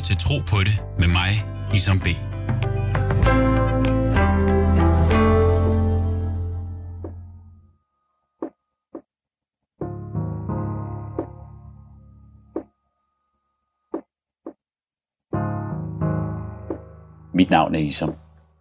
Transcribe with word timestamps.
lytter 0.00 0.14
til 0.14 0.16
Tro 0.16 0.38
på 0.48 0.56
det 0.64 0.82
med 0.98 1.08
mig, 1.08 1.32
Isam 1.74 1.98
B. 1.98 2.06
Mit 17.34 17.50
navn 17.50 17.74
er 17.74 17.78
Isam. 17.78 18.14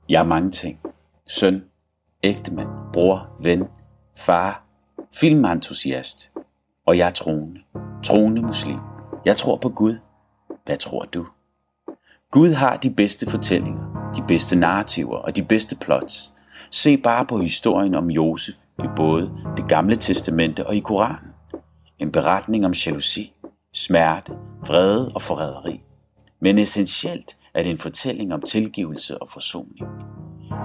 Jeg 0.10 0.20
er 0.20 0.26
mange 0.26 0.52
ting. 0.52 0.80
Søn, 1.28 1.64
ægtemand, 2.24 2.68
bror, 2.94 3.38
ven, 3.42 3.64
far, 4.18 4.64
filmentusiast. 5.16 6.32
Og 6.88 6.98
jeg 6.98 7.08
er 7.08 7.12
troende. 7.12 7.60
Troende 8.04 8.42
muslim. 8.42 8.80
Jeg 9.26 9.38
tror 9.38 9.56
på 9.56 9.70
Gud. 9.70 10.09
Hvad 10.70 10.78
tror 10.78 11.06
du? 11.14 11.26
Gud 12.32 12.54
har 12.54 12.78
de 12.78 12.90
bedste 12.90 13.30
fortællinger, 13.30 14.12
de 14.16 14.24
bedste 14.28 14.56
narrativer 14.56 15.18
og 15.18 15.36
de 15.36 15.44
bedste 15.44 15.76
plots. 15.76 16.34
Se 16.72 16.98
bare 16.98 17.26
på 17.26 17.38
historien 17.38 17.96
om 17.96 18.10
Josef 18.10 18.56
i 18.80 18.88
både 18.96 19.32
det 19.58 19.68
gamle 19.68 19.96
testamente 19.96 20.68
og 20.68 20.76
i 20.76 20.80
Koranen. 20.80 21.32
En 22.00 22.12
beretning 22.12 22.66
om 22.66 22.72
jalousi, 22.72 23.34
smerte, 23.74 24.32
vrede 24.68 25.10
og 25.16 25.22
forræderi. 25.22 25.82
Men 26.42 26.58
essentielt 26.58 27.36
er 27.54 27.64
det 27.64 27.72
en 27.72 27.78
fortælling 27.78 28.34
om 28.34 28.42
tilgivelse 28.42 29.22
og 29.22 29.30
forsoning. 29.30 29.88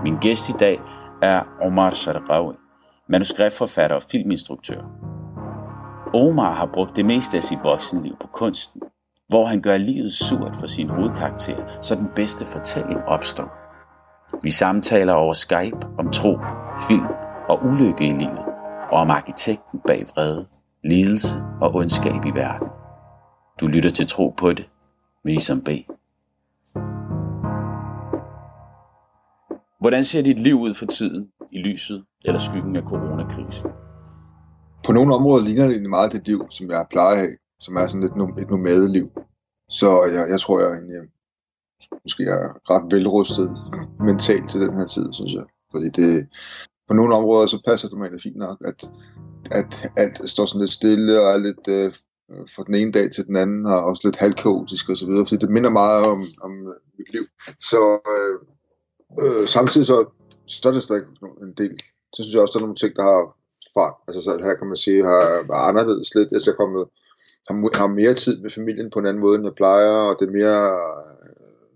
Min 0.03 0.17
gæst 0.17 0.49
i 0.49 0.55
dag 0.61 0.81
er 1.23 1.43
Omar 1.63 1.91
Sharawi, 1.91 2.55
manuskriptforfatter 3.09 3.97
og 3.97 4.03
filminstruktør. 4.03 4.81
Omar 6.15 6.55
har 6.55 6.71
brugt 6.75 6.97
det 6.97 7.05
meste 7.05 7.37
af 7.37 7.43
sit 7.43 7.59
voksenliv 7.63 8.17
på 8.21 8.27
kunsten, 8.27 8.83
hvor 9.29 9.45
han 9.45 9.61
gør 9.61 9.77
livet 9.77 10.13
surt 10.13 10.57
for 10.57 10.67
sin 10.67 10.89
hovedkarakter, 10.89 11.81
så 11.83 11.95
den 11.95 12.09
bedste 12.17 12.45
fortælling 12.47 13.01
opstår. 13.07 13.65
Vi 14.43 14.51
samtaler 14.51 15.13
over 15.13 15.33
Skype 15.33 15.87
om 15.99 16.11
tro, 16.11 16.39
film 16.89 17.07
og 17.49 17.65
ulykke 17.65 18.07
i 18.07 18.11
livet, 18.11 18.45
og 18.93 18.99
om 19.01 19.11
arkitekten 19.11 19.81
bag 19.87 20.07
vrede, 20.15 20.47
lidelse 20.85 21.39
og 21.61 21.75
ondskab 21.75 22.25
i 22.25 22.31
verden. 22.35 22.69
Du 23.61 23.67
lytter 23.67 23.91
til 23.91 24.07
Tro 24.07 24.35
på 24.37 24.53
det 24.53 24.69
med 25.25 25.33
Isam 25.33 25.61
B. 25.61 25.69
Hvordan 29.81 30.05
ser 30.05 30.23
dit 30.23 30.39
liv 30.39 30.55
ud 30.55 30.75
for 30.75 30.87
tiden 30.87 31.29
i 31.53 31.59
lyset 31.59 32.05
eller 32.25 32.39
skyggen 32.39 32.77
af 32.77 32.83
coronakrisen? 32.83 33.71
På 34.85 34.93
nogle 34.93 35.15
områder 35.15 35.45
ligner 35.45 35.69
det 35.69 35.91
meget 35.91 36.13
det 36.13 36.27
liv, 36.27 36.47
som 36.51 36.71
jeg 36.71 36.87
plejer 36.91 37.13
at 37.13 37.19
have, 37.19 37.37
som 37.65 37.77
er 37.77 37.87
sådan 37.87 38.01
lidt 38.01 38.39
et 38.43 38.51
nomadeliv. 38.51 39.07
Så 39.71 40.05
jeg, 40.05 40.25
jeg 40.31 40.41
tror, 40.41 40.61
jeg 40.61 40.69
egentlig 40.71 40.97
øh, 40.97 41.07
måske 42.05 42.25
er 42.25 42.45
ret 42.71 42.93
velrustet 42.93 43.51
mentalt 44.01 44.49
til 44.51 44.61
den 44.61 44.77
her 44.79 44.87
tid, 44.87 45.07
synes 45.13 45.33
jeg. 45.35 45.45
Fordi 45.73 45.89
det, 45.89 46.29
på 46.89 46.95
nogle 46.95 47.15
områder, 47.15 47.47
så 47.47 47.59
passer 47.69 47.89
det 47.89 47.99
mig 47.99 48.05
egentlig 48.05 48.23
fint 48.23 48.37
nok, 48.37 48.59
at, 48.65 48.91
at 49.51 49.91
alt 49.97 50.29
står 50.31 50.47
sådan 50.47 50.61
lidt 50.61 50.79
stille 50.81 51.21
og 51.21 51.27
er 51.35 51.39
lidt 51.39 51.65
øh, 51.69 51.93
fra 52.55 52.63
den 52.67 52.75
ene 52.75 52.93
dag 52.93 53.11
til 53.11 53.27
den 53.27 53.37
anden, 53.37 53.67
og 53.67 53.85
også 53.85 54.03
lidt 54.05 54.17
halvkaotisk 54.17 54.89
og 54.91 54.97
så 54.97 55.07
videre, 55.07 55.27
fordi 55.27 55.41
det 55.45 55.51
minder 55.51 55.71
meget 55.71 56.05
om, 56.13 56.21
om 56.41 56.53
øh, 56.73 56.81
mit 56.99 57.13
liv. 57.13 57.25
Så 57.71 57.83
øh, 58.15 58.37
øh, 59.23 59.47
samtidig 59.47 59.87
så, 59.87 59.99
så 60.47 60.69
er 60.69 60.73
det 60.73 60.83
stadig 60.83 61.03
en 61.43 61.55
del. 61.59 61.79
Så 62.15 62.23
synes 62.23 62.35
jeg 62.35 62.43
også, 62.43 62.53
der 62.53 62.59
er 62.59 62.67
nogle 62.67 62.83
ting, 62.83 62.93
der 62.97 63.07
har 63.13 63.23
fart. 63.77 63.97
Altså 64.09 64.21
så 64.23 64.31
her 64.47 64.55
kan 64.57 64.67
man 64.73 64.77
sige, 64.85 65.09
har 65.13 65.25
været 65.51 65.69
anderledes 65.71 66.15
lidt. 66.15 66.33
Altså 66.33 66.47
jeg 66.51 66.55
er 66.55 66.63
kommet, 66.63 66.85
har, 67.49 67.79
har 67.79 67.87
mere 67.87 68.15
tid 68.15 68.43
med 68.43 68.51
familien 68.51 68.91
på 68.91 68.99
en 68.99 69.07
anden 69.07 69.25
måde, 69.25 69.37
end 69.37 69.45
jeg 69.45 69.55
plejer, 69.55 69.95
og 70.09 70.17
det 70.19 70.27
er 70.29 70.39
mere, 70.41 70.61
øh, 71.25 71.73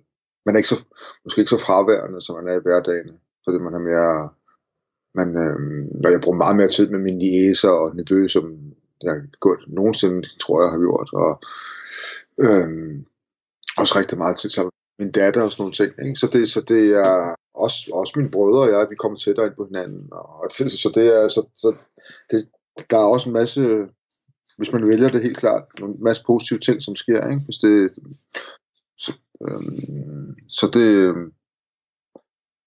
man 0.47 0.55
er 0.55 0.58
ikke 0.58 0.75
så, 0.75 0.78
måske 1.25 1.41
ikke 1.41 1.56
så 1.56 1.64
fraværende, 1.66 2.20
som 2.20 2.36
man 2.36 2.48
er 2.48 2.56
i 2.58 2.64
hverdagen, 2.66 3.10
fordi 3.44 3.58
man 3.58 3.72
har 3.77 3.84
mere, 3.91 4.12
man, 5.19 5.28
øh, 5.44 5.59
når 6.03 6.10
jeg 6.10 6.20
bruger 6.20 6.43
meget 6.43 6.56
mere 6.56 6.75
tid 6.76 6.87
med 6.91 6.98
mine 6.98 7.19
niæser 7.19 7.70
og 7.70 7.97
nevø, 7.97 8.28
som 8.28 8.44
jeg 9.03 9.12
har 9.12 9.22
gjort 9.43 9.62
nogensinde, 9.69 10.28
tror 10.43 10.62
jeg, 10.62 10.70
har 10.70 10.78
gjort, 10.87 11.09
og 11.22 11.32
øh, 12.44 12.69
også 13.81 13.94
rigtig 14.00 14.19
meget 14.19 14.37
tid 14.38 14.50
sammen 14.50 14.72
min 14.98 15.10
datter 15.10 15.43
og 15.43 15.50
sådan 15.50 15.62
nogle 15.62 15.78
ting. 15.81 15.93
Ikke? 16.06 16.20
Så, 16.20 16.26
det, 16.32 16.48
så 16.48 16.60
det 16.60 16.84
er 17.06 17.34
også, 17.54 17.78
også 17.93 18.12
mine 18.16 18.31
brødre 18.31 18.62
og 18.62 18.69
jeg, 18.69 18.91
vi 18.91 18.97
kommer 18.97 19.19
tættere 19.19 19.47
ind 19.47 19.56
på 19.56 19.64
hinanden. 19.64 20.09
Og 20.12 20.47
det, 20.59 20.72
så 20.72 20.93
det 20.94 21.06
er, 21.19 21.28
så, 21.28 21.41
så 21.56 21.76
det, 22.31 22.48
der 22.91 22.98
er 22.98 23.12
også 23.14 23.28
en 23.28 23.32
masse, 23.32 23.60
hvis 24.58 24.72
man 24.72 24.88
vælger 24.88 25.08
det 25.08 25.22
helt 25.22 25.36
klart, 25.36 25.64
en 25.78 26.02
masse 26.02 26.22
positive 26.26 26.58
ting, 26.58 26.82
som 26.82 26.94
sker. 26.96 27.30
Ikke? 27.30 27.42
Hvis 27.44 27.56
det, 27.56 27.91
så, 28.98 29.12
øhm, 29.46 30.36
så 30.48 30.70
det, 30.74 30.88
øhm, 31.06 31.32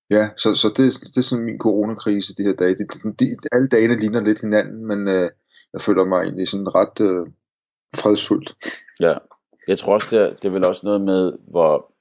ja, 0.09 0.29
så, 0.37 0.55
så 0.55 0.67
det, 0.67 0.93
det 1.13 1.17
er 1.17 1.21
sådan 1.21 1.45
min 1.45 1.59
coronakrise 1.59 2.35
de 2.35 2.43
her 2.43 2.53
dage. 2.53 2.75
De, 2.75 2.85
de, 3.19 3.25
de, 3.25 3.47
alle 3.51 3.67
dagene 3.67 3.97
ligner 3.97 4.21
lidt 4.21 4.41
hinanden, 4.41 4.85
men 4.87 5.07
øh, 5.07 5.29
jeg 5.73 5.81
føler 5.81 6.05
mig 6.05 6.21
egentlig 6.21 6.47
sådan 6.47 6.75
ret 6.75 6.97
øh, 7.01 7.27
fredsfuldt. 7.95 8.55
Ja, 8.99 9.13
jeg 9.67 9.77
tror 9.77 9.93
også, 9.93 10.07
det 10.11 10.19
er, 10.19 10.33
det 10.33 10.45
er 10.45 10.49
vel 10.49 10.65
også 10.65 10.81
noget 10.83 11.01
med, 11.01 11.33
hvor 11.47 11.91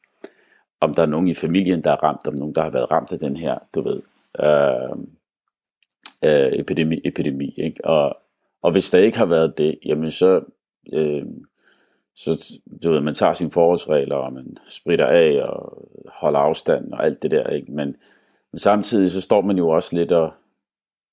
om 0.80 0.94
der 0.94 1.02
er 1.02 1.06
nogen 1.06 1.28
i 1.28 1.34
familien, 1.34 1.84
der 1.84 1.90
er 1.90 2.02
ramt, 2.02 2.26
om 2.26 2.34
nogen, 2.34 2.54
der 2.54 2.62
har 2.62 2.70
været 2.70 2.90
ramt 2.90 3.12
af 3.12 3.18
den 3.18 3.36
her, 3.36 3.58
du 3.74 3.82
ved, 3.82 4.00
øh, 4.44 4.96
øh, 6.24 6.52
epidemi, 6.60 7.00
epidemi 7.04 7.54
ikke? 7.56 7.84
Og, 7.84 8.16
og 8.62 8.72
hvis 8.72 8.90
der 8.90 8.98
ikke 8.98 9.18
har 9.18 9.26
været 9.26 9.58
det, 9.58 9.78
jamen 9.84 10.10
så, 10.10 10.40
øh, 10.92 11.22
så 12.16 12.58
du 12.82 12.90
ved, 12.90 13.00
man 13.00 13.14
tager 13.14 13.32
sine 13.32 13.50
forholdsregler, 13.50 14.16
og 14.16 14.32
man 14.32 14.56
spritter 14.68 15.06
af, 15.06 15.42
og 15.42 15.88
holder 16.08 16.38
afstand, 16.38 16.92
og 16.92 17.04
alt 17.04 17.22
det 17.22 17.30
der, 17.30 17.46
ikke? 17.48 17.72
Men, 17.72 17.96
men 18.52 18.58
samtidig 18.58 19.10
så 19.10 19.20
står 19.20 19.40
man 19.40 19.58
jo 19.58 19.68
også 19.68 19.96
lidt 19.96 20.12
og, 20.12 20.32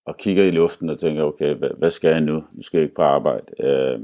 og 0.05 0.17
kigger 0.17 0.43
i 0.43 0.51
luften 0.51 0.89
og 0.89 0.99
tænker, 0.99 1.23
okay, 1.23 1.55
hvad, 1.55 1.69
hvad 1.77 1.91
skal 1.91 2.09
jeg 2.09 2.21
nu? 2.21 2.43
Nu 2.51 2.61
skal 2.61 2.77
jeg 2.77 2.83
ikke 2.83 2.95
på 2.95 3.01
arbejde. 3.01 3.63
Øh, 3.63 3.99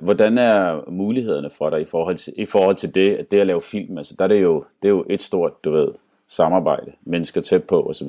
Hvordan 0.00 0.38
er 0.38 0.90
mulighederne 0.90 1.50
for 1.50 1.70
dig 1.70 1.80
i 1.80 1.84
forhold 1.84 2.16
til, 2.16 2.34
i 2.36 2.46
forhold 2.46 2.76
til 2.76 2.94
det, 2.94 3.30
det 3.30 3.40
at 3.40 3.46
lave 3.46 3.62
film? 3.62 3.98
Altså, 3.98 4.14
der 4.18 4.24
er 4.24 4.28
det, 4.28 4.42
jo, 4.42 4.64
det 4.82 4.88
er 4.88 4.92
jo 4.92 5.06
et 5.10 5.20
stort, 5.20 5.64
du 5.64 5.70
ved, 5.70 5.88
samarbejde, 6.28 6.92
mennesker 7.06 7.40
tæt 7.40 7.64
på 7.64 7.82
osv. 7.82 8.08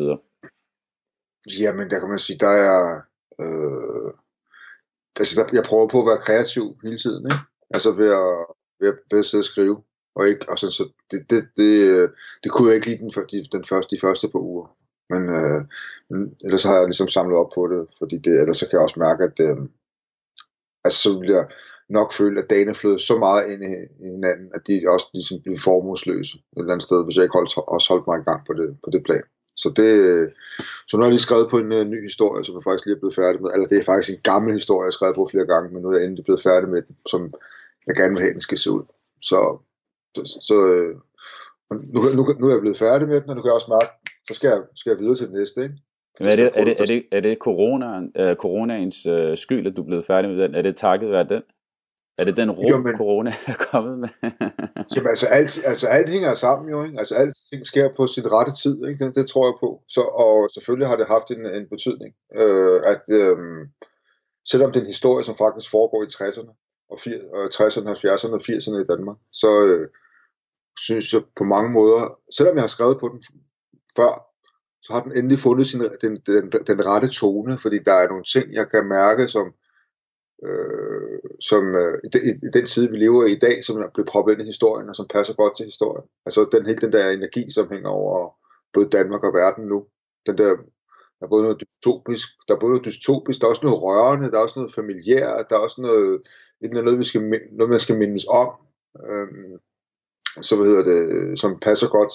Jamen, 1.60 1.90
der 1.90 2.00
kan 2.00 2.10
man 2.10 2.20
sige, 2.20 2.40
der 2.40 2.48
er... 2.48 3.02
Øh, 3.42 4.12
altså, 5.20 5.34
der, 5.40 5.50
jeg 5.54 5.64
prøver 5.64 5.88
på 5.88 6.00
at 6.02 6.10
være 6.12 6.26
kreativ 6.28 6.66
hele 6.84 6.98
tiden, 6.98 7.24
ikke? 7.32 7.44
Altså 7.76 7.92
ved 7.92 8.12
at, 8.24 8.32
ved 8.80 8.88
at, 8.94 8.98
ved 9.12 9.20
at 9.20 9.26
sidde 9.26 9.42
og 9.42 9.52
skrive. 9.54 9.78
Og, 10.16 10.28
ikke, 10.28 10.46
og 10.52 10.60
så, 10.60 10.68
så 10.72 10.84
det, 11.12 11.20
det, 11.30 11.42
det, 11.58 11.74
det 12.44 12.52
kunne 12.52 12.68
jeg 12.68 12.76
ikke 12.76 12.88
lide 12.88 13.04
den, 13.04 13.12
de, 13.32 13.58
den 13.58 13.66
første, 13.66 13.96
de 13.96 14.02
første 14.02 14.28
par 14.32 14.40
uger. 14.40 14.68
Men, 15.12 15.24
øh, 15.40 15.62
men 16.10 16.20
ellers 16.44 16.62
så 16.62 16.68
har 16.68 16.78
jeg 16.78 16.88
ligesom 16.88 17.08
samlet 17.08 17.38
op 17.38 17.52
på 17.56 17.68
det, 17.72 17.82
fordi 18.00 18.18
det, 18.18 18.34
ellers 18.42 18.58
så 18.58 18.66
kan 18.66 18.78
jeg 18.78 18.86
også 18.88 19.00
mærke, 19.00 19.24
at, 19.24 19.38
øh, 19.48 19.58
altså 20.86 21.00
så 21.04 21.20
vil 21.20 21.30
jeg 21.30 21.46
nok 21.90 22.14
føle, 22.14 22.42
at 22.42 22.50
dagene 22.50 22.76
flød 22.76 23.00
så 23.00 23.16
meget 23.18 23.44
ind 23.52 23.62
i, 23.64 23.74
hinanden, 24.16 24.48
at 24.56 24.62
de 24.68 24.76
også 24.94 25.08
ligesom 25.14 25.42
blev 25.44 25.58
formodsløse 25.68 26.38
et 26.38 26.44
eller 26.58 26.74
andet 26.74 26.88
sted, 26.90 27.04
hvis 27.04 27.16
jeg 27.16 27.24
ikke 27.24 27.38
holdt, 27.40 27.58
også 27.76 27.88
holdt 27.94 28.08
mig 28.08 28.18
i 28.20 28.28
gang 28.30 28.42
på 28.48 28.54
det, 28.60 28.70
på 28.84 28.90
det 28.94 29.02
plan. 29.08 29.26
Så, 29.56 29.68
det, 29.80 29.90
så 30.88 30.92
nu 30.94 31.02
har 31.02 31.08
jeg 31.08 31.16
lige 31.16 31.28
skrevet 31.28 31.50
på 31.50 31.58
en 31.58 31.72
uh, 31.72 31.88
ny 31.94 32.00
historie, 32.10 32.46
som 32.46 32.56
jeg 32.56 32.64
faktisk 32.64 32.86
lige 32.86 32.96
er 32.96 33.04
blevet 33.04 33.20
færdig 33.22 33.42
med. 33.42 33.50
Eller 33.54 33.68
det 33.68 33.78
er 33.78 33.90
faktisk 33.92 34.12
en 34.14 34.26
gammel 34.32 34.54
historie, 34.54 34.84
jeg 34.84 34.92
har 34.92 34.98
skrevet 34.98 35.16
på 35.16 35.30
flere 35.32 35.48
gange, 35.54 35.68
men 35.70 35.82
nu 35.82 35.88
er 35.90 35.98
jeg 35.98 36.06
endelig 36.06 36.26
blevet 36.28 36.46
færdig 36.50 36.70
med 36.70 36.82
den, 36.88 36.96
som 37.12 37.22
jeg 37.88 37.96
gerne 37.96 38.14
vil 38.14 38.24
have, 38.24 38.36
den 38.38 38.48
skal 38.48 38.58
se 38.58 38.72
ud. 38.78 38.86
Så, 39.30 39.40
så, 40.16 40.24
så 40.48 40.56
øh, 40.74 40.94
nu, 41.94 42.00
nu, 42.18 42.22
nu 42.40 42.46
er 42.48 42.54
jeg 42.56 42.64
blevet 42.66 42.84
færdig 42.86 43.08
med 43.08 43.22
den, 43.22 43.30
og 43.30 43.36
nu 43.36 43.42
kan 43.42 43.50
jeg 43.50 43.60
også 43.60 43.76
mærke, 43.78 43.92
så 44.28 44.34
skal 44.38 44.48
jeg, 44.54 44.62
skal 44.76 44.90
jeg 44.90 45.00
videre 45.00 45.16
til 45.16 45.28
det 45.28 45.36
næste. 45.40 45.64
Ikke? 45.64 45.76
Men 46.20 46.28
er 46.30 46.36
det, 46.36 46.52
er 46.54 46.64
det, 46.64 46.76
er 46.82 46.86
det, 46.86 47.04
er 47.12 47.20
det 47.20 47.38
corona, 47.38 47.88
uh, 48.00 48.36
coronaens 48.36 48.98
uh, 49.06 49.38
skyld, 49.44 49.68
at 49.68 49.76
du 49.76 49.82
er 49.82 49.86
blevet 49.86 50.06
færdig 50.06 50.30
med 50.32 50.44
den? 50.44 50.56
Er 50.56 50.62
det 50.62 50.76
takket 50.76 51.10
være 51.10 51.28
den? 51.30 51.44
Er 52.18 52.24
det 52.26 52.38
den 52.38 52.52
ro, 52.52 52.64
jo, 52.70 52.78
men, 52.78 52.98
corona 52.98 53.30
er 53.48 53.66
kommet 53.72 54.00
med? 54.00 54.10
jamen 54.96 55.10
altså 55.10 55.28
alt, 55.28 55.68
altså 55.68 55.88
alt 55.88 56.10
hænger 56.10 56.34
sammen 56.34 56.70
jo, 56.70 56.84
ikke? 56.84 57.00
Altså 57.00 57.16
alt 57.16 57.36
ting 57.50 57.66
sker 57.66 57.90
på 57.98 58.08
sin 58.08 58.32
rette 58.32 58.54
tid, 58.64 58.88
ikke? 58.88 59.06
Det, 59.06 59.16
det 59.16 59.30
tror 59.30 59.46
jeg 59.48 59.56
på. 59.60 59.84
Så, 59.88 60.02
og 60.02 60.50
selvfølgelig 60.54 60.88
har 60.88 60.96
det 60.96 61.08
haft 61.08 61.32
en, 61.32 61.46
en 61.46 61.70
betydning, 61.70 62.14
øh, 62.42 62.82
at 62.94 63.04
øh, 63.20 63.38
selvom 64.52 64.72
det 64.72 64.80
er 64.80 64.84
en 64.84 64.96
historie, 64.96 65.24
som 65.24 65.38
faktisk 65.38 65.72
foregår 65.72 66.04
i 66.04 66.14
60'erne, 66.18 66.54
og 66.92 66.98
60'erne, 67.56 67.90
70'erne 68.04 68.34
og 68.38 68.44
80'erne 68.50 68.80
i 68.84 68.90
Danmark, 68.92 69.18
så 69.32 69.50
øh, 69.66 69.88
synes 70.80 71.14
jeg 71.14 71.22
på 71.38 71.44
mange 71.44 71.72
måder, 71.72 72.20
selvom 72.38 72.56
jeg 72.56 72.64
har 72.64 72.76
skrevet 72.76 72.98
på 73.00 73.08
den 73.14 73.24
før, 73.96 74.14
så 74.82 74.94
har 74.94 75.02
den 75.02 75.18
endelig 75.18 75.40
fundet 75.40 75.68
sin, 75.68 75.82
den, 76.02 76.16
den, 76.16 76.52
den 76.68 76.86
rette 76.86 77.10
tone, 77.10 77.58
fordi 77.58 77.78
der 77.86 77.94
er 77.94 78.08
nogle 78.08 78.24
ting, 78.34 78.54
jeg 78.54 78.70
kan 78.70 78.86
mærke, 78.86 79.28
som, 79.28 79.54
øh, 80.48 81.20
som 81.40 81.76
øh, 81.76 81.98
i, 82.04 82.08
den, 82.54 82.66
tid, 82.66 82.90
vi 82.90 82.98
lever 82.98 83.26
i 83.26 83.32
i 83.32 83.40
dag, 83.40 83.64
som 83.64 83.82
er 83.82 83.94
blevet 83.94 84.10
proppet 84.10 84.34
ind 84.34 84.42
i 84.42 84.52
historien, 84.54 84.90
og 84.90 84.96
som 84.96 85.08
passer 85.14 85.34
godt 85.34 85.58
til 85.58 85.66
historien. 85.66 86.06
Altså 86.26 86.50
den 86.52 86.66
hele 86.66 86.82
den 86.82 86.92
der 86.92 87.10
energi, 87.10 87.52
som 87.52 87.70
hænger 87.72 87.90
over 87.90 88.36
både 88.74 88.90
Danmark 88.90 89.24
og 89.24 89.34
verden 89.34 89.66
nu. 89.66 89.86
Den 90.26 90.38
der, 90.38 90.56
der 91.18 91.24
er 91.26 91.28
både 91.28 91.44
noget 91.44 91.62
dystopisk, 91.62 92.28
der 92.48 92.56
er 92.56 92.60
både 92.60 92.72
noget 92.74 92.86
dystopisk, 92.86 93.40
der 93.40 93.46
er 93.46 93.50
også 93.50 93.66
noget 93.66 93.82
rørende, 93.82 94.32
der 94.32 94.38
er 94.38 94.44
også 94.44 94.60
noget 94.60 94.74
familiært, 94.74 95.50
der 95.50 95.56
er 95.56 95.60
også 95.60 95.82
noget, 95.82 96.22
noget, 96.62 97.00
vi 97.00 97.04
skal, 97.04 97.22
noget 97.52 97.70
man 97.70 97.80
skal 97.80 97.98
mindes 97.98 98.26
om. 98.30 98.50
Øhm, 99.10 99.54
så 100.42 100.56
hvad 100.56 100.68
hedder 100.68 100.86
det, 100.92 101.40
som 101.40 101.60
passer 101.60 101.88
godt 101.88 102.14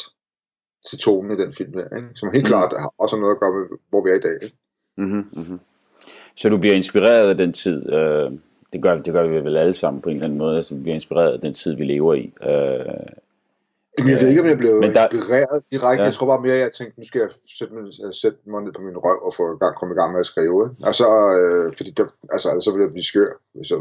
til 0.89 0.99
tonen 0.99 1.33
i 1.33 1.43
den 1.43 1.53
film 1.53 1.73
her, 1.75 1.97
ikke? 1.97 2.11
som 2.15 2.33
helt 2.33 2.45
mm. 2.45 2.53
klart 2.53 2.73
har 2.79 2.93
også 2.99 3.17
noget 3.17 3.35
at 3.35 3.41
gøre 3.41 3.55
med, 3.57 3.79
hvor 3.89 4.05
vi 4.05 4.11
er 4.11 4.15
i 4.15 4.27
dag. 4.29 4.39
Ikke? 4.43 4.57
Mm-hmm, 4.97 5.25
mm-hmm. 5.37 5.61
Så 6.37 6.49
du 6.49 6.59
bliver 6.59 6.75
inspireret 6.75 7.29
af 7.29 7.37
den 7.37 7.53
tid, 7.53 7.93
øh, 7.93 8.33
det, 8.73 8.83
gør, 8.83 8.97
det 8.97 9.13
gør 9.13 9.27
vi 9.27 9.35
vel 9.35 9.57
alle 9.57 9.75
sammen 9.75 10.03
på 10.03 10.09
en 10.09 10.17
eller 10.17 10.27
anden 10.27 10.39
måde, 10.39 10.57
altså 10.57 10.75
vi 10.75 10.81
bliver 10.81 10.95
inspireret 10.95 11.33
af 11.33 11.41
den 11.41 11.53
tid, 11.53 11.75
vi 11.75 11.85
lever 11.85 12.15
i. 12.15 12.33
Øh, 12.43 13.07
Jamen, 13.99 14.13
jeg 14.13 14.21
ved 14.21 14.29
ikke, 14.29 14.41
om 14.41 14.47
jeg 14.47 14.59
blev 14.59 14.75
men 14.75 14.95
der... 14.95 15.09
inspireret 15.09 15.65
direkte. 15.73 16.03
Ja. 16.03 16.09
Jeg 16.09 16.15
tror 16.15 16.27
bare 16.27 16.43
mere, 16.47 16.55
at 16.55 16.61
jeg 16.61 16.73
tænkte, 16.73 17.01
nu 17.01 17.05
skal 17.07 17.21
jeg 17.21 17.31
sætte 17.59 17.75
mig, 17.75 17.85
sætte 18.23 18.39
mig 18.53 18.63
ned 18.63 18.73
på 18.73 18.83
min 18.83 18.99
røv 19.05 19.19
og 19.27 19.35
få 19.35 19.57
gang, 19.57 19.77
komme 19.77 19.93
i 19.95 19.99
gang 20.01 20.13
med 20.13 20.21
at 20.21 20.27
skrive. 20.33 20.63
Og 20.89 20.95
så, 21.01 21.09
øh, 21.39 21.67
fordi 21.77 21.91
der, 21.91 22.07
altså, 22.35 22.49
så 22.65 22.69
vil 22.73 22.83
jeg 22.85 22.93
blive 22.95 23.11
skør. 23.13 23.31
Så, 23.71 23.77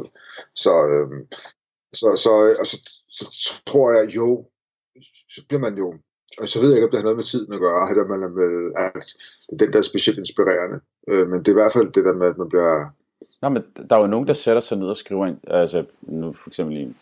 så, 0.64 0.74
øh, 0.94 1.08
så, 2.00 2.08
så, 2.24 2.32
og 2.62 2.66
så, 2.72 2.78
så, 3.18 3.26
så, 3.46 3.52
tror 3.70 3.88
jeg, 3.98 4.16
jo, 4.16 4.28
så 5.34 5.40
bliver 5.48 5.62
man 5.68 5.76
jo, 5.78 5.88
og 6.40 6.48
så 6.48 6.60
ved 6.60 6.70
jeg 6.70 6.78
ikke, 6.78 6.86
om 6.86 6.92
det 6.92 7.00
har 7.00 7.04
noget 7.04 7.18
med 7.18 7.24
tiden 7.24 7.54
at 7.54 7.60
gøre, 7.60 8.02
at, 8.02 8.10
man 8.10 8.24
er 8.24 8.28
med, 8.28 8.72
at 8.76 9.06
den 9.60 9.74
der 9.74 9.80
er 9.80 9.84
specielt 9.84 10.20
inspirerende. 10.20 10.80
Øh, 11.10 11.30
men 11.30 11.40
det 11.40 11.48
er 11.48 11.52
i 11.52 11.62
hvert 11.62 11.74
fald 11.74 11.92
det 11.92 12.06
der 12.06 12.14
med, 12.14 12.28
at 12.28 12.38
man 12.38 12.50
bliver... 12.50 12.86
Nå, 13.42 13.50
men 13.50 13.64
der 13.90 13.96
er 13.96 14.02
jo 14.02 14.08
nogen, 14.08 14.28
der 14.28 14.34
sætter 14.34 14.60
sig 14.60 14.78
ned 14.78 14.88
og 14.88 14.96
skriver, 14.96 15.26
en, 15.26 15.40
altså 15.48 15.86
nu 16.02 16.34
for 16.34 16.50
eksempel 16.50 16.78
i 16.78 16.96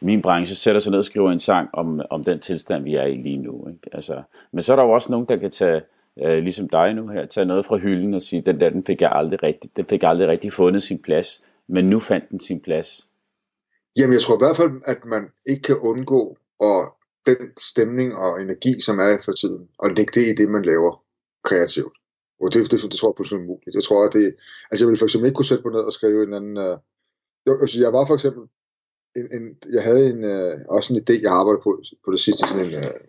min 0.00 0.22
branche 0.22 0.54
sætter 0.54 0.80
sig 0.80 0.90
ned 0.90 0.98
og 0.98 1.04
skriver 1.04 1.30
en 1.30 1.38
sang 1.38 1.68
om, 1.72 2.00
om 2.10 2.24
den 2.24 2.40
tilstand, 2.40 2.84
vi 2.84 2.94
er 2.94 3.04
i 3.04 3.16
lige 3.16 3.38
nu. 3.38 3.68
Ikke? 3.68 3.88
Altså, 3.92 4.22
men 4.52 4.62
så 4.62 4.72
er 4.72 4.76
der 4.76 4.84
jo 4.84 4.90
også 4.90 5.12
nogen, 5.12 5.26
der 5.28 5.36
kan 5.36 5.50
tage, 5.50 5.82
øh, 6.24 6.38
ligesom 6.38 6.68
dig 6.68 6.94
nu 6.94 7.08
her, 7.08 7.26
tage 7.26 7.46
noget 7.46 7.66
fra 7.66 7.76
hylden 7.76 8.14
og 8.14 8.22
sige, 8.22 8.42
den 8.42 8.60
der, 8.60 8.70
den 8.70 8.84
fik 8.84 9.00
jeg 9.00 9.12
aldrig 9.12 9.42
rigtig, 9.42 9.70
den 9.76 9.86
fik 9.86 10.02
aldrig 10.02 10.28
rigtig 10.28 10.52
fundet 10.52 10.82
sin 10.82 10.98
plads, 10.98 11.50
men 11.68 11.84
nu 11.84 12.00
fandt 12.00 12.30
den 12.30 12.40
sin 12.40 12.60
plads. 12.60 13.08
Jamen, 13.96 14.12
jeg 14.12 14.22
tror 14.22 14.34
i 14.34 14.44
hvert 14.44 14.56
fald, 14.56 14.82
at 14.86 15.04
man 15.04 15.28
ikke 15.46 15.62
kan 15.62 15.76
undgå 15.76 16.36
og 16.60 16.96
den 17.26 17.36
stemning 17.70 18.14
og 18.14 18.42
energi, 18.42 18.80
som 18.80 18.98
er 18.98 19.18
for 19.24 19.32
tiden, 19.32 19.68
og 19.78 19.90
lægge 19.90 20.20
det 20.20 20.26
i 20.28 20.34
det, 20.34 20.48
man 20.50 20.64
laver 20.64 21.02
kreativt. 21.44 21.96
Og 22.40 22.52
det, 22.52 22.70
det, 22.70 22.82
det 22.82 22.98
tror 22.98 23.08
jeg 23.10 23.16
pludselig 23.16 23.40
er 23.40 23.46
muligt. 23.46 23.74
Jeg 23.74 23.84
tror, 23.84 24.06
at 24.06 24.12
det, 24.12 24.36
altså 24.70 24.84
jeg 24.84 24.88
ville 24.88 24.98
for 24.98 25.06
eksempel 25.06 25.26
ikke 25.26 25.36
kunne 25.36 25.52
sætte 25.52 25.64
mig 25.64 25.72
ned 25.72 25.80
og 25.80 25.92
skrive 25.92 26.22
en 26.22 26.34
anden, 26.34 26.56
Øh, 26.56 26.78
jeg, 27.46 27.54
altså 27.60 27.80
jeg 27.80 27.92
var 27.92 28.04
for 28.06 28.14
eksempel 28.14 28.44
en, 29.16 29.26
en, 29.36 29.44
jeg 29.72 29.82
havde 29.82 30.10
en, 30.10 30.24
øh, 30.24 30.60
også 30.68 30.88
en 30.92 31.00
idé, 31.02 31.22
jeg 31.22 31.32
arbejdede 31.32 31.62
på, 31.62 31.82
på 32.04 32.10
det 32.10 32.20
sidste, 32.20 32.48
sådan 32.48 32.64
en, 32.66 32.74
øh, 32.82 33.00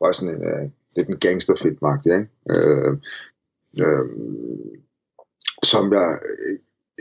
var 0.00 0.12
sådan 0.12 0.34
en, 0.34 0.42
øh, 0.50 0.64
lidt 0.96 1.08
en 1.08 1.18
gangsterfilm 1.18 1.78
ikke? 2.06 2.28
Øh, 2.54 2.92
øh, 3.84 4.04
som 5.72 5.92
jeg, 5.92 6.08
øh, 6.30 6.54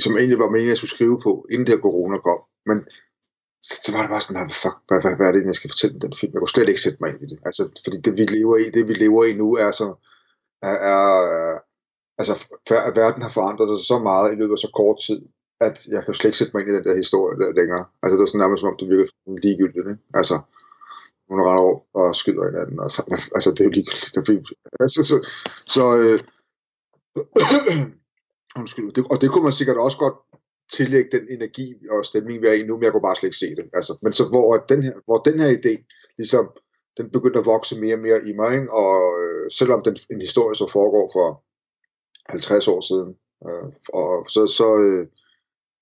som 0.03 0.17
egentlig 0.17 0.39
var 0.39 0.49
meningen, 0.49 0.69
jeg 0.69 0.77
skulle 0.77 0.97
skrive 0.97 1.19
på, 1.23 1.47
inden 1.51 1.67
der 1.67 1.85
corona 1.85 2.17
kom. 2.17 2.39
Men 2.65 2.77
så, 3.67 3.73
så 3.83 3.89
var 3.93 4.01
det 4.01 4.09
bare 4.09 4.21
sådan, 4.21 4.49
fuck, 4.63 4.77
hvad, 4.87 4.99
hvad, 5.01 5.15
hvad 5.17 5.27
er 5.27 5.31
det, 5.31 5.45
jeg 5.45 5.55
skal 5.59 5.69
fortælle 5.73 5.99
den 5.99 6.13
film? 6.19 6.33
Jeg 6.33 6.39
kunne 6.41 6.55
slet 6.55 6.69
ikke 6.69 6.85
sætte 6.85 6.99
mig 7.01 7.09
ind 7.09 7.21
i 7.21 7.29
det. 7.31 7.39
Altså, 7.47 7.63
fordi 7.85 7.97
det, 8.05 8.13
vi 8.19 8.25
lever 8.37 8.57
i, 8.57 8.65
det 8.75 8.83
vi 8.89 8.93
lever 8.93 9.23
i 9.25 9.33
nu, 9.41 9.47
er 9.65 9.71
så, 9.71 9.87
er, 10.69 10.77
er 10.93 11.03
altså, 12.19 12.33
verden 13.01 13.21
har 13.21 13.33
forandret 13.37 13.67
sig 13.69 13.85
så 13.91 13.97
meget 14.09 14.31
i 14.31 14.35
løbet 14.39 14.55
af 14.55 14.63
så 14.65 14.71
kort 14.79 14.97
tid, 15.07 15.21
at 15.67 15.75
jeg 15.93 16.01
kan 16.03 16.13
slet 16.13 16.29
ikke 16.29 16.37
sætte 16.37 16.53
mig 16.53 16.61
ind 16.61 16.71
i 16.71 16.75
den 16.75 16.87
der 16.87 17.01
historie 17.03 17.35
der 17.41 17.59
længere. 17.59 17.85
Altså 18.03 18.13
det 18.15 18.23
er 18.23 18.29
sådan 18.29 18.43
nærmest 18.43 18.61
som 18.61 18.69
om, 18.69 18.79
det 18.79 18.89
virker 18.89 19.05
ligegyldigt, 19.45 19.87
ikke? 19.93 20.03
Altså, 20.19 20.35
hun 21.29 21.39
render 21.41 21.63
over 21.65 21.77
og 21.99 22.15
skyder 22.21 22.49
hinanden, 22.49 22.79
og 22.85 22.89
så, 22.95 23.01
altså 23.35 23.49
det 23.51 23.59
er 23.59 23.69
jo 23.69 23.75
ligegyldigt, 23.77 24.11
det 24.13 24.21
er 24.21 24.29
fint. 24.31 24.47
Altså, 24.83 24.99
så, 25.09 25.15
så 25.75 25.83
øh, 26.03 26.19
undskyld, 28.59 28.87
det, 28.95 29.01
og 29.11 29.17
det 29.21 29.29
kunne 29.29 29.47
man 29.47 29.59
sikkert 29.59 29.77
også 29.85 29.97
godt 29.97 30.17
tillægge 30.73 31.17
den 31.17 31.27
energi 31.29 31.73
og 31.89 32.05
stemning, 32.05 32.41
vi 32.41 32.47
er 32.47 32.53
i 32.53 32.63
nu, 32.63 32.77
men 32.77 32.83
jeg 32.83 32.91
kunne 32.91 33.07
bare 33.09 33.15
slet 33.15 33.27
ikke 33.27 33.37
se 33.37 33.55
det. 33.55 33.65
Altså, 33.73 33.97
men 34.03 34.13
så 34.13 34.23
hvor 34.29 34.57
den 34.57 34.83
her, 34.83 34.93
hvor 35.05 35.17
den 35.17 35.39
her 35.39 35.49
idé, 35.59 35.73
ligesom, 36.17 36.45
den 36.97 37.09
begyndte 37.09 37.39
at 37.39 37.45
vokse 37.45 37.81
mere 37.81 37.95
og 37.95 37.99
mere 37.99 38.19
i 38.29 38.33
mig, 38.33 38.53
ikke? 38.53 38.73
og 38.73 38.95
øh, 39.21 39.51
selvom 39.51 39.81
den 39.83 39.97
en 40.09 40.21
historie 40.21 40.55
så 40.55 40.67
foregår 40.71 41.09
for 41.13 41.43
50 42.29 42.67
år 42.67 42.81
siden, 42.81 43.09
øh, 43.47 43.67
og 43.93 44.25
så, 44.29 44.41
så 44.47 44.67
øh, 44.85 45.07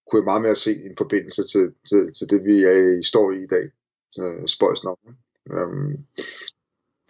kunne 0.08 0.20
jeg 0.20 0.30
meget 0.32 0.42
mere 0.42 0.56
se 0.56 0.72
en 0.72 0.96
forbindelse 0.98 1.44
til, 1.52 1.66
til, 1.90 2.02
til 2.18 2.30
det, 2.30 2.40
vi 2.50 2.56
er, 2.64 3.00
i, 3.00 3.04
står 3.04 3.32
i 3.32 3.44
i 3.44 3.52
dag. 3.56 3.66
Så 4.12 4.24
øh, 4.30 4.48
spøjs 4.48 4.84
nok. 4.84 5.00
Øhm, 5.54 5.92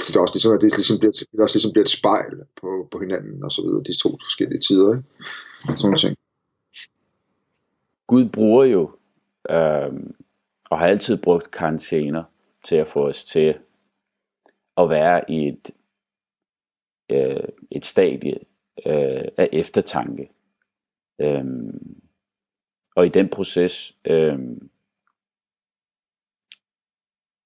det 0.08 0.16
er 0.16 0.22
også 0.22 0.36
ligesom, 0.36 0.54
at 0.54 0.62
det 0.62 0.72
ligesom 0.72 1.00
bliver, 1.00 1.12
det 1.12 1.40
også 1.40 1.56
ligesom 1.56 1.72
bliver 1.74 1.86
et 1.86 1.98
spejl 2.00 2.36
på, 2.62 2.70
på 2.92 3.00
hinanden 3.00 3.44
og 3.44 3.52
så 3.52 3.62
videre, 3.62 3.84
de 3.90 4.02
to 4.04 4.10
forskellige 4.26 4.62
tider. 4.68 4.90
Ikke? 4.96 5.80
Sådan 5.80 5.98
ting. 5.98 6.16
Gud 8.10 8.30
bruger 8.30 8.66
jo, 8.66 8.92
øh, 9.50 9.94
og 10.70 10.80
har 10.80 10.88
altid 10.88 11.22
brugt 11.22 11.52
karantæner 11.52 12.24
til 12.64 12.76
at 12.76 12.88
få 12.88 13.08
os 13.08 13.26
til 13.26 13.58
at 14.78 14.90
være 14.90 15.32
i 15.32 15.48
et, 15.48 15.72
øh, 17.10 17.48
et 17.72 17.86
stadie 17.86 18.40
øh, 18.86 19.28
af 19.38 19.50
eftertanke. 19.54 20.30
Øh, 21.20 21.46
og 22.96 23.06
i 23.06 23.10
den 23.10 23.30
proces 23.30 23.98
øh, 24.06 24.40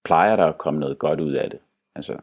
plejer 0.06 0.36
der 0.36 0.46
at 0.46 0.58
komme 0.58 0.80
noget 0.80 1.00
godt 1.00 1.20
ud 1.20 1.34
af 1.34 1.50
det. 1.50 1.60
Altså, 1.96 2.18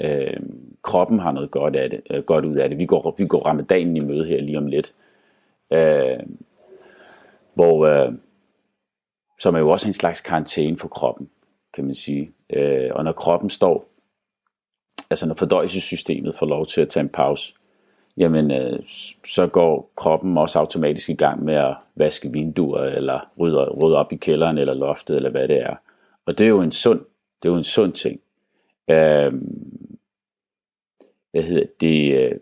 øh, 0.00 0.40
kroppen 0.82 1.18
har 1.18 1.32
noget 1.32 1.50
godt, 1.50 1.76
af 1.76 1.90
det, 1.90 2.02
øh, 2.10 2.22
godt 2.24 2.44
ud 2.44 2.56
af 2.56 2.68
det. 2.68 2.78
Vi 2.78 2.86
går, 2.86 3.14
vi 3.18 3.26
går 3.26 3.46
ramadanen 3.46 3.96
i 3.96 4.00
møde 4.00 4.24
her 4.24 4.40
lige 4.40 4.58
om 4.58 4.66
lidt. 4.66 4.94
Øh, 5.72 6.20
hvor, 7.54 7.86
øh, 7.86 8.12
som 9.40 9.54
er 9.54 9.58
jo 9.58 9.70
også 9.70 9.88
en 9.88 9.94
slags 9.94 10.20
karantæne 10.20 10.76
for 10.76 10.88
kroppen, 10.88 11.30
kan 11.74 11.84
man 11.84 11.94
sige. 11.94 12.32
Øh, 12.50 12.90
og 12.92 13.04
når 13.04 13.12
kroppen 13.12 13.50
står, 13.50 13.88
altså 15.10 15.26
når 15.26 15.34
fordøjelsessystemet 15.34 16.34
får 16.34 16.46
lov 16.46 16.66
til 16.66 16.80
at 16.80 16.88
tage 16.88 17.02
en 17.02 17.08
pause, 17.08 17.54
jamen 18.16 18.50
øh, 18.50 18.84
så 19.24 19.46
går 19.46 19.92
kroppen 19.96 20.38
også 20.38 20.58
automatisk 20.58 21.08
i 21.08 21.14
gang 21.14 21.44
med 21.44 21.54
at 21.54 21.76
vaske 21.94 22.32
vinduer, 22.32 22.82
eller 22.82 23.30
rydde, 23.38 23.70
rydde 23.70 23.96
op 23.96 24.12
i 24.12 24.16
kælderen, 24.16 24.58
eller 24.58 24.74
loftet, 24.74 25.16
eller 25.16 25.30
hvad 25.30 25.48
det 25.48 25.56
er. 25.62 25.76
Og 26.26 26.38
det 26.38 26.44
er 26.44 26.48
jo 26.48 26.60
en 26.60 26.72
sund, 26.72 27.00
det 27.42 27.48
er 27.48 27.52
jo 27.52 27.58
en 27.58 27.64
sund 27.64 27.92
ting. 27.92 28.20
Øh, 28.90 29.32
hvad 31.30 31.42
hedder 31.42 31.66
det? 31.80 32.20
Øh, 32.20 32.40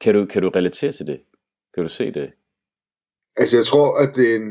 kan 0.00 0.14
du, 0.14 0.26
kan 0.26 0.42
du 0.42 0.48
relatere 0.48 0.92
til 0.92 1.06
det? 1.06 1.20
Kan 1.74 1.82
du 1.82 1.88
se 1.88 2.12
det? 2.12 2.32
Altså 3.36 3.56
jeg 3.56 3.66
tror, 3.66 3.88
at 4.02 4.16
det 4.16 4.32
er 4.32 4.36
en, 4.36 4.50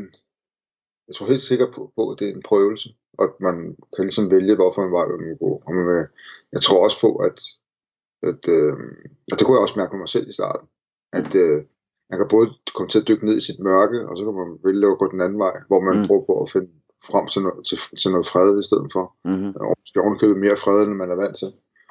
jeg 1.06 1.14
tror 1.14 1.26
helt 1.26 1.48
sikkert 1.50 1.70
på, 1.74 1.92
på 1.96 2.10
at 2.10 2.18
det 2.18 2.28
er 2.28 2.34
en 2.34 2.48
prøvelse, 2.50 2.88
og 3.18 3.24
at 3.24 3.34
man 3.40 3.56
kan 3.94 4.04
ligesom 4.04 4.30
vælge, 4.30 4.54
hvorfor 4.54 4.80
man 4.82 4.90
man 4.90 5.28
vil 5.28 5.38
gå. 5.46 5.62
Og 5.66 5.74
man 5.74 5.86
vil, 5.86 6.06
jeg 6.52 6.60
tror 6.62 6.84
også 6.84 7.00
på, 7.00 7.16
at 7.16 7.38
at, 8.22 8.42
øh, 8.56 8.74
og 9.30 9.34
det 9.36 9.44
kunne 9.44 9.56
jeg 9.56 9.66
også 9.66 9.78
mærke 9.78 9.92
på 9.92 10.02
mig 10.02 10.08
selv 10.08 10.28
i 10.28 10.38
starten, 10.40 10.68
at 11.12 11.30
øh, 11.44 11.58
man 12.10 12.18
kan 12.18 12.28
både 12.36 12.48
komme 12.76 12.90
til 12.90 13.00
at 13.00 13.08
dykke 13.08 13.26
ned 13.26 13.36
i 13.36 13.46
sit 13.48 13.60
mørke, 13.60 13.98
og 14.08 14.16
så 14.16 14.22
kan 14.24 14.34
man 14.42 14.58
vælge 14.64 14.90
at 14.92 14.98
gå 14.98 15.06
den 15.14 15.20
anden 15.20 15.38
vej, 15.38 15.56
hvor 15.68 15.80
man 15.80 15.96
mm. 15.98 16.06
prøver 16.06 16.24
på 16.26 16.34
at 16.42 16.50
finde 16.50 16.70
frem 17.10 17.26
til 17.32 17.42
noget, 17.42 17.66
til, 17.68 17.78
til 18.00 18.10
noget 18.10 18.26
fred 18.32 18.60
i 18.60 18.68
stedet 18.68 18.88
for. 18.92 19.04
Mm-hmm. 19.24 19.52
Og 19.60 19.66
måske 19.80 20.00
ovenikøbet 20.00 20.44
mere 20.44 20.62
fred, 20.64 20.78
end 20.82 21.00
man 21.02 21.10
er 21.10 21.22
vant 21.22 21.36
til. 21.42 21.50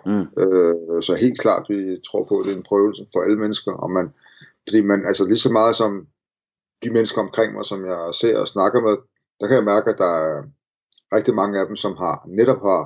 Mm. 0.09 0.25
Øh, 0.41 1.01
så 1.07 1.11
helt 1.25 1.39
klart, 1.43 1.69
vi 1.69 1.77
tror 2.07 2.23
på, 2.29 2.35
at 2.39 2.45
det 2.45 2.53
er 2.53 2.57
en 2.57 2.69
prøvelse 2.71 3.03
for 3.13 3.19
alle 3.25 3.39
mennesker, 3.43 3.71
og 3.83 3.89
man, 3.97 4.07
fordi 4.69 4.81
man, 4.81 5.05
altså 5.05 5.23
lige 5.27 5.45
så 5.45 5.51
meget 5.51 5.75
som 5.75 6.07
de 6.83 6.89
mennesker 6.93 7.21
omkring 7.21 7.53
mig, 7.53 7.65
som 7.65 7.85
jeg 7.85 8.13
ser 8.13 8.39
og 8.39 8.47
snakker 8.47 8.81
med, 8.81 8.95
der 9.39 9.47
kan 9.47 9.55
jeg 9.55 9.71
mærke, 9.73 9.89
at 9.91 9.97
der 9.97 10.13
er 10.25 10.43
rigtig 11.15 11.35
mange 11.35 11.59
af 11.59 11.65
dem, 11.67 11.75
som 11.75 11.93
har 12.03 12.15
netop 12.27 12.61
har 12.69 12.81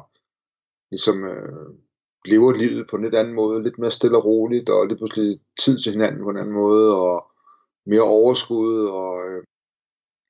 ligesom 0.91 1.23
øh, 1.23 1.69
lever 2.25 2.51
livet 2.53 2.87
på 2.89 2.95
en 2.95 3.03
lidt 3.03 3.15
anden 3.15 3.33
måde, 3.33 3.63
lidt 3.63 3.79
mere 3.79 3.91
stille 3.91 4.17
og 4.17 4.25
roligt, 4.25 4.69
og 4.69 4.87
lidt 4.87 4.99
pludselig 4.99 5.39
tid 5.63 5.77
til 5.79 5.91
hinanden 5.91 6.23
på 6.23 6.29
en 6.29 6.37
anden 6.37 6.55
måde, 6.63 6.87
og 7.05 7.15
mere 7.85 8.01
overskud, 8.01 8.85
og 8.99 9.13
øh, 9.27 9.41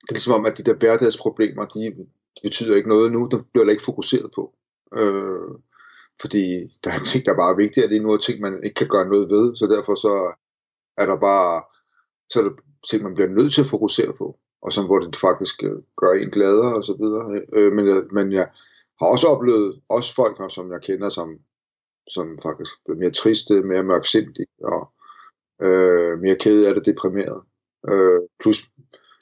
det 0.02 0.10
er 0.10 0.18
ligesom 0.20 0.34
om, 0.34 0.46
at 0.46 0.58
de 0.58 0.64
der 0.64 0.76
hverdagsproblemer, 0.76 1.66
de, 1.66 1.80
de 2.36 2.42
betyder 2.44 2.76
ikke 2.76 2.90
noget 2.90 3.12
nu, 3.12 3.28
der 3.32 3.40
bliver 3.54 3.70
ikke 3.70 3.90
fokuseret 3.92 4.30
på. 4.36 4.44
Øh, 5.00 5.52
fordi 6.22 6.44
der 6.84 6.92
er 6.92 7.00
ting, 7.10 7.26
der 7.26 7.32
er 7.32 7.44
bare 7.44 7.62
vigtigere 7.64 7.90
lige 7.90 8.04
nu, 8.04 8.14
og 8.14 8.22
ting, 8.24 8.40
man 8.42 8.64
ikke 8.64 8.80
kan 8.82 8.88
gøre 8.88 9.10
noget 9.10 9.30
ved, 9.30 9.56
så 9.56 9.66
derfor 9.76 9.96
så 9.96 10.14
er 10.98 11.06
der 11.06 11.18
bare, 11.18 11.64
så 12.30 12.40
er 12.40 12.44
der 12.44 12.56
ting, 12.90 13.04
man 13.04 13.14
bliver 13.14 13.30
nødt 13.30 13.54
til 13.54 13.62
at 13.62 13.74
fokusere 13.76 14.14
på, 14.14 14.40
og 14.62 14.74
som 14.74 14.86
hvor 14.86 15.00
det 15.00 15.16
faktisk 15.16 15.64
øh, 15.64 15.78
gør 15.98 16.12
en 16.14 16.32
gladere 16.32 16.76
og 16.76 16.84
så 16.84 16.94
videre. 17.02 17.42
Øh, 17.54 17.74
men, 17.74 17.86
men 18.12 18.32
jeg 18.32 18.48
har 19.00 19.08
også 19.14 19.28
oplevet, 19.28 19.82
også 19.90 20.16
folk, 20.16 20.54
som 20.54 20.72
jeg 20.72 20.82
kender, 20.82 21.10
som 21.10 21.40
som 22.08 22.38
faktisk 22.44 22.74
blev 22.86 22.98
mere 22.98 23.12
triste, 23.12 23.64
mere 23.64 23.84
mørksindige 23.84 24.48
og 24.64 24.92
øh, 25.62 26.20
mere 26.20 26.36
ked 26.36 26.66
af 26.66 26.76
det, 26.76 26.86
deprimeret. 26.86 27.42
Øh, 27.90 28.22
plus, 28.42 28.70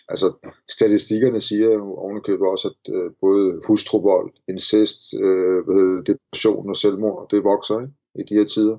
altså 0.09 0.53
statistikkerne 0.69 1.39
siger 1.39 1.81
ovenikøbet 1.81 2.47
også, 2.47 2.67
at 2.67 2.93
øh, 2.95 3.11
både 3.21 3.61
hustruvold, 3.67 4.33
incest, 4.47 5.01
øh, 5.21 5.61
depression 6.07 6.69
og 6.69 6.75
selvmord, 6.75 7.29
det 7.31 7.43
vokser 7.43 7.79
ikke, 7.79 7.93
i 8.15 8.23
de 8.29 8.35
her 8.39 8.45
tider. 8.45 8.77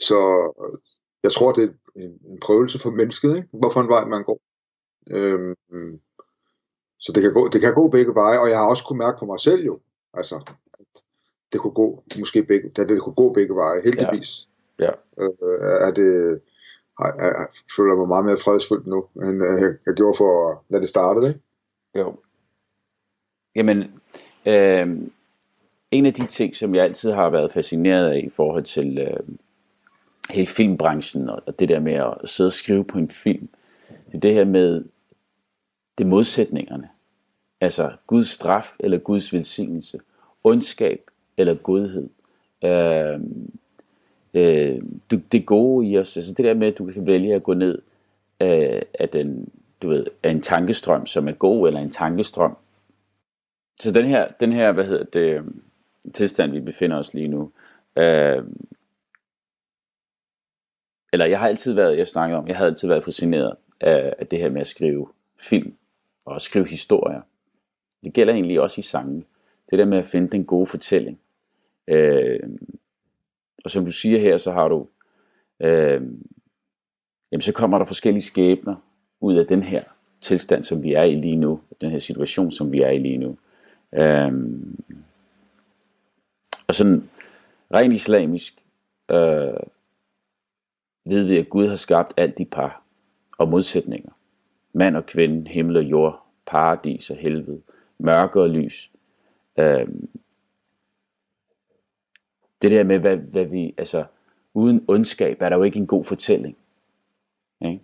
Så 0.00 0.18
øh, 0.62 0.78
jeg 1.24 1.32
tror, 1.32 1.52
det 1.52 1.64
er 1.64 1.81
en, 1.96 2.10
en 2.30 2.38
prøvelse 2.40 2.78
for 2.78 2.90
mennesket, 2.90 3.36
ikke? 3.36 3.48
hvorfor 3.52 3.80
en 3.80 3.88
vej 3.88 4.04
man 4.04 4.24
går. 4.24 4.40
Øh, 5.10 5.56
så 6.98 7.12
det 7.12 7.22
kan, 7.22 7.32
gå, 7.32 7.48
det 7.48 7.60
kan 7.60 7.74
gå 7.74 7.88
begge 7.88 8.14
veje, 8.14 8.38
og 8.42 8.48
jeg 8.48 8.58
har 8.58 8.70
også 8.70 8.84
kunne 8.84 8.98
mærke 8.98 9.18
på 9.18 9.26
mig 9.26 9.40
selv 9.40 9.64
jo, 9.64 9.80
altså, 10.14 10.36
at 10.80 11.02
det 11.52 11.60
kunne 11.60 11.74
gå, 11.74 12.04
måske 12.18 12.42
begge, 12.42 12.68
at 12.82 12.88
det 12.88 13.02
kunne 13.02 13.14
gå 13.14 13.32
begge 13.32 13.54
veje, 13.54 13.82
heldigvis. 13.84 14.48
Ja. 14.78 14.90
ja. 15.18 15.22
Øh, 15.22 15.86
er 15.86 15.90
det, 15.90 16.40
jeg, 17.00 17.12
jeg, 17.18 17.32
jeg 17.38 17.46
føler 17.76 17.96
mig 17.96 18.08
meget 18.08 18.24
mere 18.24 18.36
fredsfuldt 18.36 18.86
nu, 18.86 19.06
end 19.16 19.42
jeg, 19.44 19.74
jeg 19.86 19.94
gjorde 19.94 20.16
for, 20.18 20.64
da 20.72 20.78
det 20.78 20.88
startede, 20.88 21.28
ikke? 21.28 21.40
Jo. 21.94 22.16
Jamen, 23.54 23.78
øh, 24.46 24.88
en 25.90 26.06
af 26.06 26.14
de 26.14 26.26
ting, 26.26 26.54
som 26.54 26.74
jeg 26.74 26.84
altid 26.84 27.10
har 27.10 27.30
været 27.30 27.52
fascineret 27.52 28.10
af 28.10 28.22
i 28.26 28.30
forhold 28.30 28.64
til 28.64 28.98
øh, 28.98 29.36
hele 30.30 30.46
filmbranchen, 30.46 31.28
og 31.28 31.58
det 31.58 31.68
der 31.68 31.80
med 31.80 31.92
at 31.92 32.14
sidde 32.24 32.48
og 32.48 32.52
skrive 32.52 32.84
på 32.84 32.98
en 32.98 33.08
film, 33.08 33.48
det 34.06 34.14
er 34.14 34.20
det 34.20 34.34
her 34.34 34.44
med 34.44 34.84
det 35.98 36.06
modsætningerne. 36.06 36.88
Altså 37.60 37.92
Guds 38.06 38.28
straf 38.28 38.76
eller 38.80 38.98
Guds 38.98 39.32
velsignelse, 39.32 39.98
ondskab 40.44 41.10
eller 41.36 41.54
godhed. 41.54 42.08
Øhm, 42.64 43.50
øh, 44.34 44.74
øh, 44.74 44.80
det 45.32 45.46
gode 45.46 45.88
i 45.88 45.98
os, 45.98 46.16
altså 46.16 46.34
det 46.34 46.44
der 46.44 46.54
med, 46.54 46.68
at 46.68 46.78
du 46.78 46.86
kan 46.86 47.06
vælge 47.06 47.34
at 47.34 47.42
gå 47.42 47.54
ned 47.54 47.78
af, 48.40 48.82
af 48.98 49.08
den, 49.08 49.48
du 49.82 49.88
ved, 49.88 50.06
af 50.22 50.30
en 50.30 50.42
tankestrøm, 50.42 51.06
som 51.06 51.28
er 51.28 51.32
god, 51.32 51.68
eller 51.68 51.80
en 51.80 51.90
tankestrøm. 51.90 52.56
Så 53.80 53.90
den 53.90 54.04
her, 54.04 54.28
den 54.40 54.52
her 54.52 54.72
hvad 54.72 54.84
hedder 54.84 55.04
det, 55.04 55.30
øh, 55.30 55.44
tilstand, 56.14 56.52
vi 56.52 56.60
befinder 56.60 56.96
os 56.96 57.14
lige 57.14 57.28
nu, 57.28 57.50
øh, 57.96 58.44
eller 61.12 61.26
jeg 61.26 61.38
har 61.38 61.48
altid 61.48 61.72
været, 61.72 61.98
jeg 61.98 62.06
snakker 62.06 62.36
om, 62.36 62.48
jeg 62.48 62.56
har 62.56 62.66
altid 62.66 62.88
været 62.88 63.04
fascineret 63.04 63.56
af, 63.80 64.14
af 64.18 64.26
det 64.26 64.38
her 64.38 64.50
med 64.50 64.60
at 64.60 64.66
skrive 64.66 65.08
film 65.40 65.74
og 66.24 66.34
at 66.34 66.42
skrive 66.42 66.68
historier. 66.68 67.20
Det 68.04 68.12
gælder 68.12 68.34
egentlig 68.34 68.60
også 68.60 68.78
i 68.78 68.82
sangen. 68.82 69.24
Det 69.70 69.78
der 69.78 69.84
med 69.84 69.98
at 69.98 70.06
finde 70.06 70.28
den 70.28 70.44
gode 70.44 70.66
fortælling. 70.66 71.20
Øh, 71.88 72.40
og 73.64 73.70
som 73.70 73.84
du 73.84 73.90
siger 73.90 74.18
her, 74.18 74.36
så 74.36 74.52
har 74.52 74.68
du, 74.68 74.86
øh, 75.60 76.02
jamen 77.32 77.40
så 77.40 77.52
kommer 77.52 77.78
der 77.78 77.84
forskellige 77.84 78.22
skæbner 78.22 78.76
ud 79.20 79.36
af 79.36 79.46
den 79.46 79.62
her 79.62 79.84
tilstand, 80.20 80.62
som 80.62 80.82
vi 80.82 80.92
er 80.92 81.02
i 81.02 81.14
lige 81.14 81.36
nu, 81.36 81.60
den 81.80 81.90
her 81.90 81.98
situation, 81.98 82.50
som 82.50 82.72
vi 82.72 82.80
er 82.80 82.90
i 82.90 82.98
lige 82.98 83.18
nu. 83.18 83.36
Øh, 83.92 84.32
og 86.66 86.74
sådan 86.74 87.10
rent 87.74 87.94
islamisk 87.94 88.54
øh, 89.10 89.52
ved 91.04 91.24
vi, 91.24 91.38
at 91.38 91.50
Gud 91.50 91.68
har 91.68 91.76
skabt 91.76 92.14
alt 92.16 92.38
de 92.38 92.44
par 92.44 92.82
og 93.38 93.48
modsætninger. 93.48 94.10
Mand 94.72 94.96
og 94.96 95.06
kvinde, 95.06 95.50
himmel 95.50 95.76
og 95.76 95.82
jord, 95.82 96.26
paradis 96.46 97.10
og 97.10 97.16
helvede, 97.16 97.62
mørke 97.98 98.40
og 98.40 98.48
lys. 98.48 98.90
Øhm, 99.58 100.08
det 102.62 102.70
der 102.70 102.84
med, 102.84 102.98
hvad, 102.98 103.16
hvad 103.16 103.44
vi, 103.44 103.74
altså, 103.78 104.04
uden 104.54 104.84
ondskab 104.88 105.42
er 105.42 105.48
der 105.48 105.56
jo 105.56 105.62
ikke 105.62 105.78
en 105.78 105.86
god 105.86 106.04
fortælling. 106.04 106.56
Ikke? 107.60 107.80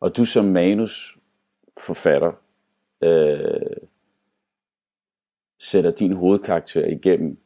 Og 0.00 0.16
du 0.16 0.24
som 0.24 0.44
manusforfatter 0.44 2.32
øh, 3.00 3.76
sætter 5.58 5.90
din 5.90 6.12
hovedkarakter 6.12 6.86
igennem 6.86 7.38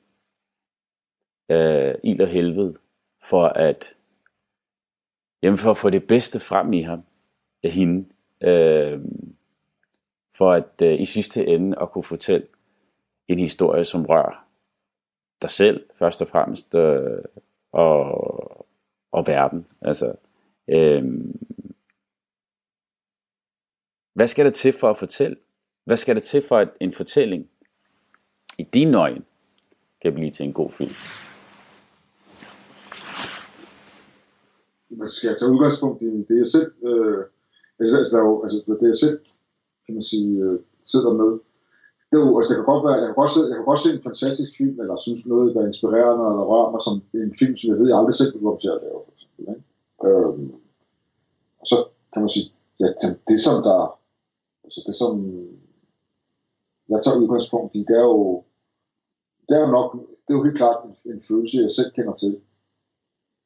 øh, 1.49 1.95
ild 2.03 2.21
og 2.21 2.29
helvede, 2.29 2.75
for 3.23 3.45
at, 3.47 3.95
jamen 5.43 5.59
for 5.59 5.71
at 5.71 5.79
få 5.79 5.91
det 5.91 6.07
bedste 6.07 6.41
frem 6.41 6.73
i 6.73 6.83
ham, 6.83 7.03
af 7.63 7.71
hende, 7.71 8.09
øh, 8.41 9.01
for 10.35 10.53
at 10.53 10.83
øh, 10.83 11.01
i 11.01 11.05
sidste 11.05 11.47
ende 11.47 11.79
at 11.81 11.91
kunne 11.91 12.05
fortælle 12.05 12.47
en 13.29 13.39
historie, 13.39 13.85
som 13.85 14.07
rører 14.07 14.47
dig 15.43 15.51
selv, 15.51 15.87
først 15.95 16.23
og 16.23 16.29
fremmest, 16.29 16.75
øh, 16.75 17.23
og, 17.73 18.67
og 19.13 19.27
verden. 19.27 19.67
Altså, 19.83 20.15
øh, 20.69 21.05
hvad 24.15 24.29
skal 24.29 24.45
der 24.45 24.51
til 24.51 24.73
for 24.73 24.91
at 24.91 24.97
fortælle? 24.97 25.37
Hvad 25.85 25.97
skal 25.97 26.15
der 26.15 26.21
til 26.21 26.43
for, 26.49 26.59
at 26.59 26.69
en 26.81 26.93
fortælling 26.93 27.51
i 28.59 28.63
din 28.63 28.95
øjne 28.95 29.23
kan 30.03 30.15
blive 30.15 30.31
til 30.31 30.47
en 30.47 30.53
god 30.53 30.71
film? 30.71 30.95
Man 34.91 35.11
skal 35.11 35.37
tage 35.37 35.53
udgangspunkt 35.53 36.03
i 36.03 36.07
det, 36.29 36.39
jeg 36.39 36.47
selv, 36.47 36.73
øh, 36.89 37.25
altså, 37.81 37.97
altså, 37.99 38.17
der 38.17 38.23
er 38.23 38.29
jo, 38.29 38.43
altså, 38.45 38.77
det 38.81 38.89
jeg 38.89 38.97
selv, 38.97 39.19
kan 39.87 39.95
man 39.95 40.05
sige, 40.05 40.31
øh, 40.45 40.59
sidder 40.85 41.13
med 41.13 41.31
det, 42.11 42.17
er 42.19 42.25
jo, 42.27 42.37
altså, 42.39 42.51
det 42.51 42.59
kan 42.59 42.73
godt 42.73 42.85
være, 42.87 42.99
jeg 43.03 43.09
kan 43.09 43.21
godt, 43.23 43.33
se, 43.35 43.41
jeg 43.51 43.57
kan 43.59 43.71
godt 43.71 43.83
se 43.85 43.91
en 43.95 44.07
fantastisk 44.09 44.51
film, 44.59 44.77
eller 44.81 44.97
synes 44.97 45.27
noget, 45.27 45.55
der 45.55 45.61
er 45.63 45.71
inspirerende, 45.73 46.25
eller 46.31 46.45
rører 46.51 46.71
mig 46.75 46.83
som 46.87 46.95
en 47.23 47.35
film, 47.41 47.57
som 47.57 47.67
jeg 47.71 47.79
ved, 47.79 47.89
jeg 47.89 47.99
aldrig 47.99 48.17
selv 48.19 48.33
kunne 48.33 48.47
komme 48.47 48.63
til 48.65 48.75
at 48.77 48.83
lave. 48.85 49.01
For 49.07 49.13
eksempel, 49.15 49.43
ikke? 49.53 49.63
Øhm, 50.07 50.49
og 51.61 51.67
så 51.71 51.77
kan 52.13 52.23
man 52.23 52.31
sige, 52.37 52.47
ja, 52.81 52.89
det 53.29 53.39
som 53.47 53.57
der, 53.69 53.81
altså 54.65 54.81
det 54.87 54.95
som 55.03 55.13
jeg 56.91 56.99
tager 57.03 57.21
udgangspunkt 57.23 57.71
i, 57.79 57.81
det 57.89 57.97
er 58.03 58.07
jo, 58.13 58.45
det 59.49 59.55
er 59.57 59.61
jo 59.67 59.71
nok, 59.79 59.89
det 60.25 60.31
er 60.33 60.39
jo 60.39 60.45
helt 60.45 60.61
klart 60.63 60.79
en, 60.85 61.13
en 61.13 61.23
følelse, 61.23 61.63
jeg 61.63 61.71
selv 61.71 61.91
kender 61.97 62.15
til. 62.15 62.41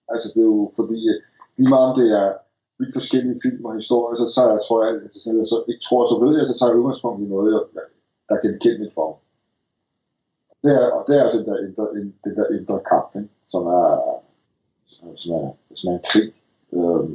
Altså 0.08 0.28
det 0.34 0.40
er 0.40 0.50
jo 0.56 0.72
fordi, 0.76 0.98
lige 1.56 1.68
meget 1.74 1.90
om 1.90 1.98
det 2.00 2.08
er 2.22 2.32
vidt 2.78 2.92
forskellige 2.92 3.40
film 3.42 3.64
og 3.64 3.74
historier, 3.74 4.16
så, 4.20 4.26
så 4.34 4.40
jeg, 4.50 4.60
tror 4.66 4.78
jeg, 4.84 4.94
altså, 4.94 5.20
så, 5.24 5.30
jeg 5.40 5.46
så 5.46 5.58
ikke 5.68 5.84
tror, 5.86 6.02
så 6.06 6.16
ved 6.24 6.32
jeg, 6.38 6.46
så 6.46 6.54
tager 6.58 6.70
jeg 6.70 6.78
udgangspunkt 6.80 7.22
i 7.22 7.32
noget, 7.34 7.52
jeg, 7.52 7.84
der 8.28 8.34
er 8.34 8.40
genkendeligt 8.46 8.94
for 8.94 9.18
Det 10.62 10.72
er, 10.80 10.90
og 10.96 11.02
det 11.08 11.14
er 11.20 11.32
den 11.36 11.44
der 11.48 11.56
indre, 11.66 11.86
den 12.24 12.34
der 12.38 12.46
indre 12.56 12.80
kamp, 12.90 13.10
ikke? 13.16 13.28
som 13.52 13.62
er, 13.66 13.88
som 15.22 15.32
er, 15.38 15.46
som 15.74 15.86
er 15.90 15.94
en 15.98 16.04
krig. 16.10 16.28
Øhm, 16.78 17.14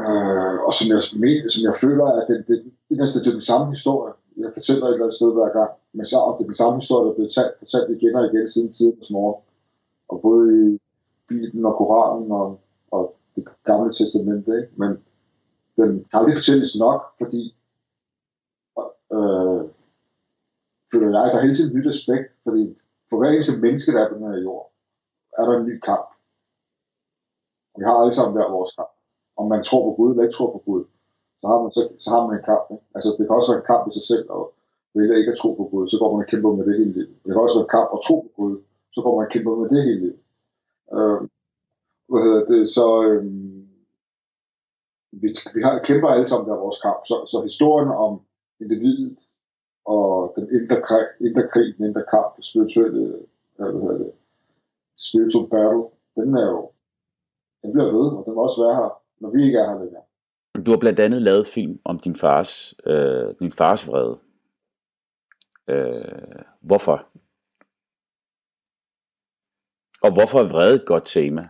øh, 0.00 0.56
og 0.66 0.72
som 0.76 0.86
jeg, 0.92 1.00
men, 1.22 1.50
som 1.54 1.62
jeg 1.68 1.76
føler, 1.84 2.06
at 2.18 2.24
det, 2.28 2.36
det, 2.48 2.56
det, 2.88 2.96
det 2.98 3.26
er 3.26 3.38
den 3.38 3.48
samme 3.52 3.66
historie. 3.74 4.12
Jeg 4.36 4.50
fortæller 4.54 4.86
et 4.86 4.92
eller 4.92 5.06
andet 5.06 5.20
sted 5.20 5.32
hver 5.32 5.50
gang, 5.58 5.70
men 5.92 6.06
så 6.06 6.16
er 6.20 6.36
det 6.36 6.46
den 6.46 6.60
samme 6.62 6.76
historie, 6.82 7.04
der 7.04 7.10
er 7.10 7.18
blevet 7.18 7.34
talt, 7.38 7.54
fortalt 7.58 7.90
igen 7.96 8.14
og 8.18 8.24
igen 8.26 8.48
siden 8.50 8.72
tidens 8.72 9.10
morgen. 9.10 9.40
Og 10.08 10.16
både 10.26 10.46
i 10.64 10.78
Bibelen 11.28 11.64
og 11.64 11.74
Koranen 11.76 12.30
og, 12.32 12.60
og 12.94 13.02
det 13.34 13.44
gamle 13.64 13.92
testamente, 13.92 14.50
ikke? 14.60 14.72
men 14.82 14.90
den 15.76 15.90
kan 16.08 16.18
aldrig 16.18 16.36
fortælles 16.36 16.72
nok, 16.84 17.00
fordi 17.20 17.42
øh, 19.16 19.62
føler 20.90 21.08
jeg, 21.20 21.26
der 21.30 21.38
er 21.38 21.46
hele 21.46 21.58
tiden 21.58 21.76
nyt 21.76 21.88
aspekt, 21.94 22.28
fordi 22.44 22.64
for 23.08 23.16
hver 23.18 23.30
eneste 23.30 23.62
menneske, 23.64 23.92
der 23.92 24.00
er 24.00 24.10
på 24.10 24.14
den 24.18 24.28
her 24.30 24.40
jord, 24.46 24.64
er 25.38 25.44
der 25.46 25.54
en 25.58 25.66
ny 25.70 25.76
kamp. 25.88 26.08
Og 27.72 27.76
vi 27.80 27.84
har 27.84 27.96
alle 28.02 28.16
sammen 28.16 28.36
hver 28.36 28.54
vores 28.56 28.72
kamp. 28.78 28.92
Om 29.40 29.46
man 29.52 29.62
tror 29.68 29.82
på 29.86 29.92
Gud 29.98 30.10
eller 30.10 30.24
ikke 30.24 30.36
tror 30.38 30.52
på 30.56 30.62
Gud, 30.68 30.82
så 31.40 31.44
har 31.50 31.58
man, 31.62 31.72
så, 31.76 31.82
så 32.04 32.08
har 32.14 32.22
man 32.26 32.36
en 32.38 32.44
kamp. 32.50 32.64
Ikke? 32.74 32.86
Altså 32.96 33.10
det 33.16 33.22
kan 33.26 33.36
også 33.36 33.50
være 33.52 33.62
en 33.62 33.70
kamp 33.72 33.82
i 33.88 33.92
sig 33.98 34.06
selv, 34.12 34.26
og 34.36 34.42
vælger 34.94 35.16
ikke 35.16 35.32
at 35.32 35.38
tro 35.38 35.50
på 35.60 35.64
Gud, 35.72 35.84
så 35.88 35.96
går 36.00 36.08
man 36.12 36.24
og 36.24 36.30
kæmper 36.30 36.50
med 36.58 36.64
det 36.68 36.78
hele 36.78 36.92
livet. 36.98 37.14
Det 37.22 37.30
kan 37.32 37.44
også 37.44 37.58
være 37.58 37.68
en 37.68 37.76
kamp 37.78 37.88
at 37.96 38.00
tro 38.06 38.16
på 38.26 38.30
Gud, 38.40 38.54
så 38.94 38.98
går 39.04 39.12
man 39.16 39.26
og 39.26 39.32
kæmper 39.34 39.52
med 39.60 39.68
det 39.72 39.80
hele 39.86 40.00
livet. 40.04 40.20
Øh, 40.96 41.20
hvad 42.14 42.22
hedder 42.28 42.44
det, 42.54 42.68
så 42.68 42.86
øh, 43.08 43.24
vi, 45.22 45.28
vi 45.54 45.60
har, 45.62 45.82
kæmper 45.88 46.08
alle 46.08 46.26
sammen 46.26 46.48
der 46.48 46.64
vores 46.66 46.80
kamp, 46.86 47.00
så, 47.10 47.16
så 47.32 47.42
historien 47.42 47.90
om 48.06 48.12
individet 48.60 49.18
og 49.84 50.32
den 50.36 50.44
indre 50.56 50.82
krig, 50.82 51.06
indre 51.20 51.48
krig 51.52 51.76
den 51.76 51.84
indre 51.88 52.04
kamp, 52.10 52.32
spirituelle, 52.42 53.02
øh, 53.58 53.66
hvad 53.72 53.82
hedder 53.82 53.98
det, 53.98 54.12
spiritual 55.08 55.48
battle, 55.50 55.84
den 56.16 56.34
er 56.42 56.46
jo, 56.54 56.70
den 57.62 57.72
bliver 57.72 57.90
ved, 57.96 58.06
og 58.16 58.22
den 58.26 58.34
må 58.34 58.42
også 58.42 58.62
være 58.64 58.76
her, 58.80 58.90
når 59.20 59.30
vi 59.30 59.44
ikke 59.46 59.58
er 59.58 59.68
her 59.70 59.78
længere. 59.84 60.02
Du 60.66 60.70
har 60.70 60.78
blandt 60.78 61.00
andet 61.00 61.22
lavet 61.22 61.46
film 61.46 61.80
om 61.84 61.98
din 61.98 62.16
fars, 62.16 62.74
øh, 62.86 63.34
din 63.40 63.50
fars 63.50 63.88
vrede. 63.88 64.18
Øh, 65.68 66.44
hvorfor? 66.60 67.06
Og 70.02 70.12
hvorfor 70.12 70.38
er 70.38 70.48
vrede 70.48 70.74
et 70.74 70.86
godt 70.86 71.06
tema? 71.06 71.48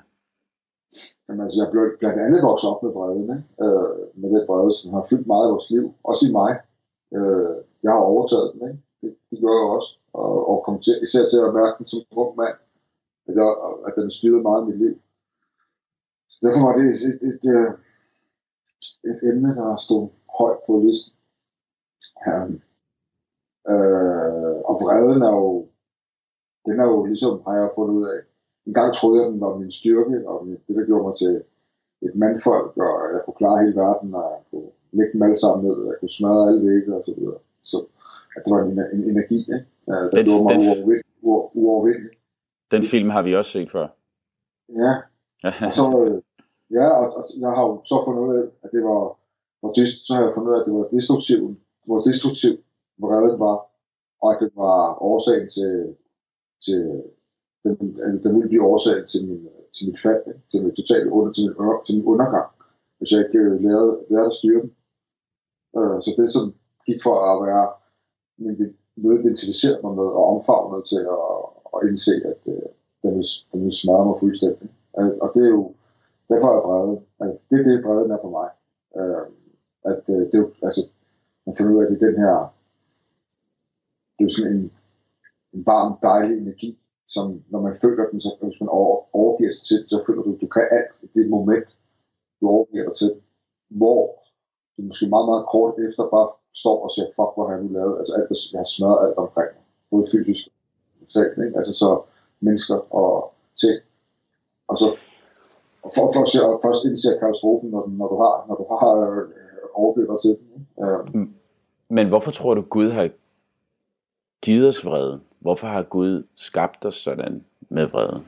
Jamen, 1.25 1.41
altså, 1.45 1.57
jeg 1.63 1.71
blev 1.73 1.85
blandt 2.01 2.21
andet 2.25 2.49
vokset 2.49 2.71
op 2.71 2.83
med 2.83 2.93
vreden, 2.97 3.23
ikke? 3.23 3.65
Øh, 3.65 3.95
med 4.21 4.29
det 4.35 4.49
vrede, 4.49 4.73
som 4.81 4.95
har 4.97 5.07
fyldt 5.11 5.27
meget 5.33 5.47
i 5.47 5.53
vores 5.55 5.71
liv, 5.75 5.85
også 6.11 6.23
i 6.29 6.33
mig. 6.41 6.53
Øh, 7.17 7.55
jeg 7.85 7.93
har 7.93 8.11
overtaget 8.15 8.53
den, 8.53 8.61
ikke? 8.69 8.81
Det, 9.01 9.11
det 9.31 9.39
gør 9.43 9.55
jeg 9.61 9.69
også. 9.77 9.91
Og, 10.13 10.49
og 10.51 10.57
kom 10.67 10.77
til, 10.85 10.95
især 11.07 11.25
til 11.27 11.41
at 11.47 11.55
mærke 11.59 11.75
den 11.79 11.87
som 11.87 12.01
ung 12.23 12.37
mand, 12.37 12.57
at, 13.29 13.35
jeg, 13.39 13.49
at 13.87 13.93
den 13.99 14.11
styrede 14.11 14.43
meget 14.49 14.63
i 14.63 14.67
mit 14.69 14.79
liv. 14.85 14.95
Så 16.33 16.39
derfor 16.45 16.63
var 16.67 16.75
det 16.79 16.87
et, 16.93 16.99
et, 17.29 17.39
et, 17.51 17.73
et 19.11 19.19
emne, 19.31 19.51
der 19.61 19.77
stod 19.77 20.09
højt 20.39 20.61
på 20.67 20.73
listen. 20.85 21.13
Um, 22.27 22.53
øh, 23.73 24.57
og 24.69 24.75
vreden 24.83 25.23
er 25.23 25.35
jo, 25.41 25.69
den 26.67 26.81
er 26.81 26.87
jo 26.93 27.05
ligesom, 27.05 27.43
har 27.47 27.55
jeg 27.57 27.71
fundet 27.75 27.95
ud 27.95 28.05
af, 28.13 28.21
en 28.67 28.75
gang 28.79 28.95
troede 28.95 29.23
jeg, 29.23 29.33
den 29.33 29.41
var 29.41 29.59
min 29.59 29.73
styrke, 29.73 30.29
og 30.29 30.47
det, 30.67 30.77
der 30.77 30.85
gjorde 30.87 31.05
mig 31.09 31.17
til 31.23 31.35
et 32.07 32.15
mandfolk, 32.15 32.77
og 32.77 32.93
jeg 33.15 33.21
kunne 33.25 33.39
klare 33.41 33.63
hele 33.63 33.77
verden, 33.77 34.15
og 34.15 34.25
jeg 34.35 34.43
kunne 34.51 34.71
lægge 34.93 35.13
dem 35.13 35.23
alle 35.23 35.41
sammen 35.45 35.61
ned, 35.67 35.77
jeg 35.87 35.97
kunne 36.01 36.17
smadre 36.19 36.49
alle 36.49 36.63
vægge 36.69 36.97
og 36.97 37.03
så 37.07 37.13
videre. 37.19 37.39
Så 37.63 37.79
at 38.37 38.43
det 38.45 38.51
var 38.55 38.61
en, 38.63 38.79
en 38.97 39.03
energi, 39.11 39.39
ikke? 39.39 39.67
Der 39.87 40.07
Den- 40.15 40.25
gjorde 40.27 40.45
mig 40.45 40.57
uovervindelig. 40.57 41.05
Uover. 41.63 41.95
Den 42.71 42.83
film 42.83 43.11
har 43.11 43.23
vi 43.23 43.35
også 43.35 43.51
set 43.51 43.71
før. 43.71 43.87
Ja, 44.83 44.93
og 45.67 45.73
så, 45.81 45.87
øh, 46.07 46.23
ja, 46.79 46.87
og, 47.01 47.07
og, 47.17 47.23
jeg 47.41 47.51
har 47.57 47.63
jo 47.69 47.75
så 47.85 47.97
fundet 48.07 48.23
ud 48.27 48.35
af, 48.41 48.45
at 48.65 48.71
det 48.73 48.83
var, 48.85 49.01
dest, 49.77 50.07
så 50.07 50.15
har 50.15 50.23
jeg 50.25 50.35
fundet 50.35 50.51
ud 50.51 50.57
af, 50.57 50.61
at 50.61 50.67
det 50.67 50.75
var 50.75 50.89
destruktivt, 50.97 51.59
hvor 51.87 51.99
destruktiv 52.09 52.55
vreden 53.03 53.39
var, 53.47 53.57
og 54.23 54.29
at 54.35 54.39
det 54.41 54.51
var 54.57 55.03
årsagen 55.03 55.49
til, 55.57 55.97
til 56.67 57.03
den, 57.65 57.99
øh, 58.05 58.23
den 58.23 58.35
ville 58.35 58.49
blive 58.49 58.67
årsagen 58.73 59.07
til, 59.07 59.29
min, 59.29 59.49
til 59.75 59.87
mit 59.89 60.01
fald, 60.03 60.23
til 60.51 60.63
min 60.63 60.75
totale 60.75 61.13
under, 61.13 61.33
til 61.33 61.45
min, 61.47 61.55
til 61.87 61.95
min 61.97 62.05
undergang, 62.13 62.49
hvis 62.99 63.13
jeg 63.13 63.21
ikke 63.25 63.39
øh, 63.39 63.61
lærte, 63.65 63.91
lærte 64.11 64.31
at 64.33 64.39
styre 64.41 64.61
den. 64.63 64.71
Øh, 65.79 65.97
så 66.05 66.11
det, 66.19 66.31
som 66.37 66.45
gik 66.87 67.01
for 67.07 67.17
at 67.31 67.37
være 67.47 67.67
min, 68.43 68.77
noget, 68.97 69.21
identificere 69.21 69.83
mig 69.83 69.95
med, 70.01 70.09
og 70.19 70.25
omfavnede 70.35 70.85
til 70.93 71.03
at, 71.17 71.27
at 71.75 71.79
indse, 71.89 72.15
at 72.33 72.41
øh, 72.55 72.69
den, 73.03 73.11
ville, 73.17 73.31
den 73.53 73.73
smadre 73.73 74.07
mig 74.07 74.17
fuldstændig. 74.21 74.69
Øh, 74.99 75.15
og 75.25 75.29
det 75.35 75.43
er 75.47 75.53
jo, 75.59 75.75
derfor 76.29 76.49
er 76.57 76.63
vrede, 76.67 77.01
altså, 77.21 77.39
det 77.51 77.57
er 77.61 77.65
det, 77.69 77.85
breden 77.85 78.11
er 78.11 78.21
for 78.25 78.33
mig. 78.39 78.49
Øh, 78.99 79.27
at 79.93 80.03
øh, 80.15 80.23
det 80.29 80.35
er 80.35 80.43
jo, 80.45 80.51
altså, 80.63 80.83
man 81.47 81.57
finder 81.57 81.73
ud 81.73 81.81
af, 81.81 81.85
at 81.85 81.91
det 81.91 82.03
er 82.03 82.11
den 82.11 82.21
her, 82.25 82.37
det 84.15 84.21
er 84.23 84.29
jo 84.29 84.35
sådan 84.37 84.53
en, 84.57 84.73
en 85.55 85.67
varm, 85.67 85.93
dejlig 86.03 86.39
energi, 86.39 86.79
som 87.09 87.43
når 87.49 87.61
man 87.61 87.75
føler 87.83 88.11
den, 88.11 88.21
så 88.21 88.31
hvis 88.41 88.61
man 88.61 88.69
over, 88.69 89.17
overgiver 89.17 89.51
sig 89.51 89.65
til 89.67 89.89
så 89.89 90.03
føler 90.07 90.23
du, 90.23 90.35
at 90.35 90.41
du 90.41 90.47
kan 90.47 90.67
alt 90.71 91.03
i 91.03 91.09
det 91.15 91.31
moment, 91.31 91.69
du 92.41 92.49
overgiver 92.49 92.85
dig 92.85 92.97
til, 92.97 93.13
hvor 93.69 94.01
du 94.77 94.83
måske 94.83 95.07
meget, 95.15 95.27
meget 95.31 95.47
kort 95.55 95.75
efter 95.89 96.03
bare 96.15 96.29
står 96.63 96.77
og 96.85 96.91
siger, 96.95 97.07
fuck, 97.17 97.31
hvor 97.35 97.45
har 97.47 97.55
jeg 97.55 97.63
nu 97.65 97.71
lavet, 97.79 97.99
altså 97.99 98.13
alt, 98.19 98.53
jeg 98.53 98.61
har 98.61 98.71
smadret 98.77 99.07
alt 99.07 99.19
omkring 99.25 99.51
mig, 99.57 99.65
både 99.91 100.05
fysisk 100.13 100.43
og 100.47 100.53
mentalt, 101.01 101.39
ikke? 101.45 101.59
altså 101.59 101.75
så 101.83 101.91
mennesker 102.41 102.79
og 103.01 103.35
ting, 103.63 103.79
og 104.69 104.77
så 104.79 104.89
og 105.85 105.91
for, 105.95 106.05
for 106.13 106.13
for, 106.13 106.25
se, 106.33 106.39
først 106.65 106.85
indser 106.85 107.19
katastrofen, 107.21 107.71
når, 107.71 107.89
når 107.89 108.09
du 108.13 108.17
har, 108.23 108.35
når 108.49 108.57
du 108.61 108.65
har 108.73 108.93
øh, 109.11 109.29
overgivet 109.75 110.09
dig 110.13 110.19
til 110.25 110.33
den. 110.39 110.47
ikke? 110.57 111.21
Øh, 111.21 111.29
Men 111.89 112.09
hvorfor 112.09 112.31
tror 112.31 112.55
du, 112.55 112.61
Gud 112.61 112.91
har 112.91 113.11
givet 114.43 114.69
os 114.69 114.87
vreden? 114.87 115.21
Hvorfor 115.45 115.67
har 115.67 115.83
Gud 115.83 116.27
skabt 116.37 116.85
os 116.85 116.95
sådan 116.95 117.45
med 117.69 117.87
vrede? 117.87 118.25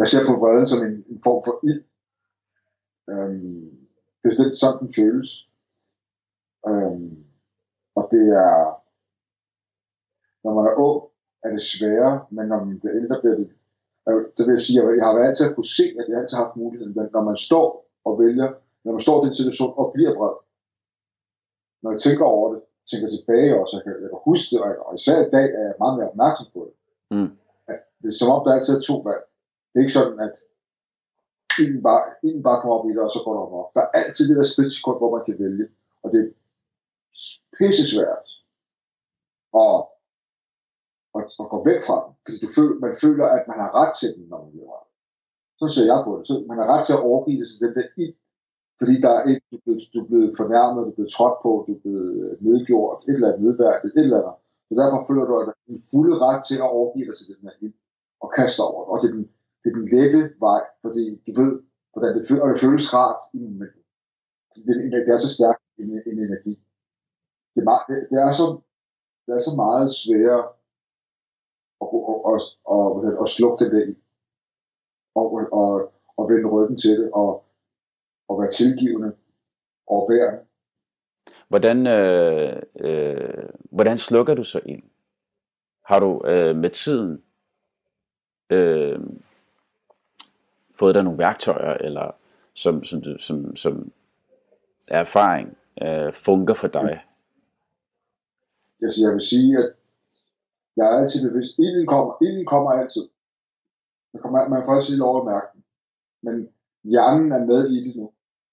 jeg 0.00 0.06
ser 0.08 0.22
på 0.28 0.34
vreden 0.40 0.66
som 0.72 0.80
en, 0.86 1.04
en 1.12 1.20
form 1.26 1.40
for 1.46 1.54
ild. 1.70 1.84
Øhm, 3.10 3.70
det 4.20 4.28
er 4.30 4.42
lidt 4.42 4.56
sådan, 4.60 4.80
den 4.82 4.94
føles. 4.98 5.30
Øhm, 6.68 7.24
og 7.98 8.04
det 8.12 8.24
er, 8.44 8.54
når 10.44 10.52
man 10.54 10.64
er 10.70 10.74
ung, 10.86 11.00
er 11.44 11.50
det 11.50 11.62
sværere, 11.72 12.26
men 12.30 12.44
når 12.48 12.64
man 12.64 12.80
bliver 12.80 12.96
ældre, 13.00 13.20
bliver 13.22 13.36
det, 13.40 13.48
øh, 14.08 14.22
det 14.36 14.42
vil 14.44 14.56
jeg 14.56 14.64
sige, 14.66 14.78
at 14.82 14.96
jeg 14.96 15.04
har 15.06 15.12
altid 15.28 15.48
at 15.48 15.54
kunne 15.54 15.74
se, 15.78 15.86
at 16.00 16.06
jeg 16.08 16.18
altid 16.18 16.36
har 16.36 16.44
haft 16.44 16.62
muligheden, 16.62 16.94
men 16.96 17.06
når 17.14 17.22
man 17.30 17.36
står 17.36 17.66
og 18.04 18.12
vælger, 18.22 18.48
når 18.84 18.92
man 18.92 19.00
står 19.06 19.16
i 19.16 19.26
den 19.26 19.34
situation 19.40 19.72
og 19.80 19.86
bliver 19.94 20.12
vred, 20.18 20.36
når 21.82 21.90
jeg 21.94 22.00
tænker 22.00 22.24
over 22.24 22.48
det, 22.54 22.62
tænker 22.90 23.08
tilbage 23.10 23.58
også, 23.60 23.72
jeg 23.76 23.84
kan, 23.84 23.94
jeg 24.04 24.10
kan 24.12 24.22
huske 24.30 24.48
det, 24.50 24.60
og, 24.64 24.70
og 24.86 24.92
især 24.98 25.18
i 25.26 25.30
dag 25.36 25.46
er 25.58 25.64
jeg 25.68 25.80
meget 25.82 25.96
mere 25.96 26.10
opmærksom 26.12 26.46
på 26.54 26.60
det. 26.66 26.74
Mm. 27.14 27.30
At 27.72 27.78
det 28.00 28.08
er 28.08 28.18
som 28.20 28.32
om, 28.34 28.44
der 28.44 28.52
altid 28.56 28.72
er 28.76 28.88
to 28.90 28.96
valg. 29.08 29.24
Det 29.70 29.76
er 29.76 29.84
ikke 29.84 29.98
sådan, 30.00 30.18
at 30.26 30.34
en 31.62 31.82
bare, 31.88 32.02
en 32.28 32.42
bare 32.46 32.60
kommer 32.60 32.76
op 32.78 32.86
i 32.88 32.92
det, 32.94 33.02
og 33.06 33.10
så 33.14 33.20
går 33.24 33.34
der 33.34 33.42
op. 33.62 33.70
Der 33.76 33.82
er 33.84 33.90
altid 34.00 34.24
det 34.28 34.36
der 34.40 34.52
splitsekund, 34.52 34.98
hvor 35.00 35.10
man 35.16 35.24
kan 35.26 35.36
vælge. 35.44 35.66
Og 36.02 36.06
det 36.12 36.20
er 36.24 36.28
pisse 37.56 37.84
svært 37.92 38.28
at, 39.64 39.78
at, 41.16 41.24
at 41.40 41.46
gå 41.52 41.58
væk 41.68 41.80
fra 41.86 41.96
den. 42.04 42.12
Fordi 42.24 42.36
du 42.44 42.48
føler, 42.56 42.74
man 42.86 42.94
føler, 43.04 43.26
at 43.36 43.44
man 43.50 43.58
har 43.62 43.70
ret 43.80 43.92
til 44.00 44.10
den, 44.16 44.24
når 44.30 44.38
man 44.44 44.50
ret. 44.74 44.88
Så 45.60 45.66
ser 45.74 45.86
jeg 45.92 46.00
på 46.06 46.12
det. 46.18 46.24
Så 46.28 46.34
man 46.50 46.58
har 46.60 46.68
ret 46.72 46.84
til 46.86 46.96
at 46.98 47.04
overgive 47.10 47.40
det 47.40 47.48
til 47.48 47.62
den 47.64 47.74
der 47.78 47.86
ild. 48.02 48.16
Fordi 48.80 48.94
der 49.04 49.12
er 49.18 49.22
et, 49.30 49.40
du 49.50 49.54
er, 49.56 49.62
blevet, 49.64 49.82
du 49.92 49.98
er 50.02 50.08
blevet 50.10 50.30
fornærmet, 50.40 50.84
du 50.86 50.90
er 50.90 50.98
blevet 50.98 51.14
trådt 51.16 51.38
på, 51.44 51.50
du 51.66 51.70
er 51.76 51.80
blevet 51.84 52.10
øh, 52.22 52.32
nedgjort, 52.46 52.98
et 53.08 53.14
eller 53.14 53.28
andet 53.28 53.42
nedværdigt, 53.46 53.92
et 53.98 54.04
eller 54.06 54.20
andet. 54.20 54.36
Så 54.68 54.72
derfor 54.80 54.98
føler 55.08 55.24
du, 55.28 55.32
at 55.40 55.46
du 55.66 55.72
har 55.76 55.84
fulde 55.92 56.14
ret 56.26 56.42
til 56.48 56.58
at 56.64 56.70
overgive 56.76 57.06
dig 57.08 57.16
til 57.16 57.28
den 57.30 57.40
her 57.46 57.54
ild 57.64 57.76
og 58.24 58.28
kaste 58.36 58.60
over 58.68 58.80
det. 58.80 58.88
Og 58.92 58.96
det 59.00 59.06
er 59.10 59.14
den, 59.16 59.26
det 59.60 59.68
er 59.70 59.76
den 59.78 59.88
lette 59.94 60.20
vej, 60.46 60.62
fordi 60.84 61.04
du 61.26 61.30
ved, 61.40 61.52
hvordan 61.92 62.12
det 62.16 62.22
føles, 62.28 62.42
og 62.44 62.48
det 62.52 62.62
føles 62.64 62.86
rart 62.96 63.20
i 63.34 63.38
momentet. 63.44 63.84
Det, 64.66 64.74
det, 65.06 65.12
er 65.14 65.20
så 65.26 65.30
stærkt 65.38 65.62
en, 65.82 65.90
en 66.10 66.18
energi. 66.26 66.54
Det 67.52 67.60
er, 67.62 67.68
meget, 67.70 67.84
det, 67.88 67.98
det, 68.10 68.18
er 68.26 68.32
så, 68.40 68.46
det 69.24 69.32
er 69.38 69.42
så 69.48 69.54
meget 69.64 69.86
sværere 70.02 70.44
at, 71.82 71.88
at, 72.10 72.18
at, 72.30 72.40
at, 72.74 72.88
at, 73.06 73.14
at 73.22 73.28
slukke 73.36 73.58
det 73.64 73.70
der. 73.74 73.86
Og, 75.20 75.26
og, 75.60 75.70
og 76.18 76.22
vende 76.30 76.48
ryggen 76.54 76.78
til 76.84 76.94
det, 77.00 77.08
og, 77.20 77.30
og 78.30 78.40
være 78.40 78.50
tilgivende 78.50 79.12
og 79.86 80.06
bærende. 80.10 80.40
Hvordan, 81.48 81.86
øh, 81.86 82.62
øh, 82.80 83.48
hvordan 83.70 83.98
slukker 83.98 84.34
du 84.34 84.44
så 84.44 84.60
ild? 84.66 84.82
Har 85.84 86.00
du 86.00 86.22
øh, 86.26 86.56
med 86.56 86.70
tiden 86.70 87.22
øh, 88.50 89.00
fået 90.74 90.94
dig 90.94 91.04
nogle 91.04 91.18
værktøjer, 91.18 91.72
eller 91.72 92.10
som, 92.54 92.84
som, 92.84 93.00
du, 93.02 93.18
som, 93.18 93.56
som 93.56 93.92
erfaring 94.90 95.58
øh, 95.82 96.12
fungerer 96.12 96.56
for 96.56 96.68
dig? 96.68 97.04
Altså, 98.82 99.00
jeg 99.06 99.12
vil 99.12 99.20
sige, 99.20 99.58
at 99.58 99.72
jeg 100.76 100.86
er 100.86 100.98
altid 101.02 101.30
bevidst. 101.30 101.58
Ilden 101.58 101.86
kommer, 101.86 102.16
ilden 102.22 102.46
kommer 102.46 102.70
altid. 102.70 103.08
Man, 104.12 104.22
kommer, 104.22 104.48
man 104.48 104.62
får 104.64 104.74
altid 104.74 104.96
lov 104.96 105.20
at 105.20 105.26
mærke 105.26 105.46
den. 105.54 105.64
Men 106.22 106.48
hjernen 106.84 107.32
er 107.32 107.44
med 107.46 107.70
i 107.70 107.88
det 107.88 107.96
nu. 107.96 108.12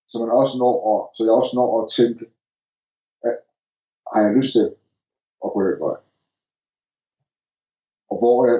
Så 0.09 0.15
man 0.19 0.31
også 0.31 0.57
når 0.57 0.73
at, 0.93 0.99
så 1.15 1.23
jeg 1.23 1.33
også 1.33 1.53
når 1.55 1.69
at 1.81 1.89
tænke, 1.99 2.25
at, 3.27 3.35
har 4.11 4.19
jeg 4.21 4.35
lyst 4.37 4.51
til 4.53 4.65
at 5.45 5.49
gå 5.53 5.59
den 5.67 5.79
vej? 5.79 5.97
Og 8.09 8.17
hvor 8.21 8.37
jeg 8.49 8.59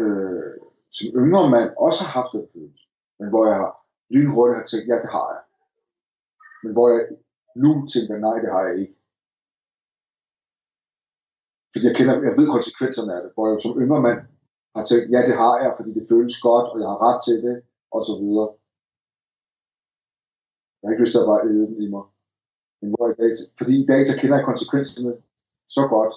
øh, 0.00 0.52
som 0.96 1.08
yngre 1.22 1.50
mand 1.50 1.70
også 1.86 2.00
har 2.04 2.12
haft 2.18 2.32
den 2.32 2.46
følelse, 2.52 2.84
men 3.18 3.28
hvor 3.32 3.44
jeg 3.52 3.72
lynhurtigt 4.14 4.58
har 4.58 4.66
tænkt, 4.66 4.88
ja, 4.90 4.96
det 5.04 5.10
har 5.16 5.28
jeg. 5.34 5.42
Men 6.62 6.72
hvor 6.72 6.86
jeg 6.94 7.02
nu 7.62 7.70
tænker, 7.92 8.16
nej, 8.26 8.36
det 8.44 8.50
har 8.54 8.62
jeg 8.68 8.74
ikke. 8.82 8.96
Fordi 11.72 11.84
jeg, 11.88 11.96
kender, 11.96 12.14
jeg 12.28 12.34
ved 12.38 12.48
konsekvenserne 12.56 13.14
af 13.16 13.22
det, 13.22 13.30
hvor 13.34 13.44
jeg 13.48 13.62
som 13.62 13.80
yngre 13.82 14.00
mand 14.06 14.20
har 14.76 14.84
tænkt, 14.90 15.06
ja, 15.14 15.20
det 15.28 15.34
har 15.42 15.54
jeg, 15.62 15.70
fordi 15.76 15.90
det 15.98 16.10
føles 16.12 16.36
godt, 16.48 16.66
og 16.72 16.76
jeg 16.82 16.88
har 16.92 17.00
ret 17.06 17.20
til 17.26 17.38
det, 17.46 17.56
og 17.94 18.00
så 18.08 18.14
videre. 18.22 18.48
Jeg 20.82 20.88
har 20.88 20.92
ikke 20.92 21.04
lyst 21.04 21.14
til 21.14 21.24
at 21.24 21.30
bare 21.32 21.46
æde 21.50 21.66
den 21.70 21.82
i 21.82 21.88
mig. 21.94 22.04
Men 22.80 22.90
hvor 22.90 23.08
i 23.08 23.14
data, 23.22 23.42
fordi 23.58 23.72
i 23.82 23.86
data 23.86 24.12
kender 24.20 24.36
jeg 24.36 24.48
konsekvenserne 24.50 25.14
så 25.76 25.82
godt. 25.94 26.14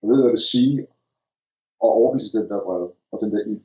Jeg 0.00 0.10
ved, 0.10 0.22
hvad 0.22 0.32
det 0.32 0.44
siger, 0.52 0.86
og 1.82 1.88
overvise 2.00 2.38
den 2.38 2.48
der 2.50 2.60
vrede, 2.64 2.88
og 3.12 3.16
den 3.22 3.30
der 3.32 3.42
ild. 3.50 3.62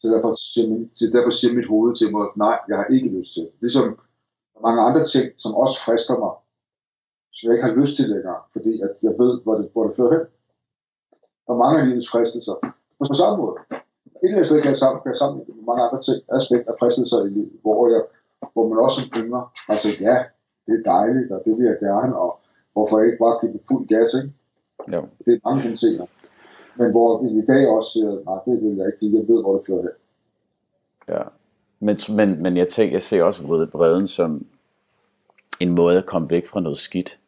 Så 0.00 0.06
derfor 0.12 0.32
siger, 0.52 0.66
min, 0.70 0.90
så 0.98 1.04
derfor 1.16 1.30
siger 1.30 1.54
mit 1.54 1.68
hoved 1.72 1.92
til 1.96 2.08
mig, 2.14 2.26
nej, 2.36 2.58
jeg 2.68 2.76
har 2.80 2.88
ikke 2.94 3.08
lyst 3.16 3.32
til 3.34 3.42
det. 3.42 3.52
Ligesom 3.60 3.86
mange 4.66 4.80
andre 4.88 5.04
ting, 5.12 5.26
som 5.42 5.52
også 5.62 5.76
frister 5.86 6.16
mig, 6.24 6.34
som 7.34 7.42
jeg 7.44 7.54
ikke 7.54 7.68
har 7.68 7.78
lyst 7.80 7.94
til 7.96 8.06
længere, 8.14 8.40
fordi 8.54 8.72
at 8.86 8.94
jeg 9.06 9.14
ved, 9.22 9.32
hvor 9.44 9.54
det, 9.58 9.66
hvor 9.72 9.84
det 9.86 9.96
fører 9.96 10.12
hen. 10.16 10.24
Der 11.44 11.52
er 11.54 11.62
mange 11.64 11.76
af 11.80 11.86
livets 11.86 12.10
fristelser. 12.12 12.56
På, 12.98 13.02
på 13.10 13.16
samme 13.22 13.36
måde. 13.42 13.56
Et 14.22 14.28
eller 14.28 14.36
andet 14.36 14.48
sted 14.48 14.62
kan 14.62 14.72
jeg 14.74 14.82
sammen, 14.84 14.98
kan 15.02 15.12
jeg 15.12 15.20
sammen 15.22 15.36
med 15.38 15.64
mange 15.70 15.82
andre 15.86 16.00
ting, 16.06 16.18
aspekter 16.38 16.72
af 16.72 16.78
fristelser 16.80 17.18
i 17.26 17.30
livet, 17.36 17.52
hvor, 17.62 17.88
jeg, 17.94 18.02
hvor 18.52 18.68
man 18.68 18.78
også 18.78 19.00
som 19.00 19.22
yngre 19.22 19.48
har 19.68 19.74
sagt, 19.74 20.00
ja, 20.00 20.16
det 20.66 20.74
er 20.78 20.90
dejligt, 20.92 21.32
og 21.32 21.42
det 21.44 21.58
vil 21.58 21.66
jeg 21.66 21.76
gerne, 21.80 22.16
og 22.16 22.40
hvorfor 22.72 23.00
ikke 23.00 23.18
bare 23.18 23.38
give 23.40 23.52
det 23.52 23.60
fuld 23.68 23.88
gas, 23.88 24.14
ikke? 24.14 24.32
Jo. 24.96 25.08
Det 25.24 25.34
er 25.34 25.48
mange 25.48 25.62
henseender. 25.68 26.06
Men 26.76 26.90
hvor 26.90 27.24
i 27.24 27.44
dag 27.46 27.68
også 27.68 27.90
siger, 27.92 28.10
nej, 28.24 28.38
det 28.46 28.64
vil 28.64 28.76
jeg 28.76 28.86
ikke, 28.86 29.16
jeg 29.18 29.28
ved, 29.28 29.42
hvor 29.42 29.56
det 29.56 29.66
fører 29.66 29.82
hen. 29.82 29.96
Ja. 31.08 31.22
Men, 31.80 31.98
men, 32.16 32.42
men 32.42 32.56
jeg, 32.56 32.68
tænker, 32.68 32.94
jeg 32.94 33.02
ser 33.02 33.22
også 33.22 33.46
vrede- 33.46 33.70
vreden 33.72 34.06
som 34.06 34.46
en 35.60 35.70
måde 35.70 35.98
at 35.98 36.06
komme 36.06 36.30
væk 36.30 36.46
fra 36.46 36.60
noget 36.60 36.78
skidt. 36.78 37.18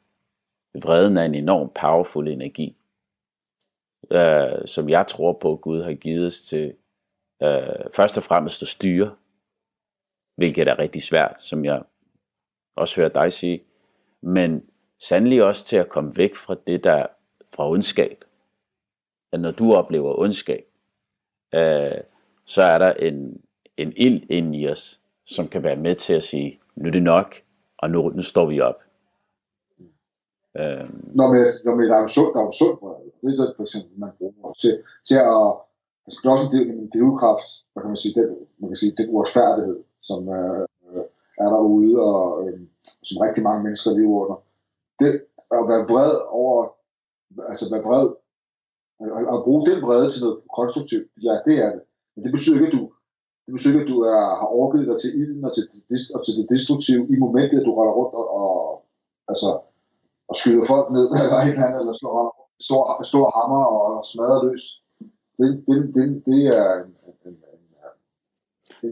Vreden 0.83 1.17
er 1.17 1.23
en 1.23 1.35
enorm 1.35 1.71
powerful 1.81 2.29
energi, 2.29 2.77
øh, 4.11 4.67
som 4.67 4.89
jeg 4.89 5.07
tror 5.07 5.33
på, 5.33 5.53
at 5.53 5.61
Gud 5.61 5.83
har 5.83 5.95
givet 5.95 6.27
os 6.27 6.41
til 6.41 6.75
øh, 7.43 7.59
først 7.93 8.17
og 8.17 8.23
fremmest 8.23 8.63
at 8.63 8.69
styre, 8.69 9.11
hvilket 10.37 10.69
er 10.69 10.79
rigtig 10.79 11.03
svært, 11.03 11.43
som 11.43 11.65
jeg 11.65 11.83
også 12.77 13.01
hører 13.01 13.09
dig 13.09 13.33
sige, 13.33 13.65
men 14.23 14.65
sandelig 15.03 15.45
også 15.45 15.65
til 15.65 15.77
at 15.77 15.89
komme 15.89 16.17
væk 16.17 16.35
fra 16.35 16.57
det 16.67 16.85
der 16.85 17.07
fra 17.55 17.71
ondskab. 17.71 18.25
At 19.33 19.41
når 19.41 19.51
du 19.51 19.75
oplever 19.75 20.19
ondskab, 20.19 20.65
øh, 21.55 22.01
så 22.45 22.63
er 22.63 22.79
der 22.79 22.93
en, 22.93 23.41
en 23.77 23.93
ild 23.97 24.31
ind 24.31 24.57
i 24.57 24.69
os, 24.69 25.01
som 25.27 25.49
kan 25.49 25.63
være 25.63 25.77
med 25.77 25.95
til 25.95 26.15
at 26.15 26.23
sige, 26.23 26.61
nu 26.77 26.89
er 26.89 26.93
det 26.93 27.03
nok, 27.03 27.35
og 27.79 27.91
nu, 27.91 28.09
nu 28.09 28.23
står 28.23 28.47
vi 28.47 28.61
op. 28.61 28.81
Øh, 30.59 30.87
når, 31.19 31.27
man, 31.33 31.41
når 31.65 31.75
man, 31.75 31.89
der 31.91 31.97
er 31.97 32.01
jo 32.01 32.07
sund, 32.07 32.31
der 32.35 32.41
er 32.41 32.45
jo 32.45 32.51
sund 32.51 32.79
vrede. 32.83 33.11
Det 33.21 33.41
er 33.41 33.45
det, 33.45 33.55
for 33.57 33.63
eksempel, 33.63 34.01
man 34.01 34.11
bruger 34.19 34.53
til, 34.53 34.75
til 35.09 35.19
at, 35.33 35.47
altså, 36.05 36.19
det 36.23 36.29
er 36.29 36.35
også 36.37 36.47
en 36.49 36.55
del 36.57 36.67
af 36.71 36.75
en 36.75 36.91
drivkraft, 36.95 37.49
hvad 37.73 37.81
kan 37.83 37.91
man 37.95 38.03
sige, 38.05 38.15
den, 38.21 38.29
man 38.61 38.69
kan 38.71 38.77
sige, 38.83 38.93
den 38.99 39.09
uretfærdighed, 39.15 39.79
som 40.09 40.29
øh, 40.29 40.67
er 41.43 41.49
derude, 41.55 41.93
og 42.09 42.49
øh, 42.49 42.61
som 43.03 43.17
rigtig 43.27 43.43
mange 43.43 43.63
mennesker 43.65 43.91
lever 43.91 44.17
under. 44.25 44.39
Det 44.99 45.11
at 45.59 45.69
være 45.71 45.85
vred 45.93 46.15
over, 46.43 46.59
altså 47.51 47.65
være 47.75 47.87
vred, 47.89 48.07
at 49.35 49.45
bruge 49.47 49.67
den 49.71 49.79
vrede 49.87 50.11
til 50.11 50.23
noget 50.23 50.39
konstruktivt, 50.59 51.07
ja, 51.27 51.35
det 51.47 51.57
er 51.65 51.71
det. 51.75 51.83
Men 52.15 52.25
det 52.25 52.33
betyder 52.33 52.57
ikke, 52.57 52.71
at 52.73 52.77
du, 52.79 52.83
det 53.45 53.53
betyder 53.55 53.75
ikke, 53.75 53.87
at 53.87 53.93
du 53.95 54.01
er, 54.13 54.21
har 54.41 54.49
overgivet 54.59 54.89
dig 54.91 54.99
til 55.01 55.11
ilden 55.21 55.45
og 55.45 55.53
til, 55.55 55.65
og 56.15 56.21
til 56.25 56.35
det 56.39 56.47
destruktive 56.55 57.05
i 57.15 57.17
momentet, 57.25 57.61
at 57.61 57.67
du 57.69 57.73
render 57.79 57.95
rundt 58.01 58.15
og, 58.21 58.27
og 58.41 58.51
altså, 59.31 59.51
og 60.29 60.35
skyder 60.37 60.65
folk 60.73 60.87
ned, 60.97 61.07
eller 61.23 61.39
et 61.41 61.49
eller 61.49 61.67
andet, 61.67 61.81
eller 61.81 61.95
slår 62.01 62.17
stor, 62.69 62.83
stor 63.11 63.27
hammer 63.37 63.65
og 63.77 64.07
smadrer 64.11 64.45
løs. 64.47 64.65
Det, 65.39 65.49
det, 65.67 65.77
det, 65.95 66.05
det 66.29 66.41
er 66.59 66.69
en, 66.83 66.91
en, 67.29 67.37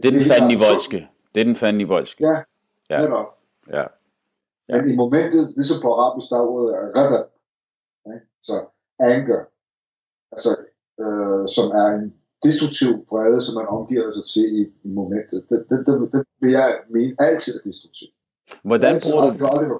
det 0.01 0.05
er 0.05 0.11
den 0.11 0.21
fanden 0.21 0.51
i 0.51 0.59
voldske. 0.67 1.07
Det 1.35 1.41
er 1.41 1.45
den 1.45 1.55
fanden 1.55 1.81
i 1.81 1.83
voldske. 1.83 2.27
Ja, 2.27 2.35
ja. 2.89 3.01
netop. 3.01 3.27
Ja. 3.67 3.85
ja. 4.69 4.81
Men 4.81 4.89
i 4.93 4.95
momentet, 4.95 5.53
ligesom 5.55 5.81
på 5.81 5.93
arabisk, 5.93 6.29
der 6.29 6.37
er 6.37 6.47
rada. 6.97 7.23
Så 8.43 8.65
anger. 8.99 9.41
Altså, 10.31 10.49
øh, 10.99 11.47
som 11.55 11.65
er 11.81 11.87
en 11.97 12.13
destruktiv 12.43 12.91
vrede, 13.11 13.41
som 13.41 13.55
man 13.55 13.67
omgiver 13.67 14.11
sig 14.11 14.25
til 14.33 14.61
i, 14.61 14.63
i 14.83 14.89
momentet. 14.89 15.45
Det, 15.49 15.65
det, 15.69 15.77
det, 15.85 16.09
det 16.13 16.23
vil 16.39 16.51
jeg 16.51 16.79
mene 16.89 17.15
altid 17.19 17.59
er 17.59 17.63
destruktiv. 17.63 18.07
Hvordan 18.63 19.01
bruger 19.03 19.59
du, 19.67 19.79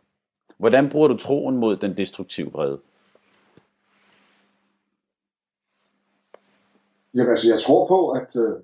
Hvordan 0.58 0.89
bruger 0.89 1.08
du 1.08 1.17
troen 1.17 1.58
mod 1.58 1.78
den 1.78 1.97
destruktive 1.97 2.52
vrede? 2.52 2.80
Jamen 7.13 7.30
altså, 7.30 7.47
jeg 7.54 7.60
tror 7.60 7.88
på, 7.88 8.10
at 8.10 8.36
øh, 8.36 8.60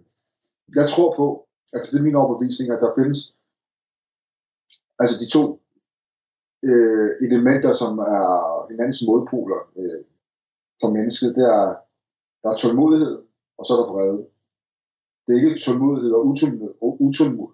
jeg 0.75 0.89
tror 0.89 1.15
på, 1.19 1.47
altså 1.73 1.89
det 1.91 1.99
er 1.99 2.07
min 2.09 2.21
overbevisning, 2.21 2.71
at 2.71 2.81
der 2.81 2.97
findes 2.97 3.19
altså 5.01 5.15
de 5.21 5.27
to 5.35 5.43
øh, 6.69 7.09
elementer, 7.25 7.71
som 7.81 7.99
er 7.99 8.27
hinandens 8.71 9.03
modpoler 9.07 9.61
øh, 9.79 10.03
for 10.81 10.89
mennesket, 10.97 11.35
det 11.35 11.43
er, 11.43 11.65
der 12.41 12.49
er 12.49 12.55
tålmodighed, 12.55 13.15
og 13.57 13.63
så 13.65 13.71
er 13.73 13.79
der 13.81 13.91
vrede. 13.93 14.21
Det 15.25 15.31
er 15.31 15.41
ikke 15.41 15.65
tålmodighed 15.65 16.11
og 16.11 16.27
utålmodighed, 16.27 16.75
og, 16.81 16.89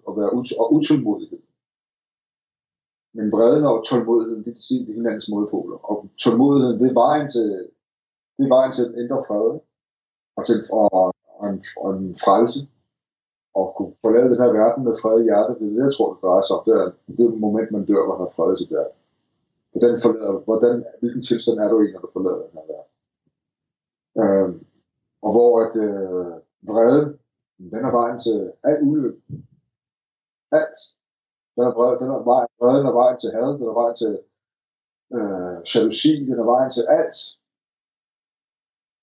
og, 0.06 0.12
være 0.18 0.30
ut- 0.38 0.58
og 0.60 0.74
utålmodighed. 0.74 1.42
Men 3.16 3.32
vreden 3.32 3.64
og 3.64 3.84
tålmodigheden, 3.88 4.44
det, 4.44 4.54
det 4.86 4.90
er 4.90 4.98
hinandens 5.00 5.28
modpoler. 5.32 5.78
Og 5.90 5.96
tålmodigheden, 6.24 6.80
det 6.80 6.88
er 6.90 7.00
vejen 7.04 7.28
til, 7.28 7.46
det 8.36 8.42
er 8.44 8.54
vejen 8.56 8.72
til 8.72 8.84
at 8.88 8.94
ændre 9.02 9.24
fred, 9.28 9.46
og 10.36 10.42
til 10.46 10.56
og, 10.72 11.14
og, 11.40 11.44
en, 11.50 11.64
og 11.76 11.88
en 11.96 12.18
frelse, 12.24 12.60
og 13.58 13.64
kunne 13.76 13.94
forlade 14.04 14.30
den 14.32 14.42
her 14.42 14.52
verden 14.60 14.84
med 14.84 14.98
fred 15.02 15.16
i 15.20 15.28
hjertet, 15.28 15.58
det 15.58 15.66
er 15.66 15.74
det, 15.76 15.86
jeg 15.88 15.94
tror, 15.96 16.08
det 16.12 16.22
drejer 16.22 16.44
sig 16.44 16.56
om. 16.56 16.64
Det 16.66 16.74
er 16.80 16.86
det 17.16 17.24
er 17.24 17.44
moment, 17.46 17.70
man 17.70 17.86
dør, 17.88 18.02
hvor 18.04 18.16
man 18.18 18.26
har 18.26 18.36
fred 18.36 18.50
i 18.54 18.58
sit 18.60 18.72
hjerte. 18.74 18.94
Hvordan 19.70 20.02
forlader, 20.04 20.38
hvordan, 20.48 20.76
hvilken 21.00 21.22
tilstand 21.28 21.58
er 21.58 21.68
du 21.68 21.76
i, 21.80 21.92
når 21.92 22.00
du 22.04 22.10
forlader 22.16 22.42
den 22.44 22.56
her 22.58 22.66
verden? 22.72 22.92
Øh, 24.22 24.48
og 25.24 25.30
hvor 25.34 25.50
at 25.64 25.74
øh, 25.86 26.32
vreden, 26.68 27.08
den 27.74 27.82
er 27.88 27.92
vejen 28.00 28.18
til 28.26 28.38
alt 28.68 28.82
ulykke. 28.82 29.20
Alt. 30.60 30.78
Den 31.54 31.62
er, 31.68 31.72
bred, 31.76 31.92
den 32.02 32.10
er 32.16 32.22
vejen, 32.32 32.48
vreden 32.60 32.86
er 32.86 32.94
vejen 33.00 33.18
til 33.18 33.30
had, 33.36 33.50
den 33.60 33.68
er 33.72 33.78
vejen 33.82 33.96
til 34.02 34.14
øh, 35.16 35.56
jalousi, 35.70 36.12
den 36.28 36.38
er 36.42 36.48
vejen 36.54 36.70
til 36.76 36.84
alt. 36.98 37.18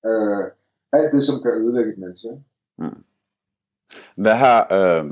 Øh, 0.09 0.43
alt 0.97 1.13
det, 1.13 1.23
som 1.23 1.41
kan 1.43 1.51
ødelægge 1.61 1.91
et 1.93 1.99
menneske. 2.03 2.29
Mm. 2.77 3.03
Hvad 4.15 4.35
har 4.35 4.73
øh, 4.73 5.05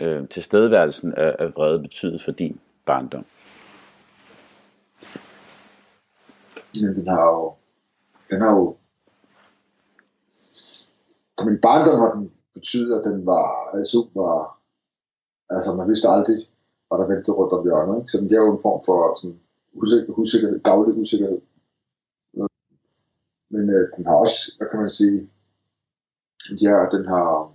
øh, 0.00 0.28
tilstedeværelsen 0.28 1.14
af, 1.14 1.36
af 1.38 1.52
vrede 1.56 1.82
betydet 1.82 2.22
for 2.22 2.30
din 2.30 2.60
barndom? 2.86 3.24
Den 6.74 7.08
har 7.08 7.22
jo, 7.22 7.54
den 8.30 8.40
har 8.40 8.50
jo, 8.50 8.76
for 11.38 11.44
min 11.44 11.60
barndom 11.60 12.00
har 12.00 12.12
den 12.14 12.32
betydet, 12.54 12.98
at 12.98 13.04
den 13.04 13.26
var, 13.26 13.76
altså 13.76 14.08
var, 14.14 14.58
altså 15.50 15.74
man 15.74 15.88
vidste 15.88 16.08
aldrig, 16.08 16.48
hvad 16.88 16.98
der 16.98 17.06
ventede 17.06 17.36
rundt 17.36 17.52
om 17.52 17.64
hjørnet. 17.64 17.98
Ikke? 17.98 18.10
Så 18.10 18.18
den 18.18 18.28
gav 18.28 18.38
jo 18.38 18.56
en 18.56 18.62
form 18.62 18.80
for 18.84 19.20
sådan, 19.20 19.40
usikker, 19.72 20.12
usikkerhed, 20.12 20.58
daglig 20.60 20.94
usikkerhed. 20.94 21.40
Men 23.50 23.70
øh, 23.70 23.88
den 23.96 24.06
har 24.06 24.14
også, 24.14 24.38
hvad 24.58 24.68
kan 24.68 24.78
man 24.78 24.88
sige, 24.88 25.30
ja, 26.60 26.86
den 26.94 27.06
har, 27.06 27.52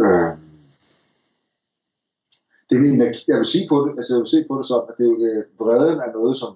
øh, 0.00 0.32
det 2.70 2.76
er 2.78 2.84
min, 2.86 3.00
jeg 3.30 3.36
vil 3.40 3.52
sige 3.54 3.66
på 3.72 3.76
det, 3.84 3.90
altså 3.98 4.10
jeg 4.12 4.22
vil 4.22 4.34
se 4.34 4.40
på 4.48 4.54
det 4.58 4.66
sådan, 4.70 4.88
at 4.90 4.96
det, 5.00 5.10
øh, 5.28 5.40
vreden 5.60 5.98
er 6.06 6.10
noget, 6.18 6.34
som, 6.42 6.50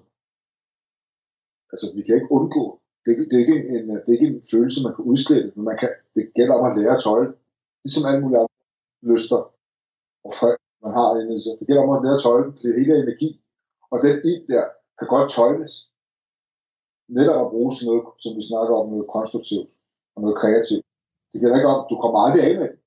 altså 1.71 1.85
vi 1.97 2.01
kan 2.03 2.15
ikke 2.17 2.33
undgå, 2.37 2.63
det, 3.03 3.09
er, 3.11 3.17
det, 3.29 3.35
er 3.35 3.43
ikke 3.45 3.59
en, 3.75 3.85
det 4.03 4.09
er 4.09 4.17
ikke 4.17 4.31
en 4.33 4.41
følelse, 4.53 4.79
man 4.85 4.95
kan 4.95 5.07
udslette, 5.11 5.49
men 5.55 5.63
man 5.69 5.77
kan, 5.81 5.91
det 6.15 6.23
gælder 6.37 6.55
om 6.59 6.65
at 6.69 6.75
lære 6.77 6.95
at 6.97 7.03
tøjle, 7.07 7.31
ligesom 7.83 8.07
alle 8.07 8.21
mulige 8.21 8.41
andre 8.41 8.57
lyster 9.11 9.39
og 10.27 10.31
fred, 10.39 10.57
man 10.83 10.93
har 10.97 11.07
inde 11.21 11.37
sig. 11.43 11.53
Det 11.59 11.67
gælder 11.67 11.83
om 11.87 11.95
at 11.95 12.03
lære 12.03 12.17
at 12.19 12.23
tøjle, 12.25 12.49
det 12.59 12.65
er 12.67 12.79
hele 12.81 12.93
energi, 13.05 13.29
og 13.91 13.97
den 14.05 14.15
ild 14.29 14.43
der 14.53 14.63
kan 14.97 15.07
godt 15.15 15.29
tøjles. 15.37 15.73
Netop 17.17 17.39
at 17.45 17.51
bruge 17.53 17.71
til 17.75 17.85
noget, 17.89 18.03
som 18.23 18.31
vi 18.37 18.43
snakker 18.51 18.73
om, 18.79 18.85
noget 18.93 19.07
konstruktivt 19.15 19.69
og 20.13 20.19
noget 20.23 20.37
kreativt. 20.41 20.85
Det 21.31 21.37
gælder 21.41 21.57
ikke 21.57 21.73
om, 21.73 21.81
du 21.91 21.95
kommer 22.03 22.19
aldrig 22.25 22.41
af 22.47 22.53
med 22.61 22.69
det. 22.71 22.79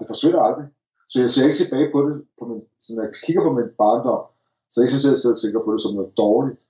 Det 0.00 0.06
forsvinder 0.12 0.42
aldrig. 0.48 0.66
Så 1.12 1.16
jeg 1.20 1.30
ser 1.30 1.44
ikke 1.46 1.60
tilbage 1.62 1.88
på 1.94 2.00
det, 2.06 2.14
på 2.38 2.44
min, 2.50 2.60
så 2.84 2.88
når 2.94 3.02
jeg 3.06 3.14
kigger 3.24 3.42
på 3.44 3.52
min 3.58 3.70
barndom, 3.80 4.24
så 4.72 4.76
jeg 4.80 4.88
synes, 4.88 5.04
at 5.06 5.12
jeg 5.12 5.20
sidder 5.20 5.36
og 5.36 5.42
tænker 5.42 5.60
på 5.64 5.72
det 5.72 5.80
som 5.82 5.96
noget 5.98 6.16
dårligt. 6.24 6.60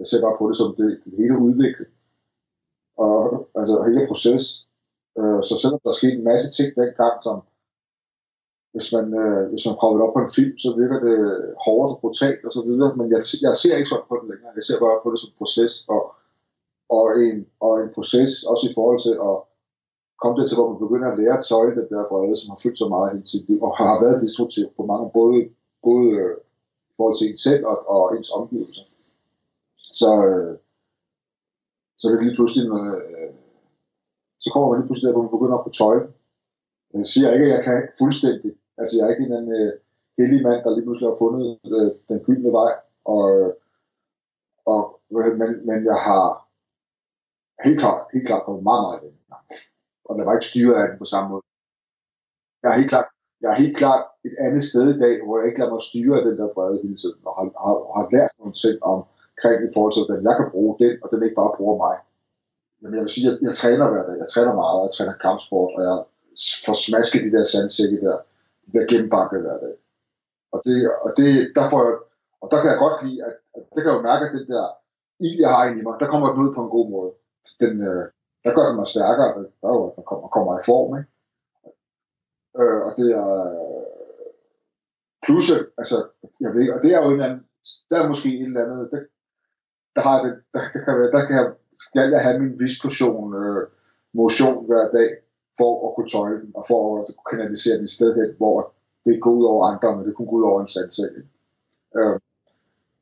Jeg 0.00 0.06
ser 0.06 0.20
bare 0.26 0.38
på 0.38 0.44
det 0.48 0.56
som 0.60 0.70
det, 0.78 0.88
det 1.04 1.12
hele 1.20 1.36
udvikling. 1.48 1.92
Og 3.06 3.16
altså 3.58 3.74
hele 3.88 4.08
proces. 4.10 4.44
Øh, 5.18 5.40
så 5.48 5.54
selvom 5.62 5.80
der 5.84 5.98
skete 6.00 6.16
en 6.18 6.28
masse 6.30 6.48
ting 6.56 6.68
dengang, 6.80 7.16
som 7.26 7.36
hvis 8.72 8.88
man, 8.96 9.06
øh, 9.22 9.42
hvis 9.50 9.66
man 9.68 9.78
prøver 9.80 9.96
det 9.96 10.06
op 10.06 10.14
på 10.14 10.22
en 10.24 10.36
film, 10.38 10.54
så 10.64 10.68
virker 10.80 10.98
det 11.06 11.18
hårdt 11.64 11.90
og 11.92 12.00
brutalt 12.00 12.42
og 12.48 12.52
så 12.56 12.62
videre, 12.68 12.96
men 12.98 13.06
jeg, 13.14 13.22
jeg 13.46 13.54
ser 13.62 13.74
ikke 13.76 13.92
sådan 13.92 14.10
på 14.10 14.16
det 14.20 14.26
længere. 14.30 14.58
Jeg 14.58 14.64
ser 14.66 14.78
bare 14.84 15.02
på 15.02 15.08
det 15.12 15.18
som 15.20 15.36
proces, 15.40 15.74
og, 15.94 16.02
og, 16.96 17.04
en, 17.26 17.38
og 17.66 17.72
en 17.82 17.90
proces 17.96 18.32
også 18.52 18.64
i 18.70 18.74
forhold 18.78 19.00
til 19.06 19.14
at 19.28 19.34
kom 20.22 20.32
det 20.36 20.44
til, 20.46 20.56
hvor 20.58 20.70
man 20.70 20.82
begynder 20.84 21.08
at 21.08 21.18
lære 21.20 21.36
at 21.38 21.44
tøje 21.50 21.76
den 21.78 21.88
der 21.92 22.08
vrede, 22.10 22.36
som 22.36 22.50
har 22.52 22.60
fyldt 22.62 22.78
så 22.78 22.88
meget 22.94 23.12
hele 23.12 23.28
sit 23.28 23.48
liv, 23.48 23.60
og 23.66 23.72
har 23.76 23.94
været 24.04 24.22
destruktiv 24.24 24.66
på 24.76 24.82
mange, 24.90 25.06
både, 25.18 25.38
både 25.86 26.06
øh, 26.20 26.36
i 26.90 26.92
forhold 26.96 27.16
til 27.18 27.30
en 27.30 27.36
selv 27.46 27.62
og, 27.70 27.76
og 27.94 28.16
ens 28.16 28.30
omgivelser. 28.38 28.84
Så, 30.00 30.10
øh, 30.28 30.52
så 31.98 32.02
er 32.06 32.12
det 32.12 32.22
lige 32.22 32.36
pludselig, 32.38 32.64
øh, 32.80 33.32
så 34.42 34.48
kommer 34.52 34.68
man 34.68 34.78
lige 34.78 34.88
pludselig 34.88 35.06
der, 35.06 35.14
hvor 35.14 35.26
man 35.26 35.36
begynder 35.36 35.56
at 35.58 35.66
få 35.66 35.72
tøj. 35.82 35.96
Jeg 36.94 37.06
siger 37.06 37.32
ikke, 37.32 37.46
at 37.46 37.52
jeg 37.56 37.64
kan 37.64 37.78
fuldstændig. 38.02 38.52
Altså, 38.78 38.92
jeg 38.96 39.04
er 39.04 39.12
ikke 39.14 39.26
en 39.26 39.48
uh, 39.54 39.60
øh, 39.60 39.72
heldig 40.18 40.42
mand, 40.46 40.60
der 40.64 40.74
lige 40.74 40.86
pludselig 40.86 41.08
har 41.10 41.22
fundet 41.24 41.58
øh, 41.76 41.90
den 42.08 42.18
gyldne 42.26 42.52
vej. 42.60 42.72
Og, 43.04 43.22
og, 44.72 45.00
men, 45.40 45.50
men 45.68 45.78
jeg 45.90 45.98
har 46.08 46.24
helt 47.64 47.80
klart, 47.80 48.00
helt 48.14 48.26
klart 48.26 48.44
kommet 48.44 48.62
meget, 48.62 48.82
meget 48.86 49.02
længere. 49.02 49.20
Og 50.10 50.18
der 50.18 50.24
var 50.24 50.34
ikke 50.36 50.52
styret 50.52 50.76
af 50.82 50.86
den 50.88 50.98
på 51.02 51.08
samme 51.12 51.28
måde. 51.30 51.44
Jeg 52.62 52.68
er 52.70 52.78
helt 52.80 52.92
klart, 52.94 53.08
jeg 53.42 53.48
er 53.52 53.58
helt 53.64 53.76
klart 53.82 54.04
et 54.28 54.36
andet 54.44 54.64
sted 54.70 54.84
i 54.94 55.00
dag, 55.04 55.14
hvor 55.24 55.34
jeg 55.38 55.46
ikke 55.48 55.60
lader 55.60 55.74
mig 55.74 55.82
styre 55.90 56.18
af 56.18 56.24
den 56.28 56.36
der 56.40 56.54
brede 56.56 56.82
hele 56.84 56.98
tiden, 57.02 57.20
og 57.28 57.32
har, 57.38 57.46
har, 57.64 57.76
har 57.96 58.06
lært 58.14 58.32
nogle 58.38 58.54
ting 58.62 58.76
omkring 58.92 59.58
i 59.68 59.72
forhold 59.74 59.94
til, 59.94 60.14
at 60.14 60.24
jeg 60.28 60.34
kan 60.40 60.48
bruge 60.54 60.72
den, 60.82 60.94
og 61.02 61.06
den 61.10 61.24
ikke 61.26 61.40
bare 61.42 61.56
bruger 61.58 61.76
mig. 61.86 61.96
Men 62.80 62.90
jeg 62.94 63.02
vil 63.02 63.14
sige, 63.14 63.26
at 63.26 63.32
jeg, 63.32 63.42
jeg 63.46 63.54
træner 63.60 63.86
hver 63.92 64.04
dag. 64.08 64.16
Jeg 64.22 64.28
træner 64.34 64.54
meget, 64.62 64.84
jeg 64.86 64.94
træner 64.96 65.22
kampsport, 65.26 65.70
og 65.76 65.82
jeg 65.88 65.96
får 66.66 66.76
smasket 66.86 67.20
de 67.26 67.34
der 67.36 67.44
sandsække 67.54 67.96
der. 68.06 68.16
Jeg 68.62 68.70
bliver 68.72 68.90
gennembanket 68.92 69.40
hver 69.44 69.58
dag. 69.64 69.76
Og, 70.54 70.58
det, 70.66 70.76
og 71.04 71.10
det, 71.18 71.30
der 71.56 71.64
får 71.72 71.80
jeg, 71.86 71.94
og 72.42 72.46
der 72.50 72.58
kan 72.60 72.70
jeg 72.72 72.78
godt 72.84 72.96
lide, 73.04 73.18
at, 73.28 73.34
at 73.56 73.62
det 73.72 73.80
kan 73.80 73.90
jeg 73.90 73.98
jo 73.98 74.08
mærke, 74.10 74.24
at 74.26 74.34
den 74.38 74.46
der 74.54 74.66
ild, 75.26 75.38
jeg 75.44 75.50
har 75.54 75.62
inde 75.66 75.80
i 75.80 75.86
mig, 75.86 75.94
der 76.00 76.12
kommer 76.12 76.28
den 76.30 76.42
ud 76.44 76.50
på 76.54 76.62
en 76.64 76.74
god 76.76 76.86
måde. 76.94 77.10
Den, 77.62 77.74
øh, 77.90 78.04
der 78.44 78.54
gør 78.54 78.66
den 78.68 78.76
mig 78.76 78.86
stærkere, 78.86 79.32
der 79.60 79.68
er 79.68 79.74
jo, 79.78 79.88
at 79.88 79.96
man 79.96 80.04
kommer, 80.04 80.28
kommer 80.28 80.52
i 80.58 80.62
form, 80.70 80.98
ikke? 80.98 81.10
Øh, 82.60 82.80
og 82.86 82.92
det 82.98 83.08
er, 83.22 83.28
plus, 85.24 85.46
altså, 85.80 85.96
jeg 86.40 86.54
ved, 86.54 86.70
og 86.74 86.82
det 86.82 86.90
er 86.94 87.00
jo 87.02 87.08
en 87.08 87.12
eller 87.12 87.26
anden, 87.26 87.44
der 87.90 87.96
er 87.98 88.08
måske 88.08 88.28
en 88.28 88.46
eller 88.46 88.62
anden, 88.64 88.90
der, 88.92 89.00
der 89.96 90.02
har 90.08 90.16
det, 90.24 90.32
der, 90.54 90.60
der, 90.74 90.80
kan, 90.84 90.94
der 91.14 91.26
kan 91.26 91.36
jeg, 91.36 91.52
skal 91.78 92.10
jeg 92.10 92.22
have 92.22 92.40
min 92.40 92.58
vis 92.60 92.76
portion 92.82 93.34
øh, 93.42 93.66
motion 94.12 94.66
hver 94.66 94.90
dag, 94.98 95.10
for 95.58 95.72
at 95.88 95.94
kunne 95.94 96.08
tøjle 96.14 96.40
den, 96.42 96.52
og 96.54 96.64
for 96.68 96.80
at 96.98 97.06
kunne 97.06 97.30
kanalisere 97.38 97.76
den 97.76 97.84
et 97.84 97.96
sted 97.98 98.10
hen, 98.20 98.30
hvor 98.36 98.72
det 99.04 99.10
ikke 99.10 99.20
går 99.20 99.38
ud 99.38 99.44
over 99.52 99.66
andre, 99.70 99.96
men 99.96 100.06
det 100.06 100.14
kunne 100.14 100.30
gå 100.30 100.36
ud 100.36 100.50
over 100.50 100.60
en 100.60 100.74
sandsæk. 100.76 101.14
Øh, 101.96 102.16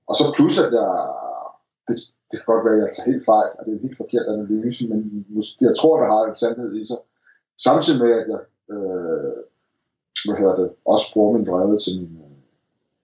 og 0.08 0.14
så 0.18 0.24
plus, 0.36 0.54
at 0.64 0.72
jeg, 0.78 0.90
det, 1.88 1.96
det 2.28 2.36
kan 2.38 2.50
godt 2.52 2.64
være, 2.64 2.76
at 2.76 2.82
jeg 2.84 2.94
tager 2.94 3.10
helt 3.12 3.24
fejl, 3.32 3.50
og 3.56 3.60
det 3.64 3.70
er 3.70 3.76
en 3.76 3.86
helt 3.86 4.00
forkert 4.02 4.26
analyse, 4.34 4.88
men 4.90 4.98
jeg 5.60 5.74
tror, 5.80 5.94
der 6.00 6.08
har 6.14 6.22
en 6.24 6.40
sandhed 6.42 6.70
i 6.80 6.84
sig. 6.90 7.00
Samtidig 7.66 8.00
med, 8.04 8.12
at 8.20 8.26
jeg 8.32 8.40
øh, 8.74 9.38
hvad 10.26 10.36
hedder 10.40 10.56
det, 10.60 10.68
også 10.92 11.06
bruger 11.14 11.32
min 11.36 11.46
vrede 11.50 11.78
til 11.84 11.92
min, 12.00 12.12
øh, 12.24 12.38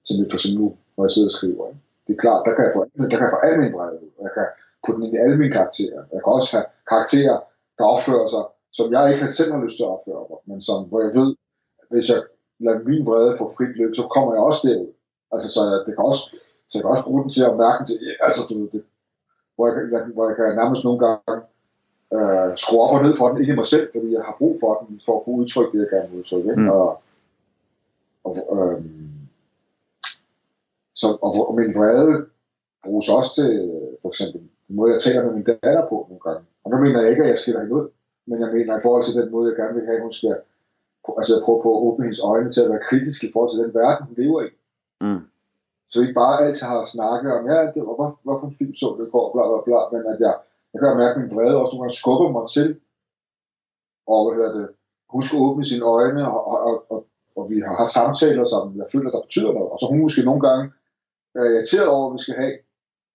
til 0.06 0.14
min 0.20 0.30
person 0.32 0.54
nu, 0.60 0.66
når 0.94 1.04
jeg 1.04 1.12
sidder 1.14 1.30
og 1.32 1.36
skriver. 1.38 1.62
Ikke? 1.68 1.80
Det 2.06 2.12
er 2.16 2.20
klart, 2.24 2.40
der 2.46 2.52
kan 2.54 2.64
jeg 2.66 2.72
få, 2.76 2.80
der 2.98 3.08
kan 3.18 3.26
jeg 3.26 3.34
få 3.36 3.40
al 3.48 3.56
min 3.64 3.72
vrede 3.76 3.96
ud. 4.04 4.10
Jeg 4.26 4.32
kan 4.36 4.46
putte 4.82 4.96
den 4.96 5.06
ind 5.06 5.14
i 5.16 5.22
alle 5.24 5.36
mine 5.40 5.54
karakterer. 5.58 6.00
Jeg 6.12 6.20
kan 6.22 6.32
også 6.38 6.50
have 6.56 6.66
karakterer, 6.92 7.36
der 7.78 7.84
opfører 7.94 8.28
sig, 8.34 8.44
som 8.78 8.86
jeg 8.94 9.04
ikke 9.12 9.32
selv 9.38 9.52
har 9.54 9.60
lyst 9.64 9.76
til 9.76 9.86
at 9.86 9.94
opføre 9.96 10.24
mig, 10.30 10.40
men 10.50 10.58
som, 10.68 10.78
hvor 10.90 11.00
jeg 11.06 11.12
ved, 11.20 11.30
at 11.80 11.86
hvis 11.90 12.06
jeg 12.12 12.20
lader 12.64 12.80
min 12.90 13.06
vrede 13.08 13.38
få 13.38 13.44
frit 13.56 13.74
løb, 13.80 13.92
så 14.00 14.04
kommer 14.14 14.30
jeg 14.34 14.42
også 14.48 14.62
derud. 14.68 14.92
Altså, 15.32 15.48
så 15.54 15.60
jeg, 15.70 15.78
det 15.86 15.92
kan 15.96 16.04
også, 16.12 16.24
så 16.68 16.72
jeg 16.74 16.82
kan 16.82 16.94
også 16.94 17.06
bruge 17.08 17.22
den 17.22 17.30
til 17.36 17.44
at 17.50 17.56
mærke 17.64 17.80
til, 17.88 17.96
altså, 18.26 18.40
du 18.48 18.54
det, 18.74 18.82
hvor, 19.56 19.66
jeg, 19.68 19.92
jeg, 19.92 20.00
hvor 20.14 20.28
jeg 20.28 20.36
kan 20.36 20.56
nærmest 20.56 20.84
nogle 20.84 21.00
gange 21.06 21.36
øh, 22.16 22.56
skrue 22.56 22.80
op 22.82 22.94
og 22.96 23.02
ned 23.02 23.16
for 23.16 23.28
den, 23.28 23.40
ikke 23.40 23.52
i 23.52 23.56
mig 23.56 23.66
selv, 23.66 23.88
fordi 23.94 24.12
jeg 24.12 24.22
har 24.22 24.36
brug 24.38 24.56
for 24.60 24.72
den, 24.88 25.00
for 25.06 25.18
at 25.18 25.24
kunne 25.24 25.40
udtrykke 25.42 25.72
det, 25.72 25.82
jeg 25.84 25.90
gerne 25.90 26.10
vil 26.10 26.18
udtrykke. 26.18 26.52
Mm. 26.56 26.68
Og, 26.68 27.02
og, 28.24 28.34
øh, 28.56 28.84
så, 30.94 31.18
og, 31.22 31.48
og 31.48 31.54
min 31.54 31.74
vrede 31.74 32.26
bruges 32.84 33.08
også 33.08 33.30
til, 33.38 33.50
for 34.02 34.08
eksempel, 34.08 34.40
den 34.68 34.76
måde, 34.76 34.92
jeg 34.92 35.02
taler 35.02 35.24
med 35.24 35.34
min 35.34 35.44
datter 35.44 35.88
på 35.88 35.96
nogle 36.08 36.24
gange. 36.26 36.42
Og 36.64 36.70
nu 36.70 36.76
mener 36.76 37.00
jeg 37.00 37.10
ikke, 37.10 37.22
at 37.22 37.28
jeg 37.28 37.38
skiller 37.38 37.60
hende 37.60 37.74
ud, 37.74 37.88
men 38.26 38.40
jeg 38.40 38.50
mener 38.52 38.78
i 38.78 38.82
forhold 38.82 39.04
til 39.04 39.20
den 39.20 39.30
måde, 39.30 39.50
jeg 39.50 39.56
gerne 39.56 39.74
vil 39.74 39.86
have, 39.86 39.96
at 39.96 40.02
hun 40.02 40.12
skal 40.12 40.36
altså 41.18 41.32
jeg 41.36 41.44
prøver 41.44 41.62
på 41.62 41.70
at 41.76 41.82
åbne 41.86 42.04
hendes 42.04 42.20
øjne 42.32 42.50
til 42.50 42.62
at 42.64 42.70
være 42.70 42.86
kritisk 42.88 43.24
i 43.24 43.30
forhold 43.32 43.50
til 43.52 43.64
den 43.64 43.74
verden, 43.74 44.06
hun 44.06 44.16
lever 44.18 44.42
i. 44.42 44.48
Mm. 45.00 45.22
Så 45.90 46.00
ikke 46.00 46.20
bare 46.22 46.42
altid 46.44 46.66
har 46.66 46.84
snakket 46.84 47.32
om, 47.36 47.42
ja, 47.50 47.58
det 47.74 47.80
var, 47.86 47.94
hvor, 47.98 48.08
hvorfor 48.24 48.46
en 48.46 48.58
film 48.58 48.74
så 48.74 48.88
det 48.98 49.12
går, 49.12 49.26
bla 49.34 49.42
bla 49.50 49.58
bla, 49.66 49.80
men 49.92 50.02
at 50.12 50.18
jeg, 50.24 50.34
jeg 50.72 50.78
kan 50.80 50.96
mærke, 51.02 51.14
at 51.14 51.20
min 51.22 51.34
vrede 51.36 51.60
også 51.60 51.72
nogle 51.72 51.84
gange 51.84 52.00
skubber 52.02 52.30
mig 52.36 52.46
til, 52.56 52.68
og 54.12 54.20
hvad 54.24 54.34
hedder 54.38 54.54
det, 54.58 54.68
hun 55.12 55.22
skal 55.22 55.38
åbne 55.46 55.64
sine 55.64 55.84
øjne, 55.96 56.22
og, 56.34 56.40
og, 56.52 56.58
og, 56.68 56.76
og, 56.92 57.00
og 57.36 57.42
vi 57.50 57.56
har, 57.66 57.74
har 57.80 57.88
samtaler, 57.98 58.44
som 58.44 58.62
jeg 58.80 58.86
føler, 58.92 59.10
der 59.10 59.26
betyder 59.26 59.52
noget, 59.52 59.70
og 59.72 59.78
så 59.78 59.86
hun 59.90 60.00
måske 60.04 60.28
nogle 60.28 60.42
gange 60.48 60.64
er 61.34 61.44
irriteret 61.52 61.88
over, 61.94 62.06
at 62.08 62.14
vi 62.16 62.20
skal 62.24 62.36
have, 62.42 62.54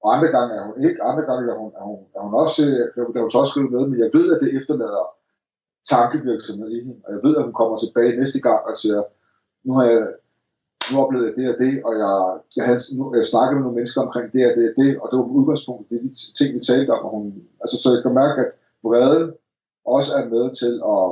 og 0.03 0.07
andre 0.15 0.29
gange 0.35 0.51
er 0.57 0.63
hun 0.67 0.75
ikke, 0.87 1.03
andre 1.09 1.23
gange 1.29 1.43
er 1.51 1.57
hun, 1.61 1.71
er 1.79 1.85
hun, 1.89 1.99
er 2.15 2.21
hun 2.25 2.33
også, 2.43 2.61
øh, 2.69 3.05
der 3.13 3.19
er 3.19 3.25
hun 3.25 3.31
så 3.31 3.39
også 3.41 3.51
skrevet 3.51 3.71
med, 3.71 3.83
men 3.87 3.99
jeg 4.03 4.09
ved, 4.17 4.25
at 4.33 4.41
det 4.43 4.49
efterlader 4.57 5.05
tankevirksomhed 5.93 6.69
i 6.75 6.79
hende, 6.83 7.01
og 7.05 7.09
jeg 7.13 7.21
ved, 7.25 7.33
at 7.37 7.43
hun 7.43 7.53
kommer 7.59 7.77
tilbage 7.77 8.19
næste 8.21 8.39
gang 8.47 8.61
og 8.69 8.77
siger, 8.81 9.01
nu 9.65 9.71
har 9.77 9.85
jeg 9.91 10.01
nu 10.91 10.95
oplevet 11.03 11.25
jeg 11.27 11.35
det 11.39 11.47
og 11.53 11.57
det, 11.63 11.73
og 11.87 11.93
jeg, 12.03 12.13
jeg, 12.57 12.65
havde, 12.67 12.79
nu, 12.97 13.03
jeg 13.15 13.25
snakkede 13.25 13.55
med 13.55 13.63
nogle 13.63 13.77
mennesker 13.79 14.01
omkring 14.01 14.27
det 14.33 14.41
og 14.49 14.53
det 14.57 14.65
og 14.69 14.75
det, 14.81 14.89
og 15.01 15.05
det 15.09 15.15
var 15.19 15.27
på 15.27 15.37
udgangspunkt 15.39 15.89
det 15.89 15.99
de 16.03 16.09
ting, 16.39 16.49
vi 16.55 16.59
talte 16.59 16.91
om, 16.95 17.05
og 17.05 17.11
hun, 17.15 17.25
altså, 17.61 17.75
så 17.81 17.87
jeg 17.95 18.01
kan 18.03 18.13
mærke, 18.23 18.39
at 18.45 18.51
vreden 18.83 19.33
også 19.95 20.11
er 20.19 20.25
med 20.33 20.45
til 20.61 20.73
at, 20.95 21.05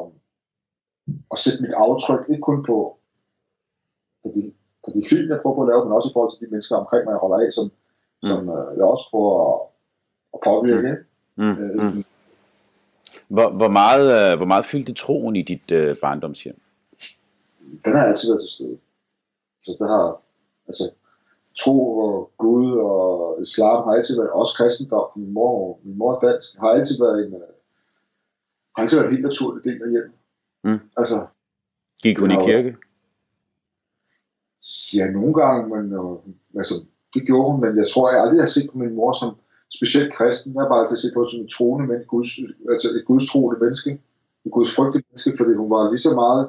at 1.34 1.38
sætte 1.44 1.62
mit 1.64 1.76
aftryk, 1.86 2.24
ikke 2.30 2.48
kun 2.50 2.60
på, 2.70 2.78
på, 4.24 4.28
de, 4.36 4.42
på 4.84 4.90
de 4.96 5.02
film, 5.12 5.30
jeg 5.32 5.40
prøver 5.42 5.56
på 5.56 5.64
at 5.64 5.70
lave, 5.72 5.86
men 5.86 5.98
også 5.98 6.10
i 6.10 6.16
forhold 6.16 6.32
til 6.34 6.44
de 6.44 6.52
mennesker 6.52 6.76
omkring 6.76 7.04
mig, 7.06 7.12
jeg 7.16 7.24
holder 7.26 7.46
af, 7.46 7.52
som, 7.58 7.66
mm. 8.24 8.28
som 8.30 8.40
uh, 8.56 8.68
jeg 8.78 8.86
også 8.94 9.06
prøver 9.12 9.34
at, 9.48 9.58
at 10.34 10.40
påvirke. 10.50 10.92
Mm. 11.36 11.44
Mm. 11.44 11.84
Mm. 11.84 12.04
Hvor, 13.28 13.50
hvor, 13.60 13.72
meget, 13.80 14.08
uh, 14.18 14.38
hvor 14.38 14.50
meget 14.52 14.66
fyldte 14.66 14.94
troen 14.94 15.36
i 15.36 15.42
dit 15.42 15.68
uh, 15.72 15.98
barndomshjem? 16.04 16.60
Den 17.86 17.94
har 17.96 18.04
altid 18.06 18.30
været 18.32 18.42
til 18.42 18.50
stede. 18.50 18.78
Så 19.68 19.76
der 19.80 19.88
har, 19.88 20.22
altså, 20.68 20.86
tro 21.60 21.98
og 21.98 22.32
Gud 22.38 22.72
og 22.78 23.42
islam 23.42 23.84
har 23.84 23.92
altid 23.92 24.16
været, 24.18 24.32
også 24.32 24.54
kristendom, 24.58 25.08
min 25.16 25.34
mor, 25.34 25.80
min 25.84 25.98
mor 25.98 26.20
dansk, 26.20 26.58
har 26.60 26.70
altid 26.70 26.96
været 27.00 27.26
en, 27.26 27.34
har 28.76 28.82
altid 28.82 28.98
været 28.98 29.08
en 29.08 29.16
helt 29.16 29.26
naturlig 29.26 29.64
del 29.64 29.84
af 29.84 29.90
hjemmet. 29.90 30.18
Mm. 30.64 30.80
Altså, 30.98 31.26
Gik 32.04 32.20
hun 32.20 32.32
i 32.32 32.36
kirke? 32.46 32.76
Ja, 34.94 35.12
nogle 35.12 35.34
gange, 35.34 35.62
men 35.76 35.86
øh, 36.00 36.18
altså, 36.60 36.76
det 37.14 37.22
gjorde 37.28 37.52
hun, 37.52 37.62
men 37.62 37.78
jeg 37.78 37.88
tror, 37.88 38.12
jeg 38.12 38.22
aldrig 38.22 38.42
har 38.42 38.54
set 38.56 38.70
på 38.72 38.78
min 38.78 38.96
mor 38.96 39.12
som 39.12 39.36
specielt 39.78 40.14
kristen. 40.14 40.54
Jeg 40.54 40.62
har 40.62 40.70
bare 40.70 40.82
altid 40.82 40.98
set 40.98 41.14
på 41.14 41.24
som 41.24 41.42
en 41.42 41.48
troende 41.56 41.88
menneske, 41.88 42.10
Guds, 42.16 42.32
altså 42.74 42.88
et 42.98 43.06
gudstroende 43.06 43.60
menneske, 43.64 43.92
et 44.46 44.52
gudsfrygtigt 44.52 45.06
menneske, 45.10 45.38
fordi 45.38 45.54
hun 45.62 45.70
var 45.70 45.90
lige 45.92 46.06
så 46.08 46.16
meget 46.16 46.44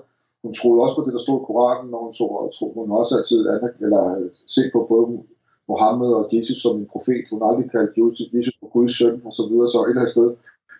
hun 0.49 0.55
troede 0.61 0.83
også 0.85 0.97
på 0.97 1.05
det, 1.05 1.15
der 1.17 1.23
stod 1.27 1.39
i 1.41 1.47
Koranen, 1.47 1.95
og 1.95 2.01
hun, 2.05 2.13
så, 2.21 2.27
tog 2.59 2.71
hun 2.79 2.91
også 3.01 3.13
altid 3.19 3.39
eller 3.85 4.05
øh, 4.19 4.29
set 4.55 4.71
på 4.75 4.81
både 4.93 5.05
Mohammed 5.71 6.11
og 6.19 6.23
Jesus 6.35 6.59
som 6.63 6.75
en 6.81 6.93
profet. 6.95 7.25
Hun 7.31 7.41
har 7.41 7.49
aldrig 7.49 7.71
kaldt 7.75 7.93
Jesus 8.37 8.57
for 8.61 8.69
Guds 8.75 8.95
søn, 8.99 9.17
og 9.29 9.33
så 9.39 9.43
videre, 9.51 9.71
så 9.71 9.79
et 9.79 9.89
eller 9.89 10.03
andet 10.03 10.17
sted. 10.17 10.29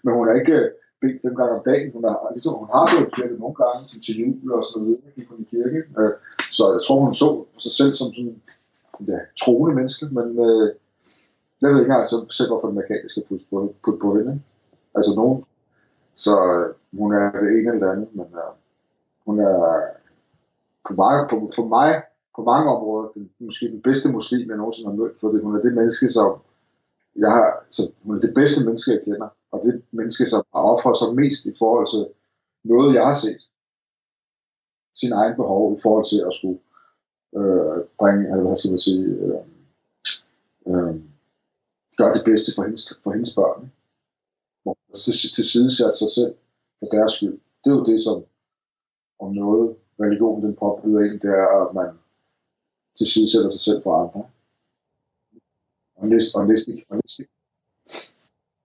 Men 0.05 0.11
hun 0.19 0.29
er 0.29 0.35
ikke 0.41 0.57
øh, 0.63 0.69
bedt 1.01 1.23
fem 1.23 1.35
gange 1.39 1.55
om 1.59 1.63
dagen. 1.71 1.89
Hun, 1.97 2.05
har, 2.09 2.19
ligesom, 2.37 2.55
hun 2.63 2.71
har 2.75 2.85
gået 2.93 3.09
i 3.09 3.15
kirke 3.17 3.37
nogle 3.43 3.57
gange, 3.63 3.79
som 3.91 4.01
til 4.07 4.15
jul 4.23 4.53
og 4.59 4.65
så 4.73 4.77
videre, 4.83 5.11
gik 5.17 5.29
hun 5.31 5.41
i 5.45 5.47
kirke. 5.55 5.81
Øh, 6.01 6.13
så 6.57 6.63
jeg 6.75 6.83
tror, 6.87 6.99
hun 7.07 7.15
så 7.23 7.29
sig 7.65 7.73
selv 7.81 7.93
som 8.01 8.09
sådan 8.17 8.37
ja, 9.11 9.19
troende 9.43 9.75
menneske, 9.79 10.05
men 10.19 10.29
øh, 10.47 10.67
jeg 11.61 11.67
ved 11.69 11.77
ikke 11.79 11.89
engang 11.89 12.07
så 12.07 12.17
selv, 12.39 12.49
hvorfor 12.51 12.69
den 12.71 12.79
mekaniske 12.81 13.09
skal 13.09 13.27
putte 13.29 13.47
på, 13.51 13.57
putte 13.85 14.01
på 14.05 14.11
hende. 14.19 14.35
Altså 14.97 15.13
nogen. 15.21 15.39
Så 16.25 16.35
øh, 16.55 16.67
hun 17.01 17.11
er 17.21 17.27
det 17.45 17.51
ene 17.59 17.71
eller 17.75 17.93
andet, 17.93 18.11
men 18.19 18.29
øh, 18.43 18.53
hun 19.29 19.39
er 19.41 19.59
på, 20.87 20.93
mange, 21.03 21.21
på, 21.31 21.37
for 21.57 21.67
mig 21.77 21.91
på 22.37 22.43
mange 22.51 22.67
områder 22.77 23.09
den, 23.15 23.31
måske 23.41 23.65
den 23.75 23.83
bedste 23.83 24.13
muslim, 24.13 24.49
jeg 24.49 24.57
nogensinde 24.57 24.91
har 24.91 24.97
mødt, 24.97 25.21
fordi 25.21 25.39
hun 25.45 25.57
er 25.57 25.63
det 25.63 25.75
menneske, 25.75 26.11
som 26.19 26.31
jeg 27.23 27.31
har, 27.31 27.49
så 27.71 27.83
hun 28.03 28.17
er 28.17 28.21
det 28.21 28.35
bedste 28.35 28.61
menneske, 28.67 28.93
jeg 28.93 29.03
kender, 29.05 29.29
og 29.53 29.59
det 29.65 29.83
menneske, 29.91 30.27
som 30.33 30.43
har 30.55 30.63
offret 30.73 30.97
sig 30.97 31.11
mest 31.23 31.43
i 31.47 31.55
forhold 31.59 31.89
til 31.95 32.05
noget, 32.65 32.95
jeg 32.95 33.07
har 33.07 33.19
set. 33.25 33.43
Sin 35.01 35.13
egen 35.13 35.37
behov 35.37 35.63
i 35.77 35.81
forhold 35.85 36.07
til 36.13 36.21
at 36.29 36.33
skulle 36.39 36.61
øh, 37.39 37.79
bringe, 37.99 38.23
eller 38.31 38.45
hvad 38.47 38.57
skal 38.57 38.71
man 38.71 38.87
sige, 38.89 39.05
øh, 39.25 39.43
øh, 40.71 40.95
gøre 41.99 42.15
det 42.17 42.25
bedste 42.31 42.49
for 42.55 42.63
hendes, 42.67 42.85
for 43.03 43.11
hendes 43.17 43.35
børn. 43.35 43.73
Hvor 44.63 44.77
til, 45.05 45.15
til 45.37 45.45
side 45.53 45.71
sig 45.77 46.11
selv 46.19 46.35
for 46.79 46.87
deres 46.97 47.13
skyld. 47.13 47.39
Det 47.61 47.69
er 47.71 47.77
jo 47.79 47.85
det, 47.85 48.01
som 48.07 48.17
om 49.19 49.35
noget, 49.35 49.77
religion 50.01 50.43
den 50.43 50.57
påbyder 50.57 51.01
en, 51.01 51.19
det 51.23 51.31
er, 51.31 51.49
at 51.65 51.75
man 51.75 51.89
tilsidesætter 52.99 53.51
sig 53.51 53.61
selv 53.61 53.83
for 53.83 53.93
andre. 54.03 54.23
Og 55.97 56.09
næste, 56.09 56.37
og 56.37 56.47
næste, 56.47 56.71
og 56.89 56.97
næste, 56.97 57.23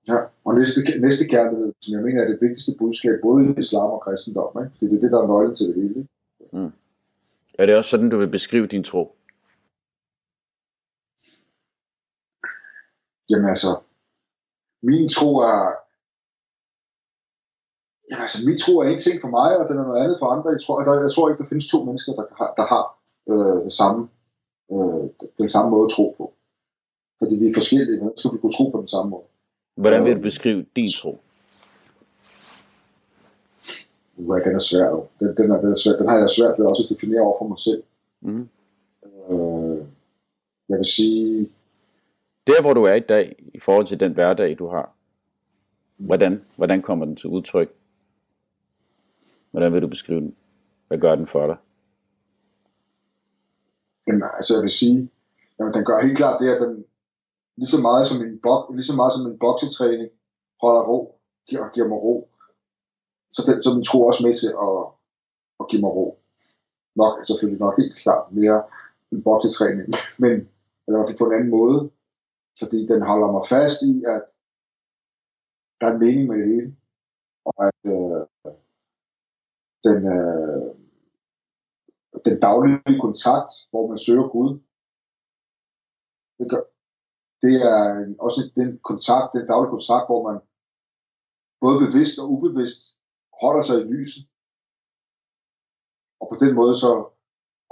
ja, 0.07 0.17
og 0.45 0.53
næste, 0.59 0.79
næste 0.99 1.23
kærlighed, 1.33 1.73
som 1.81 1.93
jeg 1.95 2.03
mener 2.03 2.21
er 2.21 2.27
det 2.27 2.41
vigtigste 2.41 2.71
budskab, 2.79 3.15
både 3.21 3.45
i 3.45 3.59
islam 3.59 3.91
og 3.91 4.01
kristendom, 4.01 4.51
ikke? 4.63 4.75
det 4.79 4.97
er 4.97 5.01
det, 5.01 5.11
der 5.11 5.21
er 5.21 5.27
nøglen 5.27 5.55
til 5.55 5.67
det 5.67 5.75
hele. 5.75 6.07
Mm. 6.51 6.71
Er 7.59 7.65
det 7.65 7.77
også 7.77 7.89
sådan, 7.89 8.09
du 8.09 8.17
vil 8.17 8.31
beskrive 8.37 8.67
din 8.67 8.83
tro? 8.83 9.15
Jamen 13.29 13.49
altså, 13.49 13.81
min 14.81 15.09
tro 15.09 15.37
er, 15.37 15.82
Ja, 18.13 18.21
altså, 18.21 18.37
min 18.47 18.57
tro 18.57 18.73
er 18.79 18.89
en 18.89 18.99
ting 18.99 19.21
for 19.21 19.27
mig, 19.27 19.57
og 19.57 19.69
den 19.69 19.77
er 19.77 19.83
noget 19.83 20.03
andet 20.03 20.17
for 20.19 20.27
andre. 20.33 20.49
Jeg 20.49 20.61
tror, 20.61 20.83
der, 20.83 21.01
jeg 21.01 21.11
tror 21.11 21.29
ikke, 21.29 21.43
der 21.43 21.49
findes 21.49 21.67
to 21.67 21.83
mennesker, 21.83 22.11
der 22.13 22.25
har, 22.39 22.53
der 22.59 22.65
har 22.73 22.83
øh, 23.33 23.71
samme, 23.71 24.07
øh, 24.73 25.03
den 25.37 25.49
samme 25.49 25.71
måde 25.71 25.85
at 25.85 25.91
tro 25.91 26.15
på. 26.17 26.33
Fordi 27.19 27.35
vi 27.35 27.49
er 27.49 27.53
forskellige, 27.53 28.01
men 28.01 28.11
skal 28.17 28.31
vi 28.33 28.37
kunne 28.37 28.57
tro 28.57 28.69
på 28.69 28.79
den 28.79 28.87
samme 28.87 29.09
måde. 29.09 29.27
Hvordan 29.75 30.05
vil 30.05 30.15
du 30.15 30.21
beskrive 30.21 30.65
din 30.75 30.89
tro? 30.99 31.19
Ja, 34.17 34.39
den 34.45 34.55
er 34.55 34.63
svær. 34.69 34.89
Den, 35.19 35.37
den, 35.37 35.51
er, 35.51 35.61
den, 35.61 35.71
er 35.71 35.75
svær. 35.75 35.97
den 35.97 36.07
har 36.07 36.17
jeg 36.17 36.29
svært 36.29 36.59
ved 36.59 36.65
også 36.65 36.83
at 36.83 36.89
definere 36.95 37.21
over 37.21 37.37
for 37.39 37.47
mig 37.47 37.59
selv. 37.59 37.83
Mm. 38.21 38.49
Øh, 39.29 39.77
jeg 40.69 40.77
vil 40.77 40.85
sige... 40.85 41.49
Der, 42.47 42.61
hvor 42.61 42.73
du 42.73 42.83
er 42.83 42.93
i 42.93 42.99
dag, 42.99 43.35
i 43.53 43.59
forhold 43.59 43.85
til 43.85 43.99
den 43.99 44.13
hverdag, 44.13 44.55
du 44.59 44.67
har, 44.67 44.89
hvordan, 45.97 46.41
hvordan 46.55 46.81
kommer 46.81 47.05
den 47.05 47.15
til 47.15 47.29
udtryk? 47.29 47.69
Hvordan 49.53 49.73
vil 49.73 49.81
du 49.81 49.87
beskrive 49.87 50.21
den? 50.21 50.35
Hvad 50.87 50.97
gør 50.97 51.15
den 51.15 51.25
for 51.25 51.47
dig? 51.47 51.57
Jamen, 54.07 54.23
altså 54.37 54.55
jeg 54.55 54.61
vil 54.61 54.69
sige, 54.81 55.09
jamen, 55.59 55.73
den 55.73 55.85
gør 55.85 56.05
helt 56.05 56.17
klart 56.17 56.41
det, 56.41 56.49
at 56.55 56.61
den 56.61 56.85
lige 57.57 57.73
så 57.75 57.81
meget 57.81 58.07
som 58.07 58.17
en, 58.25 58.39
bok, 58.45 58.61
lige 58.75 58.89
så 58.91 58.95
meget 58.95 59.13
som 59.13 59.25
en 59.31 59.39
boksetræning 59.39 60.09
holder 60.61 60.83
ro, 60.89 60.99
giver, 61.47 61.69
giver 61.73 61.87
mig 61.87 61.99
ro. 62.07 62.15
Så 63.35 63.41
den, 63.47 63.61
så 63.63 63.69
den 63.75 63.83
tro 63.83 63.97
også 64.09 64.21
med 64.25 64.33
til 64.41 64.51
at, 64.67 64.79
at 65.59 65.65
give 65.69 65.81
mig 65.81 65.91
ro. 65.97 66.07
Nok, 66.95 67.13
altså, 67.17 67.29
selvfølgelig 67.31 67.63
nok 67.65 67.75
helt 67.81 67.95
klart 68.03 68.31
mere 68.31 68.59
en 69.11 69.23
boksetræning, 69.23 69.87
men 70.23 70.33
eller 70.87 71.15
på 71.19 71.25
en 71.25 71.35
anden 71.37 71.51
måde, 71.59 71.79
fordi 72.61 72.79
den 72.91 73.01
holder 73.09 73.29
mig 73.35 73.43
fast 73.55 73.77
i, 73.91 73.93
at 74.13 74.21
der 75.79 75.85
er 75.87 75.93
en 75.93 76.03
mening 76.05 76.25
med 76.29 76.37
det 76.39 76.47
hele, 76.53 76.69
og 77.45 77.55
at, 77.67 77.81
øh, 77.95 78.21
den, 79.87 79.99
øh, 80.17 80.69
den 82.27 82.35
daglige 82.47 82.99
kontakt, 83.05 83.51
hvor 83.71 83.83
man 83.91 83.99
søger 84.05 84.27
Gud. 84.35 84.51
Det, 86.37 86.45
gør, 86.51 86.63
det 87.43 87.53
er 87.71 87.79
en, 88.03 88.15
også 88.19 88.41
den 88.59 88.69
kontakt, 88.89 89.33
den 89.33 89.47
daglige 89.51 89.73
kontakt, 89.75 90.05
hvor 90.09 90.21
man 90.29 90.37
både 91.63 91.77
bevidst 91.85 92.15
og 92.21 92.25
ubevidst 92.33 92.81
holder 93.41 93.63
sig 93.65 93.77
i 93.79 93.89
lyset. 93.93 94.23
Og 96.19 96.25
på 96.31 96.35
den 96.43 96.53
måde 96.59 96.75
så 96.83 96.91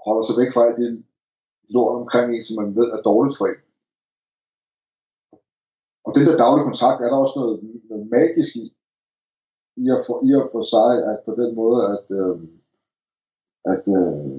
holder 0.05 0.23
sig 0.25 0.35
væk 0.41 0.51
fra 0.53 0.65
alt 0.65 0.77
det 0.81 1.05
lort 1.73 1.95
omkring 2.01 2.27
en, 2.35 2.43
som 2.47 2.55
man 2.61 2.75
ved 2.79 2.87
er 2.95 3.01
dårligt 3.09 3.37
for 3.37 3.45
en. 3.51 3.61
Og 6.05 6.11
den 6.15 6.23
der 6.27 6.37
daglige 6.43 6.67
kontakt 6.69 6.99
er 7.01 7.09
der 7.09 7.19
også 7.23 7.35
noget, 7.39 7.55
noget 7.89 8.05
magisk 8.17 8.51
i, 8.63 8.65
i 9.77 9.89
og 9.89 10.03
for, 10.07 10.17
i 10.27 10.35
og 10.35 10.49
for 10.51 10.63
sig, 10.73 10.91
at 11.11 11.17
på 11.25 11.31
den 11.41 11.55
måde, 11.55 11.79
at, 11.95 12.05
øh, 12.19 12.37
at 13.73 13.83
øh, 13.97 14.35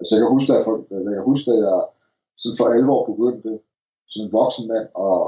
altså 0.00 0.12
jeg 0.14 0.22
kan 0.22 0.34
huske, 0.36 0.52
at 0.52 0.58
jeg, 0.58 1.04
jeg 1.06 1.14
kan 1.18 1.30
huske, 1.32 1.50
at 1.52 1.58
jeg 1.58 1.80
sådan 2.36 2.58
for 2.60 2.68
alvor 2.76 3.00
begyndte 3.12 3.60
som 4.08 4.24
en 4.24 4.32
voksen 4.32 4.68
mand 4.68 4.88
at 5.08 5.20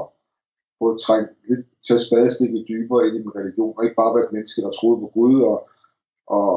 få 0.79 0.97
trængt 0.97 1.31
lidt 1.49 1.65
til 1.85 1.93
at 1.93 2.05
spadestikket 2.07 2.65
dybere 2.67 3.07
ind 3.07 3.15
i 3.15 3.23
min 3.25 3.35
religion, 3.39 3.73
og 3.77 3.83
ikke 3.83 3.99
bare 4.01 4.15
være 4.15 4.25
et 4.25 4.35
menneske, 4.35 4.61
der 4.61 4.71
troede 4.71 5.01
på 5.01 5.07
Gud, 5.17 5.41
og, 5.51 5.57
og 6.37 6.49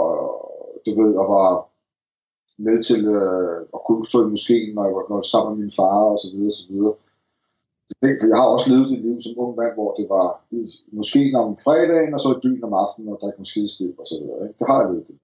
du 0.84 0.90
ved, 1.00 1.14
og 1.22 1.26
var 1.36 1.50
med 2.66 2.82
til 2.82 3.02
øh, 3.06 3.60
at 3.76 3.80
kunne 3.86 4.04
stå 4.06 4.18
i 4.26 4.30
moskeen, 4.30 4.74
når 4.74 4.84
jeg 4.84 4.94
var, 4.94 5.04
når 5.08 5.18
jeg 5.18 5.24
sammen 5.24 5.50
med 5.52 5.64
min 5.64 5.76
far, 5.80 6.00
og 6.14 6.18
så 6.18 6.28
videre, 6.32 6.52
og 6.54 6.58
så 6.60 6.66
videre. 6.72 6.94
Jeg 8.02 8.38
har 8.40 8.48
også 8.54 8.68
levet 8.72 8.92
et 8.92 9.00
liv 9.06 9.20
som 9.20 9.38
ung 9.42 9.56
mand, 9.56 9.74
hvor 9.74 9.90
det 9.98 10.06
var 10.08 10.26
i 10.50 10.60
moskeen 10.98 11.34
om 11.34 11.58
fredagen, 11.64 12.14
og 12.14 12.20
så 12.20 12.28
i 12.36 12.42
byen 12.44 12.64
om 12.64 12.74
aftenen, 12.84 13.12
og 13.12 13.18
drikke 13.20 13.38
måske 13.38 13.68
stiv, 13.68 13.94
og 14.02 14.06
så 14.06 14.16
videre. 14.20 14.42
Ikke? 14.46 14.58
Det 14.58 14.66
har 14.70 14.78
jeg 14.80 14.90
levet 14.90 15.06
det. 15.08 15.18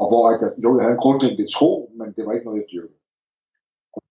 Og 0.00 0.06
hvor 0.10 0.22
jeg, 0.30 0.38
jo, 0.64 0.68
jeg 0.76 0.84
havde 0.84 0.96
en 0.98 1.04
grundlæggende 1.04 1.52
tro, 1.56 1.70
men 1.98 2.08
det 2.16 2.22
var 2.26 2.32
ikke 2.32 2.46
noget, 2.48 2.60
jeg 2.60 2.68
dyrkede. 2.72 3.00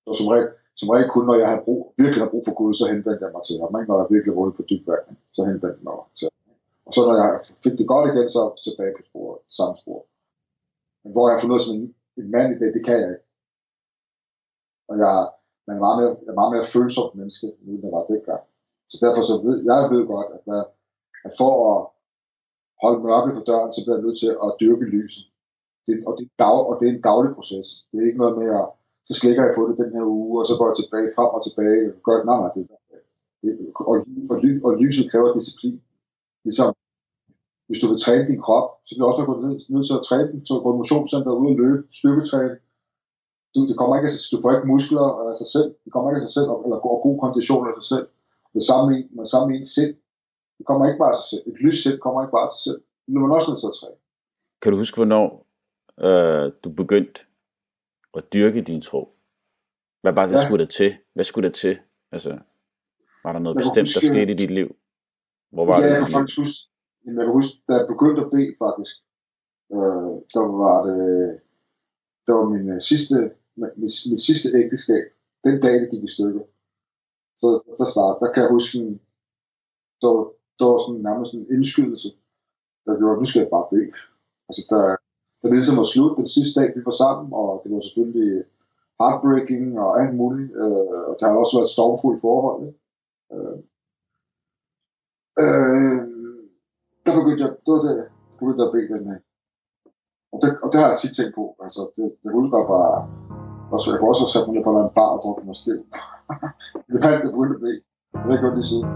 Og 0.10 0.16
som 0.20 0.28
regel, 0.34 0.50
som 0.80 0.90
regel 0.94 1.10
kun, 1.16 1.26
når 1.30 1.38
jeg 1.42 1.50
havde 1.52 1.66
brug, 1.68 1.82
virkelig 2.02 2.22
havde 2.22 2.34
brug 2.34 2.46
for 2.48 2.56
Gud, 2.60 2.74
så 2.80 2.86
henvendte 2.92 3.26
jeg 3.26 3.34
mig 3.36 3.44
til 3.48 3.58
ham. 3.62 3.72
Ikke? 3.78 3.90
Når 3.90 3.98
jeg 4.02 4.08
virkelig 4.16 4.34
var 4.36 4.58
på 4.60 4.64
dyb 4.70 4.84
vand, 4.90 5.06
så 5.36 5.42
henvendte 5.50 5.80
jeg 5.80 5.88
mig 5.90 5.98
til 6.20 6.26
ham. 6.30 6.38
Og 6.88 6.92
så 6.96 7.02
når 7.08 7.16
jeg 7.22 7.32
fik 7.64 7.76
det 7.80 7.88
godt 7.94 8.06
igen, 8.10 8.30
så 8.36 8.42
tilbage 8.66 8.94
på 8.98 9.04
sporet, 9.10 9.40
samme 9.58 9.76
spor. 9.82 10.02
Men 11.02 11.12
hvor 11.14 11.26
jeg 11.26 11.36
har 11.36 11.44
fundet 11.44 11.62
som 11.62 11.76
en, 11.78 11.86
en 12.20 12.28
mand 12.36 12.50
i 12.52 12.60
det, 12.62 12.70
det 12.76 12.84
kan 12.88 12.98
jeg 13.04 13.12
ikke. 13.16 13.28
Og 14.90 14.96
jeg, 15.04 15.16
man 15.70 15.78
er 15.78 15.86
meget 15.88 15.98
mere, 16.02 16.14
er 16.32 16.40
meget 16.40 16.54
mere 16.56 16.70
følsomt 16.74 17.14
menneske, 17.20 17.48
nu 17.64 17.70
end 17.74 17.84
jeg 17.86 17.94
var 17.98 18.10
dengang. 18.12 18.44
Så 18.92 18.98
derfor 19.04 19.22
så 19.30 19.36
ved 19.46 19.58
jeg 19.70 19.80
ved 19.92 20.04
godt, 20.14 20.30
at, 20.36 20.42
der, 20.50 20.62
at 21.28 21.34
for 21.40 21.52
at 21.70 21.78
holde 22.84 23.04
mørket 23.08 23.34
på 23.38 23.42
døren, 23.50 23.72
så 23.74 23.80
bliver 23.82 23.98
jeg 23.98 24.06
nødt 24.06 24.20
til 24.24 24.32
at 24.46 24.50
dyrke 24.62 24.86
lyset. 24.96 25.26
Det, 25.86 25.94
og, 26.08 26.14
det 26.18 26.24
er 26.28 26.34
dag, 26.46 26.60
og 26.70 26.74
det 26.78 26.86
er 26.86 26.94
en 26.94 27.06
daglig 27.10 27.32
proces. 27.38 27.70
Det 27.90 27.96
er 27.98 28.08
ikke 28.10 28.22
noget 28.24 28.36
med, 28.42 28.50
at 28.62 28.68
så 29.08 29.14
slikker 29.20 29.44
jeg 29.46 29.54
på 29.58 29.64
det 29.68 29.82
den 29.84 29.92
her 29.96 30.06
uge, 30.18 30.34
og 30.42 30.46
så 30.50 30.54
går 30.58 30.68
jeg 30.70 30.78
tilbage, 30.82 31.16
frem 31.16 31.32
og 31.38 31.42
tilbage. 31.48 31.82
Gør, 32.06 32.18
nej, 32.30 32.38
nej, 32.44 32.52
det, 32.56 32.64
det, 33.42 33.50
og, 33.92 33.96
og, 34.32 34.38
og 34.68 34.72
lyset 34.84 35.06
kræver 35.12 35.38
disciplin. 35.38 35.78
Ligesom 36.46 36.70
hvis 37.68 37.82
du 37.82 37.88
vil 37.92 38.04
træne 38.06 38.28
din 38.32 38.42
krop, 38.46 38.68
så 38.86 38.92
bliver 38.96 39.06
du 39.06 39.12
også 39.12 39.72
nødt 39.74 39.88
til 39.90 40.00
at 40.00 40.06
træne 40.10 40.28
den, 40.32 40.40
så 40.48 40.54
gå 40.64 40.70
i 40.74 40.80
motionscenter 40.82 41.32
ud 41.42 41.50
og 41.54 41.60
løbe, 41.62 41.82
styrketræne. 42.00 42.56
Du, 43.54 43.60
det 43.70 43.76
kommer 43.78 43.94
ikke 43.98 44.10
du 44.32 44.38
får 44.44 44.52
ikke 44.56 44.68
muskler 44.74 45.06
af 45.30 45.38
sig 45.42 45.50
selv, 45.56 45.70
det 45.84 45.90
kommer 45.94 46.08
ikke 46.10 46.22
af 46.22 46.26
sig 46.28 46.36
selv, 46.38 46.50
eller 46.66 46.78
går 46.86 46.96
god 47.08 47.18
kondition 47.26 47.64
af 47.70 47.74
sig 47.80 47.88
selv. 47.94 48.08
Det 48.56 48.64
samme 48.70 48.90
med, 49.16 49.26
samme 49.34 49.56
ens 49.56 49.72
sind. 49.78 49.94
Det 50.58 50.66
kommer 50.68 50.84
ikke 50.88 51.02
bare 51.04 51.14
af 51.16 51.20
sig 51.22 51.30
selv. 51.34 51.44
Et 51.50 51.58
lys 51.64 51.78
sind 51.84 51.98
kommer 52.04 52.20
ikke 52.24 52.36
bare 52.38 52.48
af 52.50 52.54
sig 52.56 52.64
selv. 52.68 52.80
Det 53.04 53.10
bliver 53.14 53.28
man 53.28 53.38
også 53.38 53.50
nødt 53.52 53.62
til 53.64 53.72
at 53.74 53.78
træne. 53.80 53.98
Kan 54.62 54.72
du 54.72 54.78
huske, 54.78 54.96
hvornår 55.02 55.28
øh, 56.06 56.46
du 56.64 56.70
begyndte 56.82 57.20
at 58.18 58.24
dyrke 58.34 58.62
din 58.62 58.82
tro? 58.82 59.02
Hvad 60.02 60.14
var 60.14 60.26
det, 60.26 60.34
ja. 60.34 60.44
skulle 60.46 60.66
der 60.66 60.72
til? 60.80 60.92
Hvad 61.14 61.24
skulle 61.24 61.48
der 61.50 61.56
til? 61.64 61.80
Altså, 62.12 62.32
var 63.24 63.32
der 63.34 63.40
noget 63.40 63.56
jeg 63.56 63.64
bestemt, 63.64 63.88
huske, 63.88 64.00
der 64.00 64.14
skete 64.14 64.32
i 64.32 64.36
dit 64.44 64.52
liv? 64.60 64.76
Hvor 65.54 65.66
var 65.66 65.76
ja, 65.76 65.82
det, 65.84 65.90
jeg 65.90 66.00
kan 66.04 66.14
faktisk 66.18 66.40
huske, 66.40 66.60
jeg 67.06 67.14
kan 67.16 67.34
huske, 67.38 67.54
da 67.68 67.74
jeg 67.80 67.88
begyndte 67.94 68.22
at 68.26 68.32
bede 68.36 68.54
faktisk, 68.66 68.96
øh, 69.76 70.12
der 70.34 70.44
var 70.64 70.78
det, 70.88 71.00
der 72.28 72.34
var 72.40 72.48
min 72.54 72.68
uh, 72.76 72.80
sidste, 72.90 73.16
mit, 73.60 73.96
min 74.10 74.20
sidste 74.28 74.48
ægteskab, 74.62 75.06
den 75.46 75.56
dag, 75.62 75.76
det 75.82 75.92
gik 75.92 76.04
i 76.04 76.16
stykker. 76.16 76.44
Så 77.42 77.48
der 77.78 77.88
start, 77.94 78.20
der 78.22 78.32
kan 78.32 78.44
jeg 78.44 78.52
huske, 78.56 78.78
en, 78.80 79.02
der, 80.02 80.12
der 80.60 80.66
var 80.72 80.80
sådan 80.82 81.02
nærmest 81.08 81.34
en 81.34 81.46
indskydelse, 81.56 82.10
der 82.86 83.00
gjorde, 83.00 83.20
nu 83.20 83.26
skal 83.26 83.42
jeg 83.42 83.54
bare 83.56 83.72
bede. 83.74 83.94
Altså, 84.50 84.64
der, 84.72 84.82
der 85.42 85.56
ligesom 85.56 85.78
var 85.82 85.88
slut 85.94 86.18
den 86.18 86.28
sidste 86.36 86.54
dag, 86.60 86.70
vi 86.76 86.82
var 86.90 86.98
sammen, 87.04 87.28
og 87.42 87.62
det 87.64 87.72
var 87.74 87.80
selvfølgelig 87.80 88.44
heartbreaking 89.00 89.80
og 89.84 89.90
alt 90.02 90.16
muligt. 90.22 90.52
Øh, 90.62 91.02
og 91.10 91.14
der 91.20 91.26
har 91.28 91.38
også 91.38 91.58
været 91.58 91.74
stormfuldt 91.76 92.22
forhold. 92.22 92.74
Øh, 93.34 93.58
øh, 95.44 96.02
der 97.06 97.12
begyndte 97.20 97.44
jeg, 97.46 97.52
det 97.66 97.72
var 97.74 97.82
det, 97.88 97.96
jeg 98.60 98.68
at 98.68 98.74
bede 98.76 98.90
den 98.94 99.12
af. 99.16 99.20
Og 100.34 100.38
det, 100.42 100.50
og 100.64 100.68
det 100.72 100.78
har 100.82 100.88
jeg 100.90 101.00
tit 101.00 101.16
tænkt 101.18 101.36
på. 101.36 101.56
Altså, 101.64 101.82
det, 101.96 102.06
det 102.24 102.32
husker 102.32 102.60
bare, 102.76 103.19
og 103.72 103.82
så 103.82 103.92
jeg 103.92 104.00
kunne 104.00 104.10
også 104.10 104.24
have 104.24 104.34
sat 104.36 104.48
mig 104.48 104.56
ned 104.56 104.64
på 104.64 104.72
en 104.80 104.90
bar 104.96 105.12
og 105.16 105.20
drukket 105.24 105.46
mig 105.46 105.56
stiv. 105.56 105.74
det 106.88 107.04
var 107.04 107.10
alt, 107.10 107.24
jeg 107.24 107.32
begyndte 107.32 107.56
at 107.56 107.62
bede. 107.62 107.82
Det 108.12 108.22
har 108.22 108.30
jeg 108.30 108.40
gjort 108.40 108.54
lige 108.54 108.64
siden. 108.64 108.90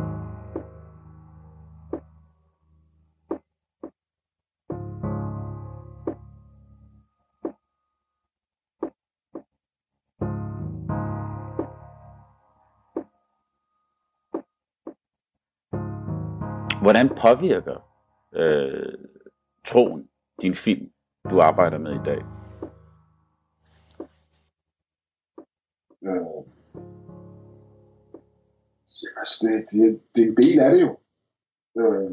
Hvordan 16.82 17.10
påvirker 17.10 17.78
øh, 18.34 18.94
troen, 19.66 20.08
din 20.42 20.56
film, 20.56 20.90
du 21.30 21.40
arbejder 21.40 21.78
med 21.78 21.92
i 21.96 22.04
dag? 22.06 22.43
Øh, 26.08 26.44
altså 29.20 29.36
det, 29.44 29.52
det, 29.72 30.02
det 30.16 30.24
er 30.24 30.28
en 30.28 30.38
del 30.38 30.60
af 30.60 30.72
det 30.74 30.82
jo. 30.82 30.92
Øh, 31.80 32.12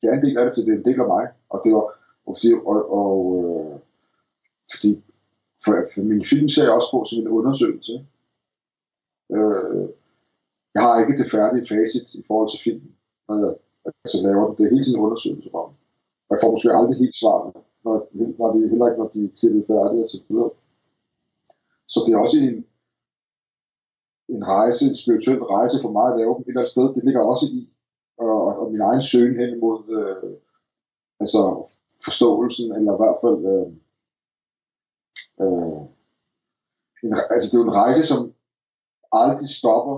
det 0.00 0.06
er 0.08 0.14
en 0.14 0.24
del 0.26 0.38
af 0.38 0.44
det, 0.44 0.56
så 0.56 0.62
det 0.62 0.72
er 0.72 0.78
en 0.78 0.84
del 0.84 1.00
af 1.00 1.06
mig. 1.06 1.26
Og 1.48 1.60
det 1.64 1.72
var, 1.74 1.84
og 2.26 2.36
fordi, 2.36 2.52
og, 2.70 2.78
og 3.00 3.14
øh, 3.38 3.80
fordi 4.72 4.90
for, 5.64 5.72
for 5.94 6.00
min 6.02 6.24
film 6.24 6.48
ser 6.48 6.64
jeg 6.64 6.72
også 6.78 6.90
på 6.92 7.04
som 7.04 7.18
en 7.20 7.28
undersøgelse. 7.38 7.94
Øh, 9.36 9.88
jeg 10.74 10.82
har 10.82 11.00
ikke 11.00 11.18
det 11.22 11.30
færdige 11.36 11.68
facit 11.72 12.08
i 12.20 12.22
forhold 12.26 12.50
til 12.50 12.64
filmen, 12.66 12.92
når 13.28 13.36
jeg 13.42 13.52
altså 14.04 14.18
laver 14.26 14.44
det. 14.48 14.58
Det 14.58 14.64
er 14.64 14.74
hele 14.74 14.84
tiden 14.84 15.00
en 15.00 15.06
undersøgelse 15.06 15.50
om. 15.54 15.70
Jeg 16.30 16.38
får 16.42 16.50
måske 16.50 16.78
aldrig 16.78 16.96
helt 17.02 17.16
svaret, 17.22 17.54
når, 17.84 17.94
når 18.38 18.48
de, 18.52 18.68
heller 18.72 18.86
ikke 18.88 19.00
når 19.02 19.10
de 19.14 19.24
er 19.24 19.36
klippet 19.38 19.64
færdige 19.72 20.04
og 20.06 20.10
så 20.10 20.20
videre. 20.28 20.50
Så 21.92 21.98
det 22.04 22.12
er 22.12 22.20
også 22.24 22.38
en, 22.38 22.56
en 24.34 24.42
rejse, 24.54 24.82
en 24.88 25.00
spirituel 25.02 25.42
rejse 25.56 25.76
for 25.82 25.90
mig 25.96 26.06
at 26.08 26.18
lave 26.20 26.34
dem 26.34 26.42
et 26.42 26.48
eller 26.48 26.60
andet 26.60 26.74
sted. 26.74 26.94
Det 26.94 27.04
ligger 27.04 27.22
også 27.32 27.46
i, 27.58 27.60
og, 28.18 28.40
og 28.60 28.72
min 28.72 28.80
egen 28.80 29.02
søgen 29.02 29.36
hen 29.40 29.50
imod 29.56 29.78
øh, 29.98 30.32
altså 31.20 31.40
forståelsen, 32.04 32.68
eller 32.76 32.92
i 32.94 33.00
hvert 33.00 33.18
fald 33.24 33.40
øh, 33.54 33.68
øh, 35.42 35.80
en, 37.04 37.12
altså 37.34 37.46
det 37.48 37.54
er 37.56 37.62
jo 37.62 37.68
en 37.68 37.80
rejse, 37.82 38.02
som 38.10 38.20
aldrig 39.12 39.50
stopper, 39.60 39.96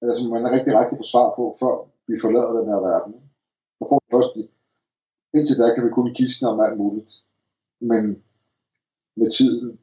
eller 0.00 0.14
som 0.14 0.30
man 0.30 0.46
er 0.46 0.52
rigtig, 0.56 0.72
rigtig 0.80 0.98
på 0.98 1.06
svar 1.12 1.28
på, 1.36 1.56
før 1.60 1.74
vi 2.08 2.20
forlader 2.24 2.58
den 2.58 2.68
her 2.72 2.80
verden. 2.90 3.14
Og 3.80 3.86
får 3.90 4.02
først, 4.12 4.32
indtil 5.36 5.58
da 5.58 5.74
kan 5.74 5.84
vi 5.84 5.90
kun 5.90 6.14
gisne 6.14 6.48
om 6.48 6.60
alt 6.60 6.78
muligt. 6.78 7.12
Men 7.80 8.04
med 9.16 9.30
tiden, 9.30 9.78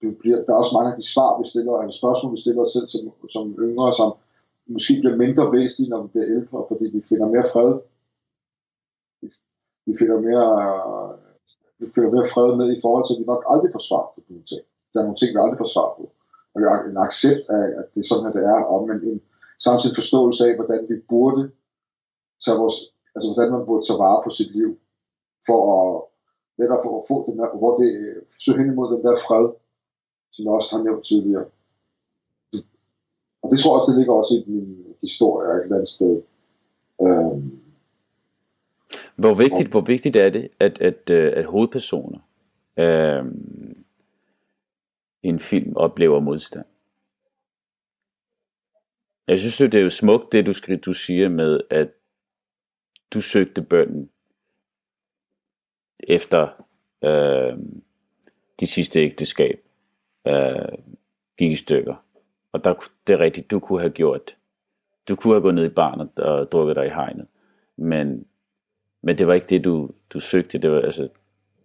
det 0.00 0.18
bliver, 0.20 0.38
der 0.44 0.52
er 0.52 0.62
også 0.62 0.76
mange 0.76 0.90
af 0.92 0.98
de 1.00 1.12
svar, 1.14 1.30
vi 1.40 1.44
stiller, 1.52 1.72
eller 1.78 2.00
spørgsmål, 2.00 2.34
vi 2.36 2.40
stiller 2.40 2.62
os 2.62 2.72
selv 2.76 2.88
som, 2.94 3.04
som 3.34 3.44
yngre, 3.66 3.92
som 4.00 4.10
måske 4.74 4.94
bliver 5.00 5.16
mindre 5.24 5.52
væsentlige, 5.56 5.90
når 5.90 6.02
vi 6.02 6.08
bliver 6.12 6.28
ældre, 6.36 6.58
fordi 6.70 6.84
vi 6.96 7.00
finder 7.10 7.26
mere 7.34 7.48
fred. 7.52 7.70
Vi 9.86 9.92
finder 10.00 10.18
mere, 10.28 10.48
vi 11.78 11.86
finder 11.94 12.10
mere 12.14 12.30
fred 12.34 12.50
med 12.60 12.68
i 12.76 12.80
forhold 12.84 13.04
til, 13.06 13.14
at 13.14 13.20
vi 13.20 13.32
nok 13.32 13.42
aldrig 13.52 13.70
får 13.72 13.84
svar 13.88 14.04
på 14.14 14.18
nogle 14.28 14.46
ting. 14.52 14.62
Der 14.90 14.98
er 14.98 15.06
nogle 15.06 15.20
ting, 15.20 15.30
vi 15.32 15.40
aldrig 15.42 15.60
får 15.62 15.72
svar 15.74 15.88
på. 15.96 16.04
Og 16.52 16.56
vi 16.60 16.64
har 16.70 16.78
en 16.90 16.98
accept 17.06 17.44
af, 17.58 17.66
at 17.78 17.86
det 17.92 18.00
er 18.00 18.08
sådan, 18.10 18.28
at 18.30 18.34
det 18.36 18.44
er, 18.54 18.60
og 18.72 18.78
men 18.88 18.98
en, 19.10 19.20
samtidig 19.66 19.96
forståelse 20.00 20.40
af, 20.48 20.52
hvordan 20.58 20.80
vi 20.90 20.96
burde 21.12 21.42
tage 22.44 22.58
vores, 22.62 22.78
altså 23.14 23.26
hvordan 23.28 23.52
man 23.54 23.66
burde 23.68 23.84
tage 23.86 24.02
vare 24.04 24.20
på 24.24 24.30
sit 24.38 24.50
liv, 24.58 24.70
for 25.46 25.60
at 25.74 25.86
netop 26.60 26.82
for 26.84 26.92
at 26.98 27.06
få 27.10 27.16
den 27.28 27.38
der, 27.38 27.48
hvor 27.60 27.72
det 27.80 27.90
øh, 28.04 28.22
søger 28.42 28.58
hen 28.58 28.72
imod 28.72 28.86
den 28.94 29.02
der 29.06 29.14
fred, 29.26 29.46
som 30.36 30.44
jeg 30.44 30.52
også 30.52 30.76
har 30.76 30.84
nævnt 30.84 31.04
tidligere. 31.04 31.44
Og 33.42 33.50
det 33.50 33.58
tror 33.58 33.74
jeg 33.74 33.80
også, 33.80 33.90
det 33.90 33.98
ligger 33.98 34.14
også 34.14 34.34
i 34.34 34.50
min 34.50 34.84
historie 35.00 35.58
et 35.58 35.62
eller 35.62 35.76
andet 35.76 35.88
sted. 35.88 36.22
Øhm. 37.02 37.60
Hvor 39.16 39.34
vigtigt, 39.34 39.70
hvor 39.70 39.80
vigtigt 39.80 40.16
er 40.16 40.30
det, 40.30 40.48
at, 40.60 40.82
at, 40.82 41.10
øh, 41.10 41.32
at 41.36 41.44
hovedpersoner 41.44 42.18
øhm, 42.76 43.84
i 45.22 45.28
en 45.28 45.40
film 45.40 45.76
oplever 45.76 46.20
modstand? 46.20 46.66
Jeg 49.28 49.40
synes, 49.40 49.56
det 49.56 49.74
er 49.74 49.82
jo 49.82 49.90
smukt, 49.90 50.32
det 50.32 50.46
du, 50.46 50.52
skriver, 50.52 50.80
du 50.80 50.92
siger 50.92 51.28
med, 51.28 51.60
at 51.70 51.88
du 53.14 53.20
søgte 53.20 53.62
bønden 53.62 54.10
efter 56.00 56.64
øh, 57.04 57.58
de 58.60 58.66
sidste 58.66 59.00
ægteskab 59.00 59.65
øh, 60.26 60.78
gik 61.38 61.50
i 61.50 61.54
stykker. 61.54 61.94
Og 62.52 62.64
der, 62.64 62.74
det 63.06 63.14
er 63.14 63.18
rigtigt, 63.18 63.50
du 63.50 63.60
kunne 63.60 63.80
have 63.80 63.92
gjort, 63.92 64.36
du 65.08 65.16
kunne 65.16 65.34
have 65.34 65.42
gået 65.42 65.54
ned 65.54 65.64
i 65.64 65.68
barnet 65.68 66.18
og 66.18 66.52
drukket 66.52 66.76
dig 66.76 66.86
i 66.86 66.90
hegnet. 66.90 67.26
Men, 67.76 68.26
men 69.02 69.18
det 69.18 69.26
var 69.26 69.34
ikke 69.34 69.46
det, 69.46 69.64
du, 69.64 69.90
du 70.12 70.20
søgte. 70.20 70.58
Det 70.58 70.70
var 70.70 70.80
altså 70.80 71.08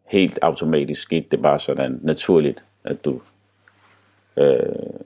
helt 0.06 0.40
automatisk 0.42 1.02
skete 1.02 1.28
det 1.32 1.42
bare 1.42 1.60
sådan 1.60 2.00
naturligt, 2.04 2.66
at 2.84 3.06
du 3.06 3.22
øh, 4.38 5.00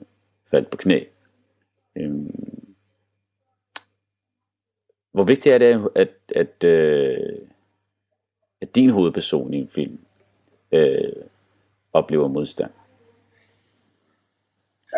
faldt 0.50 0.70
på 0.70 0.76
knæ. 0.76 1.04
Øhm, 1.96 2.66
hvor 5.12 5.24
vigtigt 5.24 5.54
er 5.54 5.58
det, 5.58 5.88
at, 5.94 6.10
at, 6.34 6.64
øh, 6.64 7.38
at 8.60 8.74
din 8.74 8.90
hovedperson 8.90 9.54
i 9.54 9.58
en 9.58 9.68
film 9.68 9.98
øh, 10.72 11.12
oplever 11.92 12.28
modstand? 12.28 12.70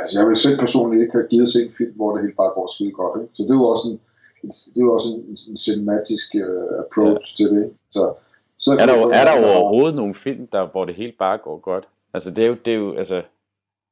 Altså, 0.00 0.12
jeg 0.20 0.28
vil 0.28 0.36
selv 0.36 0.58
personligt 0.58 1.02
ikke 1.02 1.16
have 1.18 1.30
givet 1.32 1.48
se 1.52 1.58
en 1.66 1.72
film, 1.78 1.94
hvor 1.96 2.08
det 2.12 2.24
helt 2.24 2.36
bare 2.36 2.52
går 2.56 2.66
skide 2.74 2.92
godt. 3.00 3.22
Ikke? 3.22 3.34
Så 3.34 3.42
det 3.42 3.50
er 3.50 3.60
jo 3.62 3.68
også 3.72 3.84
en, 3.90 4.00
det 4.42 4.80
er 4.80 4.86
jo 4.88 4.94
også 4.94 5.08
en, 5.14 5.22
en 5.50 5.56
cinematisk 5.56 6.28
uh, 6.34 6.78
approach 6.84 7.24
ja. 7.28 7.34
til 7.38 7.48
det. 7.56 7.72
Så, 7.90 8.14
så 8.58 8.70
er 8.82 8.86
der, 8.86 8.96
jo, 9.00 9.04
er 9.18 9.24
der 9.28 9.34
overhovedet 9.46 9.94
nogle 9.94 10.14
film, 10.14 10.46
der, 10.46 10.66
hvor 10.72 10.84
det 10.84 10.94
helt 10.94 11.18
bare 11.18 11.38
går 11.38 11.58
godt? 11.58 11.88
Altså, 12.14 12.30
det 12.30 12.44
er 12.44 12.48
jo, 12.48 12.56
det 12.64 12.72
er 12.72 12.78
jo 12.78 12.96
altså, 12.96 13.16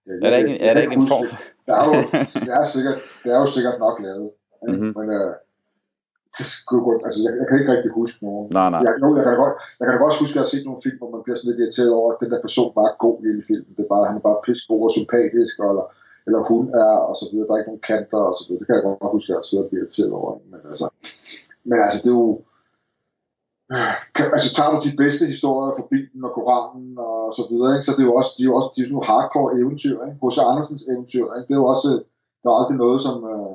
ja, 0.07 0.13
er 0.27 0.31
der 0.31 0.37
ikke, 0.37 0.61
er 0.61 0.75
der 0.75 0.81
ikke 0.81 0.95
en 0.95 1.09
form? 1.09 1.27
Der 1.67 1.75
er 1.81 1.85
jo, 1.91 1.95
det 2.45 2.53
er, 2.61 2.65
sikkert, 2.65 2.99
det 3.25 3.33
er 3.35 3.39
jo 3.39 3.47
sikkert 3.47 3.79
nok 3.79 4.01
lavet. 4.03 4.31
Mm-hmm. 4.69 4.93
Men 4.97 5.07
uh, 5.21 5.33
det 6.39 6.47
skulle 6.57 6.85
godt, 6.89 7.03
altså, 7.07 7.21
jeg, 7.27 7.33
jeg, 7.41 7.47
kan 7.47 7.57
ikke 7.61 7.73
rigtig 7.75 7.93
huske 8.01 8.19
nogen. 8.27 8.47
Nej, 8.59 8.69
nej. 8.75 8.81
Jeg, 8.87 8.93
jo, 9.03 9.09
jeg, 9.17 9.23
kan 9.25 9.33
da 9.35 9.39
godt, 9.45 9.57
jeg 9.79 9.85
kan 9.85 9.95
da 9.95 10.01
godt 10.05 10.19
huske, 10.21 10.33
at 10.33 10.37
jeg 10.37 10.45
har 10.45 10.53
set 10.55 10.67
nogle 10.69 10.85
film, 10.87 10.99
hvor 11.01 11.11
man 11.15 11.23
bliver 11.25 11.37
sådan 11.37 11.51
lidt 11.51 11.63
irriteret 11.63 11.93
over, 12.01 12.09
at 12.13 12.21
den 12.23 12.31
der 12.33 12.41
person 12.47 12.71
bare 12.79 12.91
er 12.93 12.97
god 13.07 13.17
i 13.21 13.27
hele 13.29 13.45
filmen. 13.51 13.73
Det 13.77 13.83
er 13.85 13.93
bare, 13.95 14.09
han 14.11 14.19
er 14.21 14.25
bare 14.29 14.39
god 14.71 14.83
og 14.89 14.93
sympatisk, 14.99 15.55
eller, 15.71 15.87
eller 16.27 16.41
hun 16.51 16.65
er, 16.85 16.95
og 17.09 17.15
så 17.21 17.25
videre. 17.31 17.47
Der 17.47 17.53
er 17.55 17.61
ikke 17.61 17.73
nogen 17.73 17.89
kanter, 17.93 18.23
og 18.31 18.35
så 18.39 18.43
videre. 18.45 18.61
Det 18.61 18.67
kan 18.67 18.77
jeg 18.77 18.85
godt 18.87 19.17
huske, 19.17 19.29
at 19.31 19.37
jeg 19.37 19.47
sidder 19.49 19.65
og 19.65 19.69
bliver 19.71 19.83
irriteret 19.83 20.13
over. 20.21 20.31
Men 20.51 20.61
altså, 20.73 20.87
men 21.69 21.79
altså 21.85 21.99
det 22.05 22.11
er 22.13 22.19
jo, 22.23 22.31
altså 24.37 24.49
tager 24.57 24.71
du 24.73 24.79
de 24.89 24.97
bedste 25.03 25.25
historier 25.33 25.73
fra 25.77 25.89
Bibelen 25.93 26.23
og 26.29 26.33
Koranen 26.37 26.93
og 27.09 27.35
så 27.39 27.43
videre, 27.51 27.71
ikke? 27.75 27.87
så 27.87 27.93
det 27.97 28.03
er 28.05 28.11
jo 28.11 28.17
også, 28.21 28.33
de 28.37 28.43
er 28.45 28.51
jo 28.51 28.57
også 28.59 28.71
de 28.73 28.81
er 28.81 28.87
sådan 28.87 28.97
nogle 28.97 29.11
hardcore 29.13 29.51
eventyr, 29.61 29.97
ikke? 30.07 30.19
H.C. 30.23 30.37
Andersens 30.51 30.85
eventyr, 30.93 31.27
ikke? 31.37 31.47
det 31.49 31.55
er 31.55 31.63
jo 31.63 31.69
også, 31.75 31.91
der 32.43 32.49
er 32.51 32.59
aldrig 32.61 32.79
noget, 32.85 32.99
som, 33.07 33.17
øh, 33.33 33.53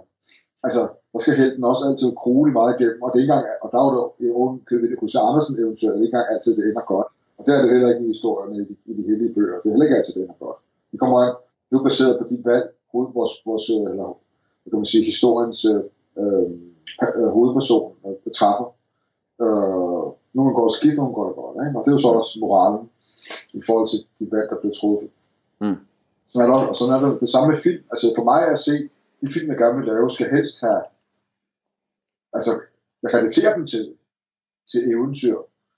altså, 0.68 0.82
der 1.14 1.20
skal 1.20 1.36
helten 1.42 1.64
også 1.72 1.84
altid 1.90 2.10
krule 2.22 2.52
meget 2.60 2.72
igennem, 2.76 3.02
og 3.02 3.10
det 3.10 3.18
er 3.18 3.24
ikke 3.24 3.34
engang, 3.34 3.48
og 3.64 3.68
der 3.72 3.78
er 3.80 3.88
jo 3.98 4.02
i 4.24 4.26
oven 4.40 4.62
købet 4.70 4.90
det 4.90 5.00
H.C. 5.02 5.16
Andersen 5.30 5.60
eventyr, 5.62 5.88
det 5.88 5.98
er 5.98 6.06
ikke 6.08 6.16
engang 6.16 6.34
altid, 6.34 6.52
det 6.58 6.64
ender 6.70 6.86
godt. 6.94 7.10
Og 7.38 7.42
det 7.46 7.52
er 7.54 7.62
det 7.62 7.72
heller 7.74 7.90
ikke 7.94 8.06
i 8.06 8.14
historierne 8.16 8.56
i 8.62 8.64
de, 8.70 8.76
i 8.92 8.94
de 9.00 9.04
hellige 9.10 9.34
bøger. 9.36 9.58
Det 9.60 9.68
er 9.68 9.74
heller 9.74 9.88
ikke 9.88 9.98
altid, 9.98 10.14
det 10.14 10.22
ender 10.22 10.40
godt. 10.46 10.60
Det 10.92 11.00
kommer 11.00 11.18
an, 11.26 11.34
det 11.70 11.76
er 11.78 11.84
baseret 11.90 12.14
på 12.20 12.26
dit 12.32 12.44
valg, 12.46 12.66
hoved, 12.92 13.08
vores, 13.20 13.34
vores, 13.46 13.66
øh, 13.76 13.92
eller, 13.92 14.08
kan 14.72 14.80
man 14.84 14.92
sige, 14.94 15.04
historiens 15.12 15.60
øh, 15.72 15.84
øh, 16.22 17.30
hovedperson 17.36 17.86
øh, 18.08 18.32
træffer. 18.40 18.68
Øh, 19.44 20.06
nogle 20.38 20.52
går 20.58 20.66
det 20.68 20.76
skidt, 20.80 20.98
nogle 20.98 21.14
går 21.18 21.26
det 21.28 21.36
godt. 21.42 21.56
Ikke? 21.66 21.78
Og 21.78 21.82
det 21.84 21.90
er 21.92 21.98
jo 21.98 22.04
så 22.06 22.10
også 22.22 22.34
moralen 22.44 22.90
i 23.60 23.62
forhold 23.68 23.88
til 23.92 24.00
de 24.20 24.26
valg, 24.36 24.48
der 24.50 24.60
bliver 24.62 24.76
truffet. 24.80 25.10
Mm. 25.62 25.80
Sådan 26.32 26.50
er 26.50 26.54
det, 26.54 26.70
og 26.72 26.76
sådan 26.76 26.94
er 26.96 27.00
det, 27.06 27.20
det 27.24 27.30
samme 27.30 27.48
med 27.50 27.58
film. 27.58 27.84
Altså 27.92 28.06
for 28.18 28.24
mig 28.32 28.42
at 28.54 28.60
se, 28.68 28.76
de 29.22 29.28
film, 29.34 29.48
jeg 29.52 29.58
gerne 29.58 29.78
vil 29.78 29.88
lave, 29.92 30.10
skal 30.10 30.30
helst 30.36 30.62
have, 30.62 30.82
altså, 32.34 32.52
jeg 33.04 33.14
relaterer 33.14 33.56
dem 33.56 33.68
til, 33.68 33.94
til 34.72 34.82
eventyr. 34.94 35.36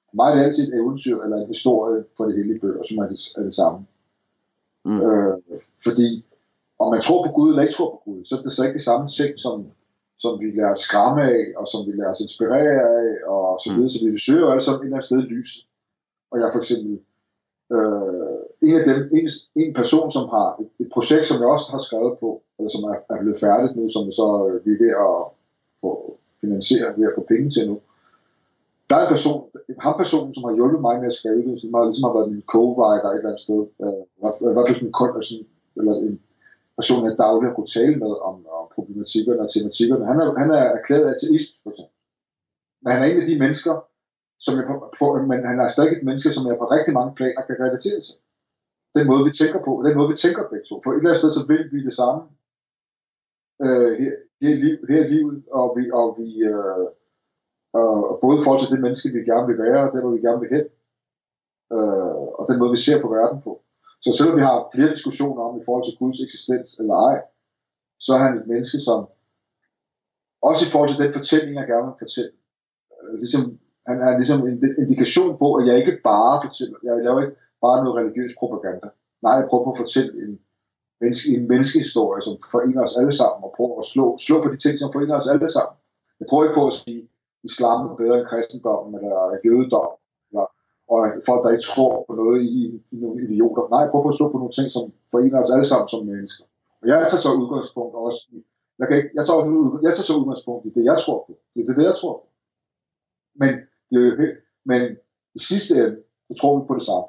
For 0.10 0.16
mig 0.16 0.32
er 0.32 0.36
det 0.36 0.43
altid 0.45 0.64
et 0.68 0.80
eventyr 0.80 1.18
eller 1.24 1.38
en 1.38 1.47
historie 1.47 2.04
for 2.18 2.26
det 2.26 2.36
hele 2.36 2.60
bøger, 2.60 2.84
som 2.84 2.97
er 2.97 3.08
det, 3.08 3.20
er 3.38 3.43
det 3.43 3.54
samme. 3.54 3.80
Mm. 4.86 5.01
Øh, 5.01 5.38
fordi 5.84 6.26
om 6.80 6.91
man 6.93 7.01
tror 7.01 7.26
på 7.28 7.32
Gud 7.32 7.49
eller 7.49 7.64
ikke 7.64 7.74
tror 7.74 7.91
på 7.91 8.01
Gud, 8.06 8.26
så 8.26 8.36
er 8.38 8.41
det 8.41 8.51
så 8.51 8.64
ikke 8.64 8.78
det 8.80 8.89
samme 8.89 9.08
ting, 9.10 9.39
som, 9.39 9.56
som 10.20 10.39
vi 10.39 10.45
lader 10.51 10.72
os 10.72 10.80
skræmme 10.88 11.22
af, 11.24 11.43
og 11.60 11.68
som 11.68 11.88
vi 11.88 11.91
lader 11.91 12.10
os 12.10 12.26
inspirere 12.28 12.82
af, 13.01 13.12
og 13.28 13.60
så 13.64 13.70
videre, 13.70 13.89
mm. 13.89 13.93
så 13.93 13.99
vi 14.06 14.18
søger 14.28 14.47
alle 14.47 14.64
sammen 14.64 14.82
et 14.82 14.86
eller 14.86 14.97
andet 14.97 15.10
sted 15.10 15.22
lys. 15.34 15.51
Og 16.32 16.39
jeg 16.39 16.49
for 16.54 16.60
eksempel, 16.60 16.93
øh, 17.76 18.39
en 18.68 18.76
af 18.80 18.86
dem, 18.89 18.99
en, 19.18 19.28
en 19.64 19.74
person, 19.74 20.12
som 20.12 20.26
har 20.36 20.49
et, 20.62 20.70
et 20.84 20.89
projekt, 20.95 21.26
som 21.28 21.41
jeg 21.41 21.49
også 21.56 21.68
har 21.72 21.82
skrevet 21.88 22.14
på, 22.20 22.30
eller 22.58 22.70
som 22.76 22.84
er, 22.89 22.95
er 23.14 23.22
blevet 23.22 23.39
færdigt 23.39 23.76
nu, 23.76 23.84
som 23.95 24.12
så 24.20 24.28
øh, 24.47 24.66
vi 24.66 24.72
er 24.76 24.82
ved 24.84 24.93
at 25.08 25.18
få 25.82 26.18
finansiere, 26.44 26.94
ved 26.98 27.10
at 27.10 27.18
få 27.18 27.24
penge 27.32 27.50
til 27.52 27.64
nu. 27.70 27.76
Der 28.89 28.96
er 28.96 29.04
en 29.06 29.14
person, 29.16 29.39
ham 29.86 29.96
personen, 30.04 30.32
som 30.34 30.44
har 30.48 30.56
hjulpet 30.58 30.82
mig 30.88 30.96
med 31.00 31.10
at 31.12 31.18
skrive 31.20 31.41
det, 31.48 31.56
som 31.62 31.74
har, 31.74 31.84
ligesom 31.86 32.08
har 32.08 32.16
været 32.18 32.32
min 32.34 32.50
co-writer 32.54 33.10
et 33.10 33.18
eller 33.18 33.32
andet 33.32 33.46
sted, 33.48 33.62
øh, 33.84 34.02
i 34.18 34.54
hvert 34.56 34.68
fald 34.68 34.78
sådan 34.78 34.89
en 34.91 35.00
kund, 35.00 35.14
sådan, 35.24 35.48
eller 35.80 35.94
en 36.08 36.16
person, 36.80 37.06
jeg 37.06 37.22
dagligt 37.24 37.50
har 37.50 37.56
kunne 37.58 37.76
tale 37.78 37.96
med 38.04 38.14
om, 38.30 38.36
om 38.60 38.66
problematikkerne 38.76 39.41
og 39.46 39.50
tematikkerne. 39.54 40.10
Han 40.12 40.18
er, 40.22 40.28
han 40.44 40.50
er 40.58 40.64
erklæret 40.78 41.08
ateist, 41.16 41.54
for 41.64 41.70
eksempel. 41.72 41.96
Men 42.84 42.89
han 42.94 43.02
er 43.04 43.08
en 43.10 43.22
af 43.24 43.28
de 43.32 43.41
mennesker, 43.44 43.74
som 44.46 44.54
jeg 44.58 44.66
på, 44.70 44.76
på, 45.00 45.06
men 45.32 45.39
han 45.50 45.58
er 45.64 45.68
stadig 45.76 45.91
et 45.98 46.08
menneske, 46.08 46.30
som 46.36 46.44
jeg 46.48 46.56
på 46.58 46.66
rigtig 46.76 46.94
mange 47.00 47.12
planer 47.18 47.41
kan 47.48 47.58
relatere 47.66 48.00
til 48.06 48.16
den 48.96 49.08
måde, 49.08 49.24
vi 49.30 49.32
tænker 49.32 49.60
på, 49.68 49.72
den 49.88 49.98
måde, 49.98 50.10
vi 50.14 50.24
tænker 50.24 50.50
begge 50.52 50.66
to. 50.70 50.76
For 50.84 50.89
et 50.91 50.98
eller 50.98 51.10
andet 51.10 51.22
sted, 51.22 51.32
så 51.38 51.44
vil 51.52 51.64
vi 51.74 51.80
det 51.88 51.96
samme 52.02 52.22
øh, 53.66 53.91
her, 54.44 54.50
her, 54.50 54.64
liv, 54.64 54.78
her 54.89 55.04
livet, 55.14 55.44
og 55.60 55.68
vi, 55.78 55.84
og 56.00 56.08
vi 56.20 56.28
øh, 56.52 56.86
øh, 57.78 58.04
både 58.24 58.36
i 58.38 58.44
forhold 58.46 58.62
til 58.62 58.74
det 58.74 58.82
menneske, 58.86 59.14
vi 59.16 59.30
gerne 59.32 59.48
vil 59.50 59.60
være, 59.66 59.82
og 59.86 59.89
det, 59.91 60.02
hvor 60.02 60.16
vi 60.16 60.26
gerne 60.28 60.41
vil 60.44 60.54
hen, 60.56 60.66
øh, 61.76 62.24
og 62.38 62.44
den 62.50 62.60
måde, 62.60 62.76
vi 62.76 62.86
ser 62.86 63.02
på 63.02 63.10
verden 63.18 63.39
på. 63.48 63.52
Så 64.04 64.10
selvom 64.18 64.38
vi 64.39 64.44
har 64.50 64.58
flere 64.74 64.94
diskussioner 64.96 65.41
om 65.48 65.54
i 65.62 65.66
forhold 65.66 65.86
til 65.86 66.00
Guds 66.02 66.20
eksistens 66.26 66.72
eller 66.80 66.96
ej, 67.10 67.18
så 68.06 68.10
er 68.16 68.22
han 68.26 68.38
et 68.38 68.48
menneske, 68.52 68.80
som 68.88 69.00
også 70.50 70.62
i 70.66 70.72
forhold 70.72 70.89
til 70.91 71.04
den 71.04 71.14
fortælling, 71.18 71.54
jeg 71.60 71.68
gerne 71.68 71.88
vil 71.89 72.02
fortælle, 72.04 72.36
øh, 72.94 73.14
ligesom, 73.24 73.44
han 73.89 73.98
er 74.08 74.12
ligesom 74.22 74.39
en 74.48 74.58
indikation 74.82 75.32
på, 75.41 75.48
at 75.60 75.64
jeg 75.68 75.76
ikke 75.82 75.96
bare 76.12 76.36
fortæller, 76.46 76.78
jeg 76.84 77.04
laver 77.06 77.22
ikke 77.22 77.38
bare 77.66 77.84
noget 77.84 77.98
religiøs 78.00 78.34
propaganda. 78.39 78.88
Nej, 79.24 79.34
jeg 79.39 79.48
prøver 79.50 79.66
på 79.66 79.72
at 79.76 79.82
fortælle 79.84 80.12
en, 80.24 80.32
menneske, 81.04 81.28
en 81.38 81.47
menneskehistorie, 81.51 82.22
som 82.28 82.36
forener 82.54 82.82
os 82.86 82.97
alle 82.99 83.16
sammen, 83.22 83.41
og 83.47 83.51
prøver 83.58 83.78
at 83.84 83.88
slå, 83.93 84.06
slå 84.28 84.36
på 84.43 84.49
de 84.54 84.60
ting, 84.66 84.76
som 84.80 84.93
forener 84.95 85.16
os 85.20 85.32
alle 85.34 85.49
sammen. 85.56 85.76
Jeg 86.20 86.28
prøver 86.30 86.43
ikke 86.45 86.60
på 86.62 86.68
at 86.72 86.78
sige, 86.82 87.01
at 87.04 87.10
islam 87.49 87.80
er 87.91 87.95
bedre 88.01 88.18
end 88.20 88.30
kristendommen, 88.32 88.93
eller 89.06 89.22
jødedom, 89.45 89.91
eller, 90.30 90.45
og 90.93 90.99
folk, 91.30 91.41
der 91.43 91.51
ikke 91.56 91.70
tror 91.72 91.93
på 92.08 92.14
noget 92.22 92.39
i, 92.58 92.60
i 92.93 92.95
nogle 93.04 93.18
idioter. 93.26 93.64
Nej, 93.72 93.82
jeg 93.84 93.89
prøver 93.91 94.06
på 94.06 94.14
at 94.14 94.20
slå 94.20 94.28
på 94.32 94.39
nogle 94.41 94.58
ting, 94.58 94.68
som 94.78 94.86
forener 95.14 95.39
os 95.43 95.54
alle 95.56 95.68
sammen 95.72 95.88
som 95.93 96.01
mennesker. 96.12 96.45
Og 96.82 96.86
jeg 96.91 96.97
tager 97.10 97.24
så 97.26 97.32
udgangspunkt 97.41 97.93
også 98.06 98.22
i, 98.36 98.39
jeg, 98.80 98.88
kan 98.88 98.97
ikke, 98.97 99.12
jeg, 99.18 99.26
tager, 99.26 99.41
jeg 99.86 99.91
tager 99.93 100.10
så 100.10 100.16
udgangspunkt 100.22 100.64
i 100.68 100.72
det, 100.76 100.84
jeg 100.91 100.97
tror 101.04 101.20
på. 101.28 101.32
Det 101.54 101.60
er 101.62 101.80
det, 101.80 101.89
jeg 101.91 101.97
tror 102.01 102.14
på. 102.22 102.28
Men, 103.41 103.54
det, 103.91 104.38
men 104.70 104.82
i 105.38 105.39
sidste 105.49 105.72
ende, 105.82 105.97
så 106.28 106.34
tror 106.39 106.54
vi 106.60 106.64
på 106.68 106.76
det 106.80 106.86
samme. 106.89 107.08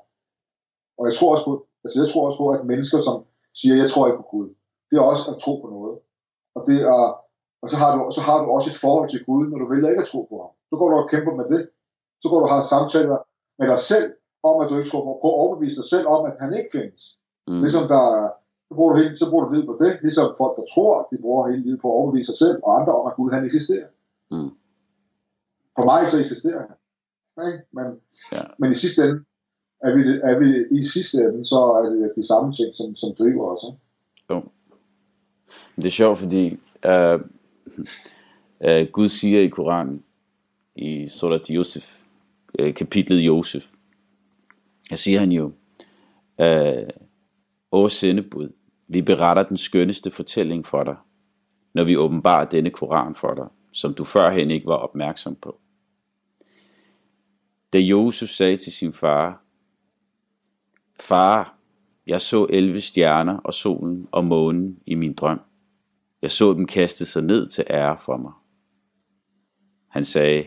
Og 0.98 1.04
jeg 1.08 1.14
tror 1.14 1.30
også 1.34 1.44
på, 1.50 1.54
altså 1.84 1.96
jeg 2.02 2.08
tror 2.10 2.22
også 2.28 2.38
på, 2.42 2.46
at 2.56 2.66
mennesker, 2.72 2.98
som 3.08 3.16
siger, 3.58 3.74
jeg 3.82 3.90
tror 3.90 4.06
ikke 4.06 4.22
på 4.22 4.28
Gud, 4.34 4.48
det 4.88 4.96
er 4.96 5.10
også 5.12 5.24
at 5.32 5.40
tro 5.44 5.52
på 5.60 5.68
noget. 5.76 5.96
Og, 6.56 6.60
det 6.68 6.78
er, 6.92 7.02
og 7.62 7.68
så, 7.72 7.76
har 7.82 7.90
du, 7.96 8.00
så 8.16 8.20
har 8.28 8.38
du 8.42 8.46
også 8.56 8.68
et 8.70 8.82
forhold 8.86 9.08
til 9.10 9.24
Gud, 9.28 9.42
når 9.50 9.58
du 9.58 9.66
vælger 9.72 9.88
ikke 9.90 10.04
at 10.06 10.12
tro 10.12 10.20
på 10.30 10.36
ham. 10.42 10.52
Så 10.70 10.74
går 10.78 10.88
du 10.90 10.96
og 11.02 11.10
kæmper 11.12 11.34
med 11.40 11.46
det. 11.54 11.62
Så 12.22 12.26
går 12.28 12.38
du 12.38 12.46
og 12.46 12.54
har 12.54 12.62
samtaler 12.74 13.18
med 13.58 13.66
dig 13.72 13.80
selv, 13.92 14.08
om 14.48 14.56
at 14.62 14.68
du 14.70 14.74
ikke 14.78 14.90
tror 14.90 15.04
på. 15.04 15.12
Prøv 15.20 15.30
at 15.34 15.42
overbevise 15.44 15.76
dig 15.80 15.88
selv 15.94 16.06
om, 16.14 16.20
at 16.30 16.34
han 16.42 16.50
ikke 16.58 16.70
findes. 16.78 17.02
Mm. 17.48 17.60
Ligesom 17.64 17.84
der, 17.94 18.04
så 18.68 18.72
bruger 18.76 18.90
du 18.92 18.98
hele, 19.00 19.16
så 19.22 19.26
bruger 19.30 19.44
du 19.44 19.52
livet 19.52 19.68
på 19.70 19.76
det. 19.84 19.92
Ligesom 20.06 20.26
folk, 20.40 20.54
der 20.58 20.66
tror, 20.74 21.08
de 21.10 21.16
bruger 21.24 21.50
hele 21.50 21.62
livet 21.66 21.80
på 21.82 21.88
at 21.90 21.98
overbevise 22.00 22.28
sig 22.30 22.38
selv 22.44 22.56
og 22.64 22.70
andre 22.78 22.92
om, 22.98 23.06
at 23.10 23.16
Gud 23.18 23.30
han 23.36 23.44
eksisterer. 23.48 23.88
Mm. 24.34 24.50
For 25.76 25.84
mig 25.90 26.00
så 26.08 26.16
eksisterer 26.24 26.60
han. 26.66 26.76
Okay? 27.36 27.54
Men, 27.76 27.86
ja. 28.32 28.42
men 28.58 28.70
i 28.70 28.74
sidste 28.74 28.98
ende, 29.04 29.24
er 29.84 29.96
vi, 29.96 30.02
er 30.22 30.38
vi 30.38 30.78
i 30.80 30.84
sidste 30.84 31.18
ende, 31.18 31.46
så 31.46 31.56
er 31.56 31.90
det 31.90 32.12
de 32.16 32.26
samme 32.26 32.52
ting, 32.52 32.76
som, 32.76 32.96
som 32.96 33.14
driver 33.18 33.44
os. 33.52 33.62
Ikke? 33.68 33.80
Jo. 34.30 34.42
Det 35.76 35.86
er 35.86 35.90
sjovt, 35.90 36.18
fordi 36.18 36.58
uh, 36.88 37.20
uh, 38.60 38.86
Gud 38.92 39.08
siger 39.08 39.40
i 39.40 39.48
Koranen, 39.48 40.02
i 40.76 41.08
Surat 41.08 41.50
Josef, 41.50 42.00
uh, 42.58 42.66
øh, 42.66 42.74
kapitlet 42.74 43.20
Josef, 43.20 43.66
her 44.90 44.96
siger 44.96 45.20
han 45.20 45.32
jo, 45.32 45.52
uh, 46.38 46.88
Åh 47.72 47.90
sendebud, 47.90 48.48
vi 48.88 49.02
beretter 49.02 49.42
den 49.42 49.56
skønneste 49.56 50.10
fortælling 50.10 50.66
for 50.66 50.84
dig, 50.84 50.96
når 51.74 51.84
vi 51.84 51.96
åbenbarer 51.96 52.44
denne 52.44 52.70
koran 52.70 53.14
for 53.14 53.34
dig, 53.34 53.46
som 53.72 53.94
du 53.94 54.04
førhen 54.04 54.50
ikke 54.50 54.66
var 54.66 54.76
opmærksom 54.76 55.34
på. 55.34 55.58
Da 57.72 57.78
Josef 57.78 58.28
sagde 58.28 58.56
til 58.56 58.72
sin 58.72 58.92
far, 58.92 59.43
Far, 61.00 61.58
jeg 62.06 62.20
så 62.20 62.46
11 62.50 62.80
stjerner 62.80 63.36
og 63.36 63.54
solen 63.54 64.08
og 64.12 64.24
månen 64.24 64.78
i 64.86 64.94
min 64.94 65.14
drøm. 65.14 65.40
Jeg 66.22 66.30
så 66.30 66.52
dem 66.52 66.66
kaste 66.66 67.06
sig 67.06 67.22
ned 67.22 67.46
til 67.46 67.64
ære 67.70 67.98
for 67.98 68.16
mig. 68.16 68.32
Han 69.88 70.04
sagde, 70.04 70.44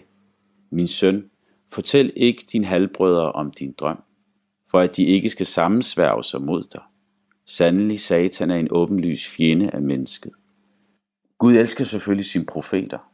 Min 0.72 0.88
søn, 0.88 1.30
fortæl 1.72 2.14
ikke 2.16 2.46
din 2.52 2.64
halvbrødre 2.64 3.32
om 3.32 3.52
din 3.52 3.74
drøm, 3.78 4.04
for 4.70 4.80
at 4.80 4.98
de 4.98 5.04
ikke 5.04 5.30
skal 5.30 5.46
sammensværge 5.46 6.24
sig 6.24 6.42
mod 6.42 6.64
dig. 6.64 6.82
Sandelig 7.46 8.00
Satan 8.00 8.52
er 8.52 8.56
en 8.56 8.68
åbenlys 8.72 9.28
fjende 9.28 9.70
af 9.72 9.82
mennesket. 9.82 10.32
Gud 11.38 11.54
elsker 11.54 11.84
selvfølgelig 11.84 12.26
sine 12.26 12.46
profeter, 12.46 13.12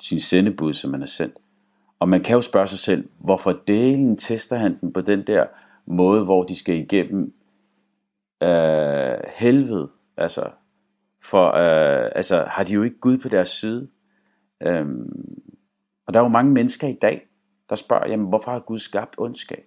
sin 0.00 0.20
sendebud, 0.20 0.72
som 0.72 0.92
han 0.92 1.00
har 1.00 1.06
sendt. 1.06 1.38
Og 1.98 2.08
man 2.08 2.22
kan 2.22 2.34
jo 2.34 2.42
spørge 2.42 2.66
sig 2.66 2.78
selv, 2.78 3.08
hvorfor 3.18 3.60
delen 3.66 4.16
tester 4.16 4.56
han 4.56 4.78
den 4.80 4.92
på 4.92 5.00
den 5.00 5.26
der 5.26 5.46
måde, 5.86 6.24
hvor 6.24 6.42
de 6.42 6.56
skal 6.56 6.78
igennem 6.78 7.34
øh, 8.42 9.18
helvede. 9.38 9.90
Altså, 10.16 10.50
for 11.22 11.46
øh, 11.46 12.10
altså, 12.14 12.44
har 12.44 12.64
de 12.64 12.74
jo 12.74 12.82
ikke 12.82 12.98
Gud 12.98 13.18
på 13.18 13.28
deres 13.28 13.48
side. 13.48 13.88
Øhm, 14.62 15.42
og 16.06 16.14
der 16.14 16.20
er 16.20 16.24
jo 16.24 16.28
mange 16.28 16.52
mennesker 16.52 16.88
i 16.88 16.98
dag, 17.02 17.26
der 17.68 17.74
spørger, 17.74 18.08
jamen, 18.08 18.28
hvorfor 18.28 18.50
har 18.50 18.60
Gud 18.60 18.78
skabt 18.78 19.14
ondskab? 19.18 19.64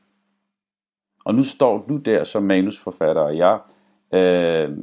Og 1.26 1.36
nu 1.36 1.44
står 1.44 1.86
du 1.90 1.96
der 1.96 2.24
som 2.24 2.44
manusforfatter, 2.44 3.22
og 3.22 3.38
jeg 3.38 3.60
øh, 4.14 4.78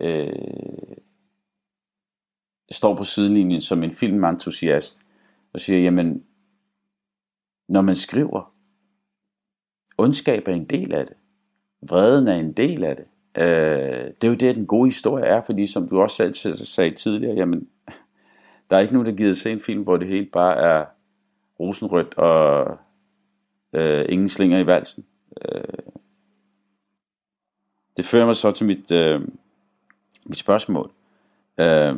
øh, 0.00 0.96
står 2.70 2.96
på 2.96 3.04
sidelinjen 3.04 3.60
som 3.60 3.82
en 3.82 3.90
filmentusiast 3.90 4.98
og 5.54 5.60
siger, 5.60 5.80
jamen, 5.80 6.24
når 7.68 7.80
man 7.80 7.94
skriver, 7.94 8.54
ondskab 10.02 10.48
er 10.48 10.52
en 10.52 10.64
del 10.64 10.94
af 10.94 11.06
det. 11.06 11.16
Vreden 11.88 12.28
er 12.28 12.34
en 12.34 12.52
del 12.52 12.84
af 12.84 12.96
det. 12.96 13.04
Øh, 13.38 14.04
det 14.20 14.24
er 14.24 14.28
jo 14.28 14.34
det, 14.34 14.56
den 14.56 14.66
gode 14.66 14.86
historie 14.86 15.24
er, 15.24 15.42
fordi 15.46 15.66
som 15.66 15.88
du 15.88 16.00
også 16.00 16.32
selv 16.34 16.54
sagde 16.54 16.94
tidligere, 16.94 17.34
jamen, 17.34 17.68
der 18.70 18.76
er 18.76 18.80
ikke 18.80 18.92
nogen, 18.92 19.06
der 19.06 19.12
gider 19.12 19.34
se 19.34 19.50
en 19.50 19.60
film, 19.60 19.82
hvor 19.82 19.96
det 19.96 20.08
hele 20.08 20.26
bare 20.26 20.56
er 20.56 20.84
rosenrødt 21.60 22.14
og 22.14 22.78
øh, 23.72 24.04
ingen 24.08 24.28
slinger 24.28 24.58
i 24.58 24.66
valsen. 24.66 25.04
Øh, 25.44 25.64
det 27.96 28.04
fører 28.04 28.26
mig 28.26 28.36
så 28.36 28.50
til 28.50 28.66
mit, 28.66 28.90
øh, 28.90 29.20
mit 30.26 30.38
spørgsmål. 30.38 30.90
Øh, 31.58 31.96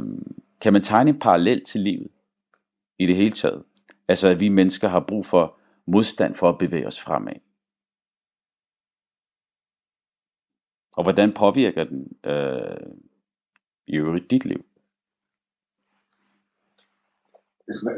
kan 0.61 0.73
man 0.73 0.83
tegne 0.83 1.11
en 1.11 1.19
parallel 1.19 1.65
til 1.65 1.81
livet 1.81 2.09
i 2.99 3.07
det 3.07 3.17
hele 3.17 3.31
taget? 3.31 3.63
Altså 4.09 4.29
at 4.29 4.41
vi 4.41 4.49
mennesker 4.49 4.89
har 4.89 5.01
brug 5.01 5.27
for 5.27 5.57
modstand 5.87 6.35
for 6.35 6.49
at 6.49 6.59
bevæge 6.59 6.87
os 6.87 7.01
fremad. 7.01 7.35
Og 10.97 11.03
hvordan 11.03 11.35
påvirker 11.35 11.85
den 11.85 12.03
øh, 12.25 12.87
i 13.87 13.97
øvrigt 13.97 14.31
dit 14.31 14.45
liv? 14.45 14.65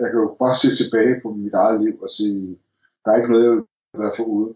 Jeg 0.02 0.08
kan 0.10 0.20
jo 0.24 0.36
bare 0.38 0.56
se 0.62 0.68
tilbage 0.82 1.20
på 1.22 1.28
mit 1.30 1.54
eget 1.54 1.80
liv 1.84 2.02
og 2.02 2.10
sige, 2.10 2.58
der 3.04 3.10
er 3.10 3.16
ikke 3.16 3.32
noget, 3.32 3.44
jeg 3.46 3.52
vil 3.52 3.64
være 4.04 4.16
for 4.16 4.24
ude. 4.24 4.54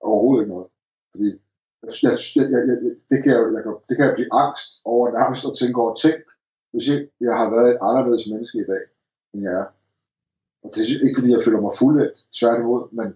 Overhovedet 0.00 0.42
ikke 0.42 0.54
noget. 0.54 0.68
Fordi 1.10 1.28
jeg, 1.82 1.92
jeg, 2.36 2.44
jeg, 2.54 2.60
jeg, 2.68 2.76
det, 3.10 3.18
kan 3.22 3.30
jeg, 3.34 3.42
jeg 3.56 3.62
kan, 3.64 3.74
det 3.88 3.94
kan 3.96 4.06
jeg 4.06 4.14
blive 4.18 4.32
angst 4.42 4.70
over 4.84 5.04
nærmest 5.18 5.44
at 5.48 5.56
tænke 5.60 5.80
over 5.82 5.94
ting, 5.94 6.18
hvis 6.70 6.84
jeg, 6.90 6.98
jeg 7.26 7.34
har 7.40 7.48
været 7.54 7.68
et 7.70 7.78
anderledes 7.88 8.24
menneske 8.32 8.58
i 8.60 8.68
dag, 8.72 8.82
end 9.32 9.42
jeg 9.46 9.54
er. 9.62 9.68
Og 10.62 10.68
det 10.72 10.80
er 10.80 11.04
ikke 11.06 11.18
fordi, 11.18 11.30
jeg 11.32 11.44
føler 11.46 11.60
mig 11.66 11.74
fuldt 11.80 12.16
tværtimod, 12.38 12.82
men 12.98 13.08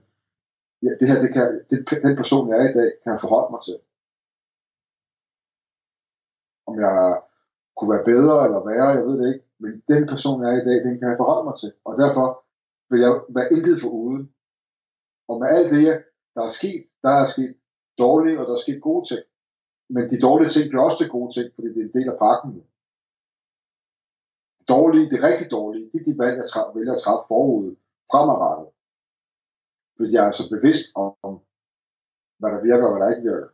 ja, 0.85 0.91
det 1.01 1.07
her, 1.11 1.19
det 1.25 1.31
kan, 1.37 1.47
det, 1.71 1.79
den 2.07 2.17
person, 2.21 2.49
jeg 2.49 2.57
er 2.63 2.71
i 2.71 2.77
dag, 2.81 2.91
kan 3.03 3.13
jeg 3.15 3.21
forholde 3.25 3.53
mig 3.55 3.63
til. 3.69 3.79
Om 6.73 6.81
jeg 6.81 7.23
kunne 7.77 7.93
være 7.95 8.09
bedre 8.13 8.37
eller 8.47 8.61
værre, 8.71 8.97
jeg 8.99 9.05
ved 9.07 9.17
det 9.21 9.35
ikke, 9.35 9.47
men 9.63 9.73
den 9.93 10.03
person, 10.13 10.43
jeg 10.43 10.51
er 10.51 10.61
i 10.61 10.67
dag, 10.69 10.79
den 10.87 10.99
kan 10.99 11.09
jeg 11.11 11.21
forholde 11.23 11.47
mig 11.49 11.57
til. 11.63 11.73
Og 11.89 11.93
derfor 12.03 12.27
vil 12.91 13.01
jeg 13.07 13.13
være 13.37 13.53
intet 13.57 13.77
for 13.83 13.91
uden. 14.03 14.23
Og 15.29 15.35
med 15.41 15.49
alt 15.57 15.71
det, 15.75 15.87
der 16.35 16.43
er 16.49 16.53
sket, 16.59 16.83
der 17.05 17.13
er 17.23 17.27
sket 17.35 17.53
dårlige, 18.05 18.39
og 18.41 18.45
der 18.47 18.55
er 18.57 18.65
sket 18.65 18.83
gode 18.89 19.05
ting. 19.11 19.23
Men 19.95 20.05
de 20.13 20.25
dårlige 20.27 20.53
ting 20.55 20.65
bliver 20.69 20.85
også 20.85 20.99
til 20.99 21.15
gode 21.17 21.31
ting, 21.37 21.47
fordi 21.55 21.69
det 21.75 21.81
er 21.81 21.89
en 21.89 21.97
del 21.99 22.09
af 22.13 22.19
pakken. 22.27 22.51
Det 24.59 24.67
dårlige, 24.75 25.11
det 25.13 25.27
rigtig 25.29 25.49
dårlige, 25.57 25.87
det 25.91 25.99
er 26.01 26.07
de 26.09 26.21
valg, 26.23 26.37
jeg 26.41 26.49
træ- 26.53 26.73
vælger 26.77 26.95
at 26.95 27.03
træffe 27.05 27.25
forud, 27.33 27.67
fremadrettet. 28.11 28.69
Fordi 29.97 30.11
jeg 30.17 30.25
er 30.27 30.35
så 30.41 30.45
bevidst 30.55 30.87
om, 31.05 31.35
hvad 32.39 32.51
der 32.55 32.61
virker 32.69 32.87
og 32.87 32.93
hvad 32.93 33.03
der 33.03 33.15
ikke 33.15 33.29
virker. 33.31 33.51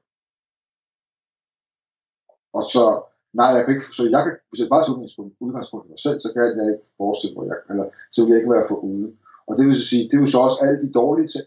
Og 2.58 2.64
så, 2.74 2.84
nej, 3.32 3.46
jeg 3.56 3.64
kan 3.64 3.74
ikke, 3.74 3.86
så 3.96 4.02
jeg 4.14 4.22
kan, 4.24 4.34
hvis 4.50 4.60
jeg 4.60 4.68
bare 4.68 4.82
tager 4.82 4.96
udgangspunkt, 4.96 5.34
udgangspunkt 5.40 5.86
i 5.86 5.90
mig 5.90 6.00
selv, 6.06 6.18
så 6.20 6.28
kan 6.32 6.42
jeg 6.42 6.50
ikke 6.50 6.84
forestille 6.96 7.34
mig, 7.36 7.46
jeg, 7.50 7.56
eller 7.70 7.86
så 8.12 8.18
vil 8.24 8.30
jeg 8.32 8.40
ikke 8.40 8.54
være 8.56 8.68
for 8.68 8.78
ude. 8.90 9.08
Og 9.48 9.52
det 9.56 9.66
vil 9.66 9.74
så 9.74 9.86
sige, 9.88 10.04
det 10.08 10.14
er 10.16 10.24
jo 10.24 10.26
så 10.26 10.38
også 10.46 10.58
alle 10.64 10.78
de 10.84 10.92
dårlige 11.00 11.28
ting. 11.34 11.46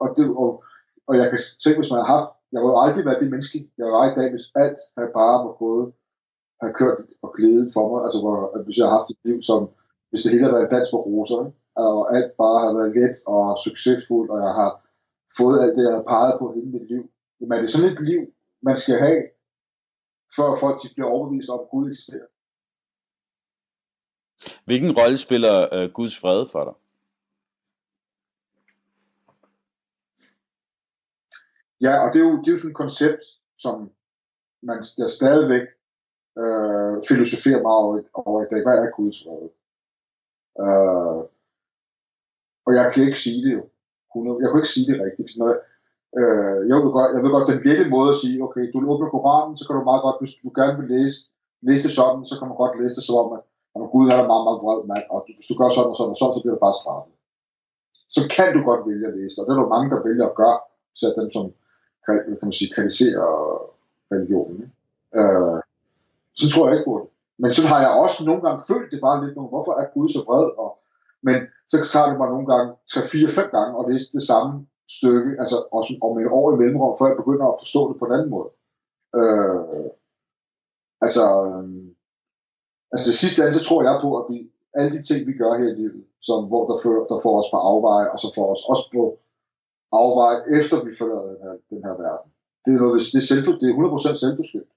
Og, 0.00 0.08
det, 0.16 0.24
og, 0.42 0.50
og 1.08 1.14
jeg 1.20 1.26
kan 1.30 1.38
tænke, 1.62 1.78
hvis 1.80 1.92
man 1.92 2.00
har 2.02 2.10
haft, 2.14 2.30
jeg 2.52 2.60
har 2.60 2.84
aldrig 2.84 3.04
været 3.08 3.22
det 3.22 3.30
menneske, 3.34 3.58
jeg 3.78 3.86
var 3.86 4.04
i 4.10 4.14
dag, 4.18 4.28
hvis 4.30 4.46
alt 4.62 4.80
havde 4.96 5.12
bare 5.20 5.36
var 5.46 5.54
gået, 5.64 5.86
have 6.62 6.74
kørt 6.80 6.98
og 7.22 7.30
glædet 7.36 7.68
for 7.74 7.84
mig, 7.90 8.04
altså 8.06 8.20
hvor, 8.20 8.36
at 8.56 8.64
hvis 8.64 8.78
jeg 8.78 8.86
har 8.86 8.96
haft 8.98 9.10
et 9.10 9.20
liv, 9.24 9.42
som, 9.42 9.60
hvis 10.10 10.22
det 10.22 10.32
hele 10.32 10.44
har 10.44 10.56
været 10.56 10.70
dans 10.70 10.90
på 10.90 10.98
roser, 11.08 11.42
og 11.86 12.16
alt 12.16 12.32
bare 12.42 12.58
har 12.64 12.72
været 12.78 12.94
let 12.98 13.16
og 13.26 13.58
succesfuldt, 13.66 14.30
og 14.30 14.38
jeg 14.46 14.54
har 14.60 14.70
fået 15.38 15.60
alt 15.62 15.76
det, 15.76 15.84
jeg 15.88 15.94
har 15.98 16.06
peget 16.14 16.34
på 16.38 16.52
hele 16.54 16.70
mit 16.76 16.88
liv. 16.92 17.04
Men 17.40 17.52
er 17.52 17.60
det 17.60 17.70
sådan 17.70 17.92
et 17.92 18.00
liv, 18.10 18.22
man 18.62 18.76
skal 18.76 18.96
have, 19.04 19.22
før 20.36 20.48
folk 20.60 20.82
de 20.82 20.88
bliver 20.94 21.08
overbevist 21.08 21.48
om, 21.48 21.60
at 21.60 21.70
Gud 21.70 21.88
eksisterer? 21.88 22.28
Hvilken 24.64 24.92
rolle 24.98 25.18
spiller 25.18 25.74
øh, 25.74 25.90
Guds 25.90 26.18
fred 26.20 26.46
for 26.52 26.64
dig? 26.64 26.74
Ja, 31.80 31.92
og 32.04 32.12
det 32.12 32.18
er 32.20 32.26
jo, 32.28 32.36
det 32.38 32.48
er 32.48 32.52
jo 32.52 32.56
sådan 32.56 32.70
et 32.70 32.82
koncept, 32.84 33.22
som 33.58 33.90
man 34.62 34.78
der 34.96 35.06
stadigvæk 35.06 35.66
øh, 36.42 36.94
filosoferer 37.08 37.62
meget 37.62 37.82
over, 37.86 38.02
over 38.12 38.42
i 38.42 38.48
dag. 38.50 38.62
Hvad 38.62 38.78
er 38.78 38.96
Guds 38.96 39.18
fred? 39.24 39.44
Øh, 40.64 41.20
og 42.66 42.72
jeg 42.78 42.92
kan 42.92 43.04
ikke 43.06 43.20
sige 43.26 43.42
det 43.46 43.52
jo. 43.58 43.64
100, 44.16 44.38
jeg 44.42 44.48
kan 44.50 44.60
ikke 44.60 44.74
sige 44.76 44.88
det 44.90 45.02
rigtigt. 45.06 45.30
Når, 45.38 45.50
øh, 46.20 46.58
jeg, 46.68 46.76
vil 46.82 46.92
godt, 46.98 47.10
jeg 47.14 47.22
vil 47.22 47.34
godt 47.36 47.50
den 47.52 47.62
lette 47.66 47.84
måde 47.94 48.08
at 48.10 48.20
sige, 48.22 48.42
okay, 48.46 48.64
du 48.72 48.78
åbner 48.92 49.08
Koranen, 49.14 49.56
så 49.56 49.62
kan 49.66 49.76
du 49.76 49.82
meget 49.90 50.02
godt, 50.02 50.20
hvis 50.20 50.34
du 50.42 50.48
gerne 50.60 50.76
vil 50.80 50.88
læse, 50.94 51.18
læse 51.68 51.84
det 51.88 51.96
sådan, 51.96 52.26
så 52.26 52.34
kan 52.38 52.48
man 52.48 52.56
godt 52.62 52.80
læse 52.80 52.96
det 52.98 53.04
som 53.04 53.16
om, 53.22 53.32
at 53.36 53.42
at 53.84 53.90
Gud 53.94 54.06
er 54.08 54.30
meget, 54.32 54.44
meget 54.46 54.62
vred 54.64 54.80
mand, 54.92 55.06
og 55.14 55.18
hvis 55.26 55.48
du 55.50 55.54
gør 55.60 55.70
sådan 55.76 55.90
og 55.92 55.96
sådan 55.96 56.14
og 56.14 56.18
sådan, 56.20 56.34
så 56.34 56.40
bliver 56.42 56.56
det 56.56 56.66
bare 56.66 56.80
straffet. 56.80 57.14
Så 58.16 58.22
kan 58.34 58.50
du 58.56 58.60
godt 58.68 58.82
vælge 58.88 59.06
at 59.08 59.16
læse 59.18 59.34
det, 59.34 59.40
og 59.40 59.46
det 59.46 59.52
er 59.52 59.60
der 59.62 59.74
mange, 59.74 59.90
der 59.92 60.06
vælger 60.08 60.26
at 60.28 60.38
gøre, 60.42 60.58
så 61.00 61.06
dem 61.18 61.28
som 61.36 61.44
kan 62.04 62.14
man 62.42 62.52
sige, 62.58 62.74
kritiserer 62.74 63.26
religionen. 64.12 64.72
Øh, 65.18 65.58
så 66.40 66.44
tror 66.50 66.64
jeg 66.66 66.74
ikke 66.76 66.90
på 66.90 66.96
det. 67.02 67.08
Men 67.42 67.50
så 67.56 67.62
har 67.70 67.80
jeg 67.84 67.90
også 68.04 68.18
nogle 68.28 68.42
gange 68.46 68.60
følt 68.70 68.88
det 68.92 69.00
bare 69.06 69.18
lidt, 69.24 69.34
hvorfor 69.34 69.72
er 69.80 69.86
Gud 69.94 70.08
så 70.08 70.20
vred? 70.26 70.46
Og, 70.64 70.70
men 71.26 71.36
så 71.68 71.76
tager 71.92 72.08
det 72.08 72.18
mig 72.18 72.28
nogle 72.28 72.46
gange 72.52 72.68
3-4-5 72.92 73.56
gange 73.56 73.72
og 73.78 73.90
læse 73.90 74.12
det 74.12 74.22
samme 74.30 74.66
stykke, 74.96 75.30
altså 75.42 75.56
også 75.78 75.92
om 76.06 76.18
et 76.18 76.30
år 76.38 76.46
i 76.52 76.56
mellemrum, 76.56 76.98
før 76.98 77.06
jeg 77.06 77.20
begynder 77.22 77.46
at 77.46 77.60
forstå 77.62 77.80
det 77.88 77.98
på 77.98 78.04
en 78.04 78.16
anden 78.16 78.30
måde. 78.36 78.50
Øh, 79.18 79.90
altså, 81.04 81.24
øh, 81.48 81.64
altså 82.92 83.04
det 83.10 83.18
sidste 83.22 83.42
andet, 83.42 83.56
så 83.58 83.64
tror 83.64 83.82
jeg 83.82 83.98
på, 84.04 84.10
at 84.20 84.24
vi, 84.30 84.38
alle 84.78 84.92
de 84.96 85.02
ting, 85.08 85.20
vi 85.26 85.34
gør 85.42 85.52
her 85.60 85.68
i 85.72 85.78
livet, 85.82 86.04
som, 86.28 86.38
hvor 86.50 86.62
der, 86.68 86.76
fører, 86.82 87.04
der 87.12 87.18
får 87.24 87.34
os 87.40 87.50
på 87.52 87.58
afveje, 87.70 88.08
og 88.12 88.18
så 88.22 88.28
får 88.36 88.46
os 88.54 88.62
også 88.72 88.86
på 88.94 89.02
afveje, 90.00 90.38
efter 90.58 90.76
vi 90.84 90.92
forlader 90.98 91.28
den 91.32 91.40
her, 91.44 91.54
den 91.72 91.80
her 91.86 91.94
verden. 92.04 92.30
Det 92.64 92.70
er, 92.74 92.80
noget, 92.82 93.02
det 93.12 93.20
er, 93.22 93.28
selv, 93.30 93.42
det 93.60 93.66
er 93.68 94.14
100% 94.14 94.22
selvforskyldt. 94.22 94.72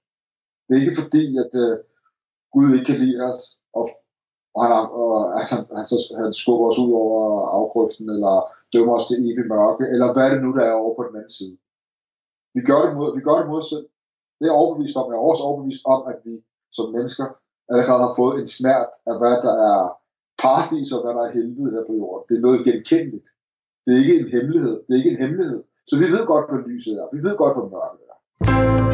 Det 0.66 0.72
er 0.74 0.82
ikke 0.84 1.00
fordi, 1.02 1.24
at 1.44 1.52
øh, 1.64 1.74
Gud 2.52 2.68
ikke 2.74 2.88
kan 2.90 3.00
lide 3.04 3.18
os, 3.30 3.40
og, 3.78 3.84
og, 4.54 4.60
han, 4.64 4.72
og 5.00 5.40
altså, 5.40 5.54
han, 5.76 6.24
han 6.24 6.34
skubber 6.34 6.66
os 6.70 6.78
ud 6.84 6.92
over 7.02 7.48
afgrøften, 7.58 8.06
eller 8.16 8.34
dømmer 8.72 8.94
os 8.98 9.06
til 9.08 9.18
evig 9.28 9.46
mørke, 9.54 9.84
eller 9.92 10.08
hvad 10.12 10.24
er 10.26 10.32
det 10.34 10.42
nu, 10.44 10.50
der 10.58 10.64
er 10.70 10.80
over 10.82 10.92
på 10.96 11.02
den 11.08 11.14
anden 11.20 11.36
side. 11.38 11.56
Vi 12.56 12.60
gør 12.68 12.80
det 12.86 12.92
mod, 12.98 13.08
vi 13.18 13.22
gør 13.28 13.36
det 13.40 13.48
mod 13.52 13.62
selv. 13.72 13.86
Det 14.38 14.46
er 14.48 14.60
overbevist 14.62 14.96
om. 15.00 15.06
Jeg 15.10 15.18
er 15.18 15.28
også 15.30 15.42
overbevist 15.48 15.82
om, 15.94 16.00
at 16.12 16.18
vi 16.26 16.34
som 16.76 16.86
mennesker 16.96 17.26
allerede 17.72 18.02
har 18.06 18.14
fået 18.20 18.34
en 18.40 18.48
snært 18.58 18.90
af, 19.08 19.14
hvad 19.20 19.36
der 19.46 19.54
er 19.72 19.82
paradis 20.42 20.88
og 20.94 21.00
hvad 21.02 21.12
der 21.16 21.22
er 21.28 21.32
helvede 21.36 21.70
her 21.74 21.84
på 21.88 21.94
jorden. 22.00 22.22
Det 22.28 22.34
er 22.36 22.44
noget 22.46 22.60
genkendeligt. 22.68 23.28
Det 23.84 23.90
er 23.94 24.00
ikke 24.02 24.16
en 24.22 24.28
hemmelighed. 24.36 24.74
Det 24.84 24.92
er 24.92 25.00
ikke 25.00 25.14
en 25.16 25.22
hemmelighed. 25.24 25.60
Så 25.88 25.94
vi 26.02 26.06
ved 26.14 26.24
godt, 26.32 26.44
hvad 26.48 26.60
lyset 26.70 26.94
er. 27.00 27.06
Vi 27.16 27.20
ved 27.26 27.34
godt, 27.42 27.54
hvad 27.56 27.66
mørket 27.76 28.04
er. 28.12 28.18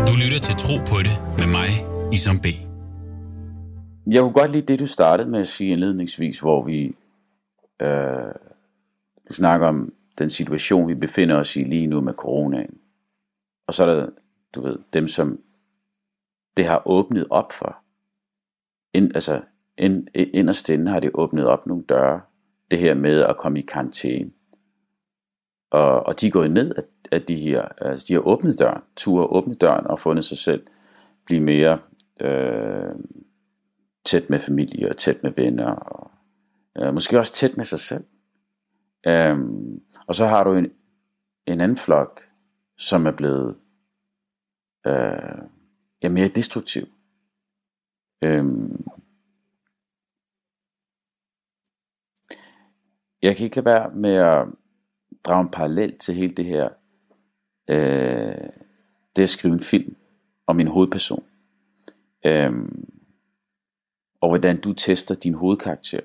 Du 0.08 0.14
lytter 0.22 0.40
til 0.48 0.54
Tro 0.62 0.74
på 0.90 0.98
det 1.06 1.16
med 1.40 1.48
mig, 1.58 1.70
Isam 2.16 2.38
B. 2.44 2.46
Jeg 4.14 4.20
kunne 4.22 4.38
godt 4.40 4.50
lide 4.50 4.66
det, 4.70 4.80
du 4.80 4.86
startede 4.86 5.28
med 5.30 5.40
at 5.40 5.48
sige 5.48 5.72
indledningsvis, 5.72 6.40
hvor 6.40 6.64
vi, 6.64 6.78
øh, 7.82 8.32
du 9.28 9.34
snakker 9.34 9.66
om 9.66 9.92
den 10.18 10.30
situation, 10.30 10.88
vi 10.88 10.94
befinder 10.94 11.36
os 11.36 11.56
i 11.56 11.64
lige 11.64 11.86
nu 11.86 12.00
med 12.00 12.14
coronaen. 12.14 12.78
Og 13.66 13.74
så 13.74 13.84
er 13.84 13.94
der, 13.94 14.08
du 14.54 14.60
ved, 14.60 14.76
dem 14.92 15.08
som 15.08 15.40
det 16.56 16.66
har 16.66 16.82
åbnet 16.86 17.26
op 17.30 17.52
for. 17.52 17.78
Ind, 18.94 19.10
altså, 19.14 19.42
ind, 19.78 20.08
inderst 20.14 20.68
inde 20.68 20.90
har 20.90 21.00
det 21.00 21.10
åbnet 21.14 21.46
op 21.46 21.66
nogle 21.66 21.84
døre. 21.84 22.20
Det 22.70 22.78
her 22.78 22.94
med 22.94 23.20
at 23.20 23.36
komme 23.36 23.58
i 23.58 23.62
karantæne. 23.62 24.30
Og, 25.70 26.06
og 26.06 26.20
de 26.20 26.26
er 26.26 26.30
gået 26.30 26.50
ned 26.50 26.74
af, 26.74 26.82
af 27.12 27.22
de 27.22 27.36
her, 27.36 27.62
altså 27.62 28.06
de 28.08 28.14
har 28.14 28.20
åbnet 28.20 28.58
døren, 28.58 28.82
tur 28.96 29.32
åbne 29.32 29.54
døren 29.54 29.86
og 29.86 29.98
fundet 29.98 30.24
sig 30.24 30.38
selv 30.38 30.66
blive 31.26 31.40
mere 31.40 31.78
øh, 32.20 32.94
tæt 34.04 34.30
med 34.30 34.38
familie 34.38 34.88
og 34.88 34.96
tæt 34.96 35.22
med 35.22 35.30
venner 35.30 35.70
og 35.70 36.10
øh, 36.78 36.94
måske 36.94 37.18
også 37.18 37.32
tæt 37.32 37.56
med 37.56 37.64
sig 37.64 37.78
selv. 37.78 38.04
Øhm, 39.08 39.82
og 40.06 40.14
så 40.14 40.26
har 40.26 40.44
du 40.44 40.54
en, 40.54 40.72
en 41.46 41.60
anden 41.60 41.76
flok, 41.76 42.28
som 42.76 43.06
er 43.06 43.16
blevet 43.16 43.58
øh, 44.86 45.48
ja, 46.02 46.08
mere 46.08 46.28
destruktiv. 46.28 46.86
Øhm, 48.22 48.86
jeg 53.22 53.36
kan 53.36 53.44
ikke 53.44 53.56
lade 53.56 53.64
være 53.64 53.90
med 53.90 54.14
at 54.14 54.48
drage 55.24 55.40
en 55.40 55.50
parallel 55.50 55.98
til 55.98 56.14
hele 56.14 56.34
det 56.34 56.44
her, 56.44 56.68
øh, 57.70 58.50
det 59.16 59.22
at 59.22 59.28
skrive 59.28 59.54
en 59.54 59.60
film 59.60 59.96
om 60.46 60.56
min 60.56 60.68
hovedperson. 60.68 61.24
Øhm, 62.26 62.88
og 64.20 64.28
hvordan 64.28 64.60
du 64.60 64.72
tester 64.72 65.14
din 65.14 65.34
hovedkarakter. 65.34 66.00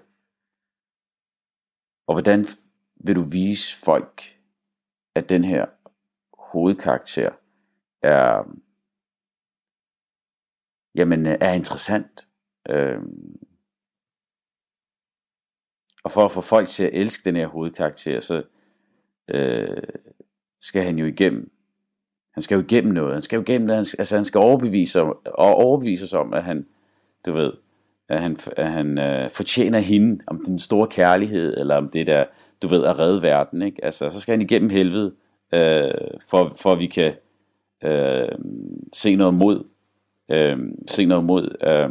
Og 2.07 2.13
hvordan 2.13 2.45
vil 3.03 3.15
du 3.15 3.21
vise 3.21 3.77
folk, 3.77 4.39
at 5.15 5.29
den 5.29 5.43
her 5.43 5.65
hovedkarakter 6.51 7.31
er, 8.01 8.43
jamen, 10.95 11.25
er 11.25 11.53
interessant. 11.53 12.27
Øhm, 12.69 13.39
og 16.03 16.11
for 16.11 16.25
at 16.25 16.31
få 16.31 16.41
folk 16.41 16.67
til 16.67 16.83
at 16.83 16.93
elske 16.93 17.25
den 17.25 17.35
her 17.35 17.47
hovedkarakter, 17.47 18.19
så 18.19 18.43
øh, 19.27 19.83
skal 20.61 20.83
han 20.83 20.99
jo 20.99 21.05
igennem. 21.05 21.51
Han 22.33 22.43
skal 22.43 22.55
jo 22.55 22.61
igennem 22.61 22.93
noget. 22.93 23.13
Han 23.13 23.21
skal 23.21 23.37
jo 23.37 23.41
igennem 23.41 23.67
noget. 23.67 23.77
Han 23.77 23.85
skal, 23.85 24.01
altså 24.01 24.15
han 24.15 24.25
skal 24.25 24.39
overbevise, 24.39 25.01
og 25.01 25.55
overbevise 25.55 26.07
sig 26.07 26.19
om, 26.19 26.33
at 26.33 26.43
han, 26.43 26.67
du 27.25 27.31
ved, 27.31 27.53
at 28.13 28.21
han, 28.21 28.37
at 28.57 28.71
han 28.71 28.99
øh, 28.99 29.29
fortjener 29.29 29.79
hende, 29.79 30.23
om 30.27 30.45
den 30.45 30.59
store 30.59 30.87
kærlighed, 30.87 31.57
eller 31.57 31.75
om 31.75 31.89
det 31.89 32.07
der, 32.07 32.25
du 32.61 32.67
ved, 32.67 32.85
at 32.85 32.99
redde 32.99 33.21
verden, 33.21 33.61
ikke? 33.61 33.85
Altså, 33.85 34.09
så 34.09 34.19
skal 34.19 34.31
han 34.31 34.41
igennem 34.41 34.69
helvede, 34.69 35.13
øh, 35.53 35.91
for, 36.27 36.53
for 36.55 36.71
at 36.71 36.79
vi 36.79 36.87
kan 36.87 37.13
øh, 37.83 38.37
se 38.93 39.15
noget 39.15 39.33
mod, 39.33 39.63
øh, 40.31 40.57
se 40.87 41.05
noget 41.05 41.23
mod, 41.23 41.43
øh, 41.67 41.89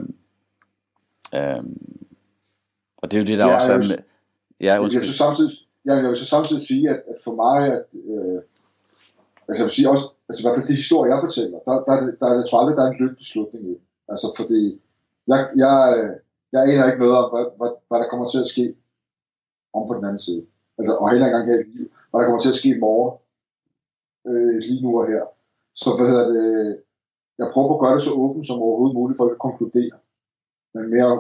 øh, 1.41 1.63
og 2.97 3.11
det 3.11 3.17
er 3.17 3.23
jo 3.23 3.27
det, 3.27 3.39
der 3.39 3.47
ja, 3.47 3.55
også 3.55 3.73
er 3.73 3.77
med, 3.77 3.99
ja, 4.61 4.73
jeg, 4.73 4.83
vil 4.83 5.07
så 5.07 5.17
samtidig, 5.17 5.51
jeg, 5.85 5.97
jeg 5.97 6.09
vil 6.09 6.17
så 6.17 6.27
samtidig 6.27 6.63
sige, 6.63 6.91
at, 6.91 6.97
at 6.97 7.17
for 7.25 7.35
mig, 7.35 7.67
at, 7.67 7.85
øh, 7.95 8.41
altså 9.49 9.63
jeg 9.63 9.65
vil 9.65 9.73
sige 9.79 9.91
også, 9.91 10.07
altså 10.29 10.39
i 10.41 10.45
hvert 10.45 10.57
fald 10.57 10.69
de 10.69 10.83
historier, 10.83 11.15
jeg 11.15 11.23
fortæller, 11.27 11.59
der, 11.67 11.73
der, 11.87 11.95
der, 12.01 12.13
der, 12.21 12.29
jeg 12.41 12.45
tror 12.49 12.59
aldrig, 12.61 12.77
der 12.77 12.85
er 12.85 12.91
en 12.91 13.03
lykkelig 13.03 13.27
slutning 13.27 13.65
i. 13.73 13.75
Altså 14.09 14.29
fordi, 14.39 14.81
jeg, 15.31 15.41
jeg, 15.63 15.75
jeg 16.53 16.61
aner 16.63 16.87
ikke 16.87 17.03
noget 17.05 17.17
om, 17.21 17.31
hvad, 17.33 17.45
hvad, 17.59 17.71
hvad 17.89 17.99
der 18.01 18.09
kommer 18.09 18.29
til 18.29 18.41
at 18.41 18.53
ske 18.55 18.77
om 19.77 19.89
på 19.89 19.95
den 19.95 20.05
anden 20.05 20.25
side. 20.29 20.47
Altså, 20.79 20.93
og 21.01 21.11
heller 21.11 21.27
ikke 21.27 21.37
engang 21.37 21.51
her 21.51 21.61
i 21.61 21.71
liv, 21.77 21.87
hvad 22.09 22.21
der 22.21 22.27
kommer 22.27 22.43
til 22.43 22.55
at 22.55 22.61
ske 22.61 22.69
i 22.69 22.83
morgen, 22.87 23.13
øh, 24.29 24.57
lige 24.67 24.83
nu 24.83 25.01
og 25.01 25.07
her. 25.13 25.25
Så 25.75 25.89
hvad 25.97 26.07
hedder 26.11 26.27
det, 26.33 26.83
jeg 27.39 27.49
prøver 27.55 27.75
at 27.75 27.83
gøre 27.83 27.95
det 27.95 28.03
så 28.03 28.13
åbent 28.25 28.47
som 28.47 28.63
overhovedet 28.67 28.99
muligt, 28.99 29.19
for 29.19 29.27
at 29.27 29.45
konkludere. 29.47 29.97
Men 30.75 30.85
mere 30.95 31.15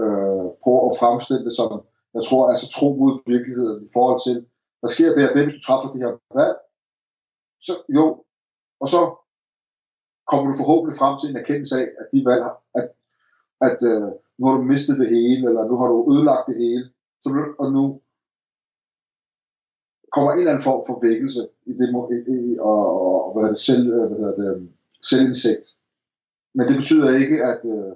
øh, 0.00 0.46
prøve 0.62 0.80
at 0.88 0.98
fremstille 1.00 1.44
det 1.44 1.54
som, 1.60 1.70
jeg 2.16 2.22
tror, 2.28 2.42
altså 2.52 2.66
tro 2.76 2.88
mod 3.00 3.12
virkeligheden 3.32 3.80
i 3.86 3.90
forhold 3.96 4.20
til, 4.26 4.36
der 4.82 4.88
sker 4.94 5.08
det 5.12 5.22
her, 5.22 5.32
det 5.32 5.44
hvis 5.44 5.56
du 5.58 5.62
træffer 5.62 5.88
det 5.92 6.02
her 6.04 6.12
valg, 6.38 6.56
så 7.66 7.72
jo, 7.96 8.04
og 8.82 8.88
så 8.94 9.00
kommer 10.28 10.44
du 10.46 10.56
forhåbentlig 10.56 10.98
frem 10.98 11.14
til 11.18 11.30
en 11.30 11.40
erkendelse 11.42 11.74
af, 11.82 11.86
at 12.00 12.06
de 12.12 12.24
valg, 12.30 12.42
at 12.78 12.86
at 13.68 13.78
øh, 13.90 14.08
nu 14.38 14.42
har 14.46 14.56
du 14.56 14.62
mistet 14.62 14.98
det 15.02 15.08
hele, 15.16 15.48
eller 15.48 15.64
nu 15.70 15.76
har 15.80 15.88
du 15.92 15.96
ødelagt 16.12 16.46
det 16.50 16.56
hele, 16.64 16.84
så, 17.22 17.28
og 17.58 17.72
nu 17.72 17.82
kommer 20.14 20.30
en 20.32 20.38
eller 20.38 20.52
anden 20.52 20.68
form 20.70 20.82
for 20.86 20.96
vækkelse 21.08 21.42
i 21.70 21.72
det, 21.80 21.88
i, 22.16 22.18
i, 22.36 22.58
og, 22.58 22.82
og, 23.06 23.16
og 23.26 23.30
hvad 23.34 23.50
det, 23.50 23.58
selv, 23.68 23.86
øh, 23.98 24.12
hvad 24.20 24.32
det, 24.38 24.68
selvindsigt. 25.10 25.66
Men 26.54 26.68
det 26.68 26.76
betyder 26.76 27.18
ikke, 27.22 27.38
at, 27.52 27.62
øh, 27.74 27.92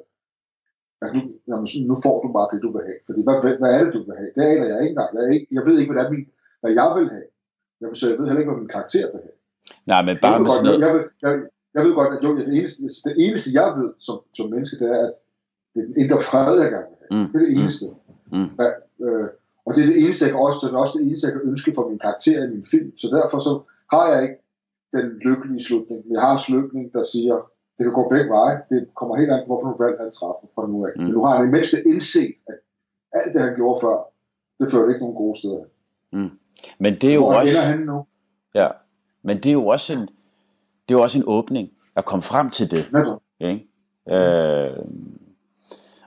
at 1.04 1.10
nu, 1.16 1.20
jamen, 1.48 1.66
nu 1.90 1.94
får 2.04 2.16
du 2.24 2.28
bare 2.36 2.48
det, 2.52 2.62
du 2.64 2.70
vil 2.74 2.84
have. 2.88 3.00
Fordi 3.06 3.20
hvad, 3.26 3.36
hvad 3.60 3.72
er 3.76 3.82
det, 3.84 3.92
du 3.96 4.02
vil 4.06 4.18
have? 4.20 4.30
Det 4.36 4.42
aner 4.52 4.66
jeg 4.72 4.78
ikke 4.80 4.94
engang. 4.94 5.10
Jeg, 5.16 5.24
ikke, 5.34 5.46
jeg 5.56 5.62
ved 5.66 5.76
ikke, 5.78 5.92
hvad, 5.92 6.02
det 6.02 6.08
er, 6.08 6.14
min, 6.14 6.26
hvad 6.62 6.72
jeg 6.80 6.90
vil 6.98 7.08
have. 7.16 7.28
Jeg, 7.80 7.88
så 7.98 8.04
jeg 8.08 8.16
ved 8.18 8.26
heller 8.26 8.42
ikke, 8.42 8.52
hvad 8.52 8.62
min 8.64 8.74
karakter 8.76 9.06
vil 9.12 9.24
have. 9.26 9.38
Nej, 9.92 10.02
men 10.06 10.14
bare 10.24 10.40
med 10.40 10.50
sådan 10.50 10.66
noget. 10.66 10.80
Jeg, 10.84 10.90
jeg, 10.96 11.04
jeg, 11.24 11.32
jeg 11.74 11.82
ved 11.84 11.92
godt, 11.98 12.12
at 12.16 12.24
jo, 12.24 12.30
det, 12.38 12.46
eneste, 12.58 12.82
det 13.08 13.14
eneste, 13.24 13.48
jeg 13.60 13.68
ved 13.78 13.90
som, 14.06 14.16
som 14.36 14.46
menneske, 14.54 14.76
det 14.82 14.88
er, 14.96 15.00
at 15.08 15.14
det 15.74 15.80
er 15.82 15.86
den 15.86 15.96
indre 16.02 16.20
fred, 16.22 16.60
jeg 16.62 16.70
gerne 16.70 16.88
vil 16.90 17.00
have. 17.10 17.24
Mm. 17.24 17.32
Det 17.32 17.36
er 17.42 17.46
det 17.46 17.52
eneste. 17.60 17.86
Mm. 18.32 18.50
Ja, 18.60 18.68
øh, 19.04 19.28
og 19.66 19.70
det 19.74 19.80
er 19.84 19.88
det 19.92 19.98
eneste, 20.04 20.24
jeg 20.24 20.32
kan 20.32 20.40
også, 20.40 20.58
det 20.62 20.74
er 20.74 20.78
også 20.78 20.98
det 20.98 21.06
eneste, 21.06 21.26
jeg 21.26 21.34
kan 21.36 21.48
ønske 21.50 21.72
for 21.74 21.88
min 21.88 21.98
karakter 21.98 22.44
i 22.46 22.50
min 22.54 22.66
film. 22.70 22.96
Så 22.96 23.06
derfor 23.18 23.38
så 23.38 23.52
har 23.94 24.04
jeg 24.12 24.22
ikke 24.22 24.38
den 24.96 25.06
lykkelige 25.26 25.64
slutning. 25.66 26.00
Men 26.04 26.12
jeg 26.16 26.22
har 26.26 26.32
en 26.32 26.44
slutning, 26.48 26.92
der 26.92 27.02
siger, 27.12 27.34
det 27.76 27.82
kan 27.86 27.92
gå 27.92 28.08
begge 28.08 28.30
veje. 28.30 28.56
Det 28.70 28.80
kommer 28.98 29.16
helt 29.16 29.30
an 29.30 29.40
på, 29.40 29.46
hvorfor 29.46 29.66
nogle 29.66 29.84
valg 29.84 29.96
han 30.00 30.10
træffer 30.18 30.46
fra 30.54 30.66
nu 30.66 30.86
af. 30.86 30.92
Mm. 30.96 31.02
Men 31.02 31.12
nu 31.12 31.24
har 31.24 31.36
han 31.36 31.48
i 31.48 31.50
mindste 31.50 31.76
indset, 31.90 32.34
at 32.50 32.58
alt 33.12 33.34
det, 33.34 33.40
han 33.40 33.54
gjorde 33.54 33.80
før, 33.84 33.96
det 34.58 34.72
fører 34.72 34.88
ikke 34.88 35.00
nogen 35.00 35.16
gode 35.16 35.38
steder. 35.38 35.64
Mm. 36.12 36.30
Men 36.78 36.92
det 37.00 37.10
er 37.10 37.14
jo 37.14 37.24
Hvor 37.24 37.34
også... 37.34 37.60
han 37.60 37.78
nu? 37.78 38.06
Ja, 38.54 38.68
men 39.22 39.36
det 39.36 39.46
er 39.46 39.52
jo 39.52 39.66
også 39.66 39.92
en, 39.92 40.00
det 40.84 40.94
er 40.94 40.98
jo 40.98 41.02
også 41.02 41.18
en 41.18 41.24
åbning 41.26 41.70
at 41.96 42.04
komme 42.04 42.22
frem 42.22 42.50
til 42.50 42.70
det. 42.70 42.92
Netop. 42.92 43.22
Ikke? 43.40 43.68
Øh, 44.10 44.76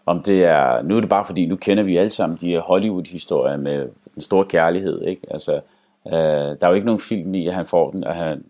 om 0.07 0.23
det 0.23 0.43
er, 0.43 0.81
nu 0.81 0.95
er 0.95 0.99
det 0.99 1.09
bare 1.09 1.25
fordi, 1.25 1.45
nu 1.45 1.55
kender 1.55 1.83
vi 1.83 1.97
alle 1.97 2.09
sammen 2.09 2.37
de 2.41 2.49
her 2.49 2.61
Hollywood-historier 2.61 3.57
med 3.57 3.89
en 4.15 4.21
stor 4.21 4.43
kærlighed, 4.43 5.01
ikke? 5.01 5.21
Altså, 5.31 5.61
øh, 6.07 6.13
der 6.13 6.57
er 6.61 6.67
jo 6.67 6.73
ikke 6.73 6.85
nogen 6.85 6.99
film 6.99 7.33
i, 7.33 7.47
at 7.47 7.53
han 7.53 7.65
får 7.65 7.91
den, 7.91 8.03
at 8.03 8.15
han, 8.15 8.45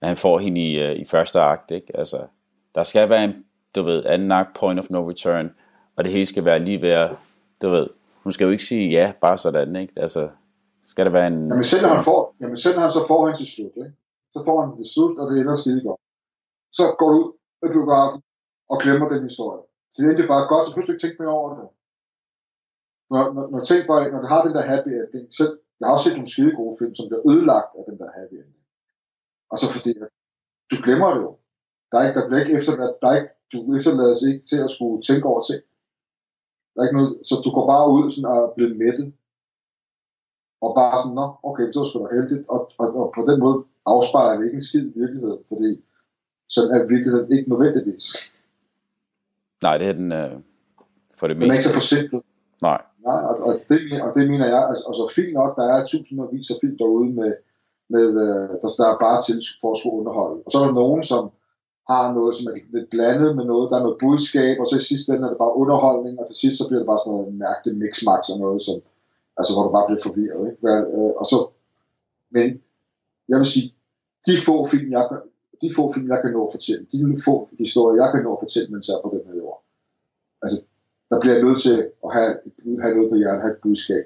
at 0.00 0.08
han 0.08 0.16
får 0.16 0.38
hende 0.38 0.60
i, 0.60 0.82
øh, 0.82 0.96
i 0.96 1.04
første 1.04 1.40
akt, 1.40 1.70
ikke? 1.70 1.96
Altså, 1.96 2.18
der 2.74 2.82
skal 2.82 3.08
være 3.08 3.24
en, 3.24 3.44
du 3.74 3.82
ved, 3.82 4.04
anden 4.04 4.32
akt, 4.32 4.54
point 4.60 4.80
of 4.80 4.90
no 4.90 5.08
return, 5.08 5.50
og 5.96 6.04
det 6.04 6.12
hele 6.12 6.26
skal 6.26 6.44
være 6.44 6.58
lige 6.58 6.82
ved 6.82 7.08
du 7.62 7.68
ved, 7.68 7.86
hun 8.22 8.32
skal 8.32 8.44
jo 8.44 8.50
ikke 8.50 8.64
sige 8.64 8.88
ja, 8.88 9.12
bare 9.20 9.38
sådan, 9.38 9.76
ikke? 9.76 9.92
Altså, 9.96 10.28
skal 10.82 11.04
der 11.06 11.12
være 11.12 11.26
en... 11.26 11.48
Jamen 11.48 11.64
selv 11.64 11.82
når 11.82 11.94
han 11.94 12.04
får, 12.04 12.34
jamen 12.40 12.56
selv 12.56 12.74
når 12.74 12.82
han 12.82 12.90
så 12.90 13.06
får 13.08 13.26
hende 13.26 13.38
til 13.38 13.46
slut, 13.46 13.72
ikke? 13.76 13.92
Så 14.32 14.42
får 14.46 14.60
han 14.60 14.78
det 14.78 14.86
slut, 14.94 15.18
og 15.18 15.30
det 15.30 15.40
ender 15.40 15.56
skide 15.56 15.82
godt. 15.88 16.00
Så 16.72 16.82
går 16.98 17.08
du 17.10 17.16
ud 17.22 17.32
af 17.62 17.70
biografen 17.72 18.22
og 18.70 18.76
glemmer 18.82 19.08
den 19.08 19.22
historie. 19.22 19.62
Det 19.96 20.20
er 20.24 20.34
bare 20.34 20.48
godt, 20.52 20.64
så 20.66 20.72
pludselig 20.74 20.94
ikke 20.94 21.04
tænke 21.04 21.22
mere 21.22 21.36
over 21.38 21.48
det. 21.54 21.68
Når, 23.12 23.22
når, 23.36 23.44
når, 23.52 23.60
tænk 23.64 23.82
bare, 23.86 24.10
når 24.12 24.20
du 24.24 24.28
har 24.32 24.42
den 24.46 24.54
der 24.56 24.70
happy 24.72 24.90
ending, 25.00 25.26
så 25.38 25.44
jeg 25.78 25.84
har 25.86 25.94
også 25.94 26.06
set 26.06 26.16
nogle 26.18 26.32
skide 26.32 26.56
gode 26.60 26.76
film, 26.78 26.94
som 26.94 27.08
bliver 27.08 27.24
ødelagt 27.30 27.70
af 27.78 27.82
den 27.88 27.96
der 28.00 28.16
happy 28.18 28.36
ending. 28.42 28.64
Og 29.50 29.56
så 29.60 29.66
fordi, 29.74 29.90
du 30.70 30.76
glemmer 30.84 31.10
det 31.14 31.22
jo. 31.26 31.32
Der 31.88 31.96
er 31.98 32.04
ikke, 32.06 32.20
der 32.20 32.26
bliver 32.26 32.42
ikke 32.42 32.56
efterladt, 32.58 33.00
der 33.02 33.08
er 33.08 33.16
ikke, 33.20 33.32
du 33.52 33.58
efterlades 33.78 34.20
ikke 34.28 34.42
til 34.50 34.58
at 34.66 34.70
skulle 34.74 35.02
tænke 35.08 35.26
over 35.32 35.42
ting. 35.50 35.62
Der 36.72 36.78
er 36.78 36.86
ikke 36.86 36.98
noget, 37.00 37.12
så 37.28 37.34
du 37.44 37.50
går 37.56 37.66
bare 37.72 37.86
ud 37.94 38.04
sådan 38.10 38.30
og 38.34 38.52
bliver 38.56 38.74
mættet. 38.82 39.08
Og 40.64 40.70
bare 40.78 40.96
sådan, 41.02 41.18
nå, 41.20 41.26
okay, 41.48 41.64
det 41.66 41.74
skal 41.74 41.86
sgu 41.88 41.98
da 41.98 42.14
heldigt. 42.18 42.44
Og, 42.54 42.60
og, 42.80 42.86
og, 43.00 43.06
på 43.16 43.20
den 43.28 43.38
måde 43.44 43.58
afspejler 43.92 44.34
det 44.36 44.44
ikke 44.46 44.60
en 44.60 44.68
skid 44.68 44.86
virkelighed, 45.00 45.36
fordi 45.50 45.70
sådan 46.54 46.70
er 46.76 46.90
virkeligheden 46.94 47.32
ikke 47.36 47.50
nødvendigvis. 47.50 48.06
Nej, 49.62 49.78
det 49.78 49.86
er 49.86 49.92
den 49.92 50.12
øh, 50.12 50.30
for 51.14 51.26
det 51.26 51.36
meste. 51.36 51.44
Den 51.44 51.50
er 51.50 51.54
ikke 51.54 51.68
så 51.70 51.74
forsimplet. 51.74 52.22
Nej. 52.62 52.80
Nej, 53.08 53.20
og, 53.30 53.34
og, 53.46 53.52
det, 53.68 54.02
og 54.02 54.10
det 54.16 54.30
mener 54.30 54.46
jeg, 54.54 54.62
altså, 54.70 54.84
altså 54.90 55.04
fint 55.16 55.32
nok, 55.40 55.56
der 55.56 55.66
er 55.74 55.86
tusindvis 55.86 56.50
af 56.50 56.56
film 56.60 56.76
derude 56.78 57.10
med, 57.20 57.32
med 57.94 58.06
øh, 58.24 58.48
der, 58.62 58.68
der 58.80 58.86
er 58.92 58.98
bare 59.06 59.18
til 59.26 59.36
for 59.60 59.70
at 59.72 59.78
skulle 59.78 59.98
underholde. 60.00 60.38
Og 60.46 60.52
så 60.52 60.56
er 60.58 60.64
der 60.66 60.80
nogen, 60.82 61.02
som 61.02 61.22
har 61.90 62.04
noget, 62.18 62.34
som 62.34 62.44
er 62.50 62.54
lidt 62.74 62.90
blandet 62.90 63.30
med 63.36 63.44
noget, 63.44 63.70
der 63.70 63.76
er 63.76 63.84
noget 63.86 64.02
budskab, 64.04 64.54
og 64.60 64.66
så 64.66 64.74
i 64.76 64.88
sidste 64.90 65.08
ende 65.12 65.24
er 65.26 65.32
det 65.32 65.42
bare 65.44 65.58
underholdning, 65.62 66.14
og 66.20 66.26
til 66.26 66.36
sidst 66.42 66.56
så 66.58 66.64
bliver 66.68 66.80
det 66.82 66.90
bare 66.90 67.02
sådan 67.02 67.12
noget 67.12 67.34
mærkeligt 67.46 67.78
mix-max 67.82 68.20
og 68.32 68.38
noget, 68.44 68.60
som, 68.66 68.76
altså 69.38 69.50
hvor 69.52 69.64
du 69.64 69.72
bare 69.76 69.88
bliver 69.88 70.04
forvirret. 70.08 70.42
Ikke? 70.50 70.68
Øh, 70.96 71.12
og 71.20 71.24
så, 71.32 71.38
men 72.36 72.48
jeg 73.30 73.36
vil 73.40 73.52
sige, 73.54 73.68
de 74.26 74.32
få 74.46 74.54
film, 74.72 74.88
jeg, 74.96 75.04
de 75.62 75.68
få 75.76 75.82
film, 75.94 76.08
jeg 76.12 76.20
kan 76.22 76.32
nå 76.36 76.40
at 76.46 76.52
fortælle, 76.56 76.84
de 76.92 76.98
få 77.26 77.34
historier, 77.62 78.02
jeg 78.02 78.08
kan 78.12 78.22
nå 78.26 78.30
at 78.36 78.42
fortælle, 78.44 78.68
mens 78.72 78.88
jeg 78.88 78.96
er 78.98 79.04
på 79.04 79.12
den 79.14 79.24
her 79.28 79.36
jord. 79.42 79.58
Altså, 80.42 80.58
der 81.10 81.20
bliver 81.20 81.34
jeg 81.36 81.44
nødt 81.46 81.60
til 81.66 81.76
at 82.06 82.10
have, 82.16 82.30
have 82.84 82.94
noget 82.96 83.10
på 83.10 83.16
hjertet, 83.20 83.42
have 83.44 83.54
et 83.56 83.62
budskab. 83.66 84.04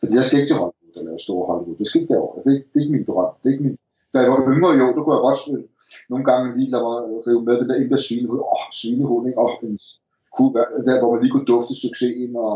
Fordi 0.00 0.12
jeg 0.18 0.24
skal 0.24 0.38
ikke 0.38 0.50
til 0.50 0.60
Hollywood 0.60 0.96
og 1.00 1.04
lave 1.08 1.18
store 1.26 1.44
Hollywood. 1.50 1.76
Det 1.80 1.86
skal 1.86 2.00
ikke 2.00 2.12
derovre. 2.14 2.38
Det 2.44 2.50
er, 2.56 2.60
det 2.70 2.76
er 2.76 2.84
ikke 2.84 2.96
min 2.96 3.06
drøm. 3.08 3.32
Det 3.40 3.46
er 3.48 3.52
ikke 3.54 3.64
min... 3.66 3.76
Da 4.12 4.16
jeg 4.24 4.30
var 4.32 4.40
yngre, 4.54 4.70
jo, 4.80 4.86
der 4.94 5.02
kunne 5.02 5.16
jeg 5.16 5.26
godt 5.28 5.42
øh, 5.52 5.64
nogle 6.12 6.24
gange 6.30 6.46
lige 6.58 6.70
lade 6.74 6.84
mig 6.86 6.96
rive 7.26 7.42
med 7.48 7.54
den 7.60 7.68
der 7.70 7.80
indre 7.82 7.98
svinehund. 8.06 8.40
Åh, 8.40 8.52
oh, 8.54 8.66
svinehund, 8.78 9.24
ikke? 9.28 9.38
Åh, 9.38 9.44
oh, 9.44 9.54
kunne 10.36 10.52
være, 10.56 10.68
der, 10.86 11.00
hvor 11.00 11.10
man 11.12 11.20
lige 11.22 11.34
kunne 11.34 11.50
dufte 11.52 11.74
succesen 11.84 12.36
og 12.36 12.54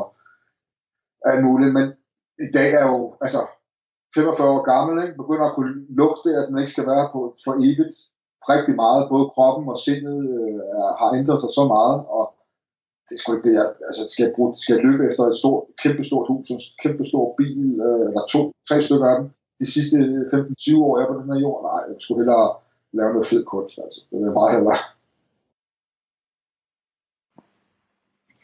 alt 1.30 1.44
muligt. 1.44 1.72
Men 1.78 1.86
i 2.46 2.48
dag 2.56 2.68
er 2.80 2.86
jo, 2.92 2.98
altså, 3.26 3.40
45 4.14 4.48
år 4.54 4.62
gammel, 4.72 4.94
ikke? 5.04 5.16
begynder 5.22 5.46
at 5.48 5.54
kunne 5.54 5.74
lugte, 6.00 6.28
at 6.40 6.50
man 6.50 6.60
ikke 6.62 6.72
skal 6.72 6.86
være 6.86 7.06
på 7.12 7.20
for 7.44 7.54
evigt. 7.68 7.96
Rigtig 8.52 8.74
meget, 8.82 9.10
både 9.12 9.30
kroppen 9.34 9.64
og 9.72 9.78
sindet 9.84 10.20
øh, 10.36 10.60
har 11.00 11.08
ændret 11.18 11.38
sig 11.40 11.50
så 11.58 11.64
meget, 11.74 11.98
og 12.18 12.24
det 13.06 13.12
er 13.14 13.20
sgu 13.20 13.28
ikke 13.32 13.48
det, 13.48 13.54
jeg, 13.60 13.66
altså 13.88 14.02
skal 14.12 14.24
jeg, 14.26 14.32
bruge, 14.36 14.50
skal 14.62 14.74
jeg 14.76 14.84
løbe 14.86 15.02
efter 15.08 15.22
et 15.24 15.36
stort, 15.42 15.62
kæmpestort 15.82 16.26
hus, 16.30 16.50
en 16.50 16.60
kæmpestor 16.82 17.24
bil, 17.38 17.60
øh, 17.86 18.04
eller 18.08 18.22
to, 18.34 18.40
tre 18.68 18.76
stykker 18.86 19.08
af 19.12 19.16
dem, 19.20 19.26
de 19.60 19.66
sidste 19.74 19.96
15-20 19.96 20.82
år, 20.86 20.92
jeg 20.96 21.04
er 21.04 21.12
på 21.12 21.18
den 21.20 21.30
her 21.32 21.40
jord, 21.44 21.60
nej, 21.68 21.82
jeg 21.90 22.00
skulle 22.02 22.20
hellere 22.22 22.46
lave 22.98 23.12
noget 23.12 23.26
fed 23.32 23.44
kunst, 23.52 23.78
altså. 23.84 24.00
Det 24.10 24.16
er 24.16 24.38
meget 24.40 24.54
hellere. 24.56 24.78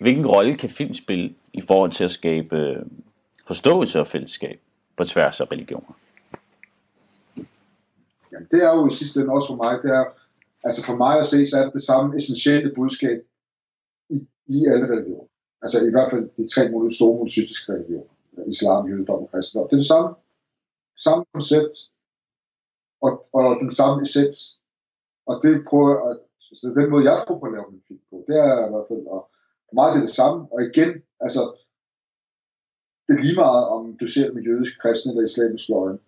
Hvilken 0.01 0.27
rolle 0.27 0.55
kan 0.55 0.71
film 0.71 0.93
spille 0.93 1.35
i 1.53 1.61
forhold 1.61 1.91
til 1.91 2.05
at 2.05 2.11
skabe 2.11 2.57
øh, 2.57 2.87
forståelse 3.47 4.01
og 4.01 4.07
fællesskab 4.07 4.61
på 4.97 5.05
tværs 5.05 5.41
af 5.41 5.53
religioner? 5.53 5.93
Jamen, 8.33 8.49
det 8.51 8.61
er 8.65 8.73
jo 8.77 8.87
i 8.87 8.91
sidste 8.91 9.21
ende 9.21 9.33
også 9.33 9.49
for 9.53 9.61
mig, 9.65 9.83
det 9.83 9.91
er, 10.01 10.05
altså 10.65 10.81
for 10.85 10.97
mig 10.97 11.19
at 11.19 11.27
se, 11.27 11.47
så 11.47 11.57
er 11.59 11.65
det 11.65 11.73
det 11.73 11.83
samme 11.83 12.17
essentielle 12.17 12.75
budskab 12.75 13.19
i, 14.11 14.19
i 14.47 14.59
alle 14.73 14.87
religioner. 14.93 15.29
Altså 15.63 15.87
i 15.87 15.91
hvert 15.91 16.11
fald 16.11 16.25
de 16.37 16.47
tre 16.55 16.71
mulige 16.71 16.95
store 16.95 17.15
monoteistiske 17.17 17.73
religioner. 17.73 18.15
Islam, 18.47 18.89
jødedom 18.89 19.23
og 19.23 19.31
kristendom. 19.31 19.69
Det 19.69 19.77
er 19.77 19.83
det 19.85 19.93
samme, 19.95 20.09
samme 21.07 21.25
koncept 21.33 21.77
og, 23.01 23.13
og 23.33 23.57
den 23.63 23.71
samme 23.71 24.03
essens. 24.03 24.61
Og 25.27 25.35
det 25.43 25.65
prøver 25.71 26.11
at, 26.11 26.17
så 26.41 26.73
den 26.77 26.91
måde, 26.91 27.05
jeg 27.11 27.25
prøver 27.27 27.47
at 27.47 27.53
lave 27.53 27.71
min 27.71 27.83
film 27.89 28.01
på, 28.11 28.25
det 28.27 28.37
er 28.37 28.67
i 28.67 28.71
hvert 28.71 28.89
fald, 28.89 29.07
og 29.07 29.21
for 29.67 29.75
mig 29.75 29.89
det 29.93 29.97
er 29.97 30.07
det 30.07 30.19
samme. 30.23 30.39
Og 30.53 30.59
igen, 30.63 30.91
altså, 31.21 31.43
det 33.07 33.13
er 33.15 33.23
lige 33.23 33.41
meget, 33.45 33.65
om 33.75 33.97
du 34.01 34.07
ser 34.07 34.25
det 34.27 34.35
med 34.35 34.43
jødisk, 34.43 34.73
kristne 34.83 35.13
eller 35.13 35.25
islamiske 35.25 35.73
løgn. 35.73 35.99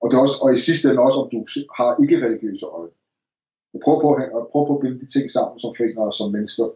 Og, 0.00 0.10
det 0.10 0.16
er 0.16 0.22
også, 0.26 0.38
og 0.42 0.48
i 0.52 0.56
sidste 0.68 0.84
ende 0.90 1.02
også, 1.08 1.18
om 1.22 1.28
du 1.30 1.38
har 1.78 1.90
ikke-religiøse 2.02 2.66
øje. 2.66 2.92
Jeg 3.72 3.80
prøver 3.84 4.00
på, 4.00 4.08
at, 4.14 4.48
prøver 4.52 4.66
på 4.66 4.74
at 4.76 4.82
binde 4.82 5.00
de 5.02 5.08
ting 5.14 5.26
sammen 5.30 5.60
som 5.60 5.74
forener 5.78 6.02
og 6.10 6.14
som 6.18 6.32
mennesker, 6.36 6.66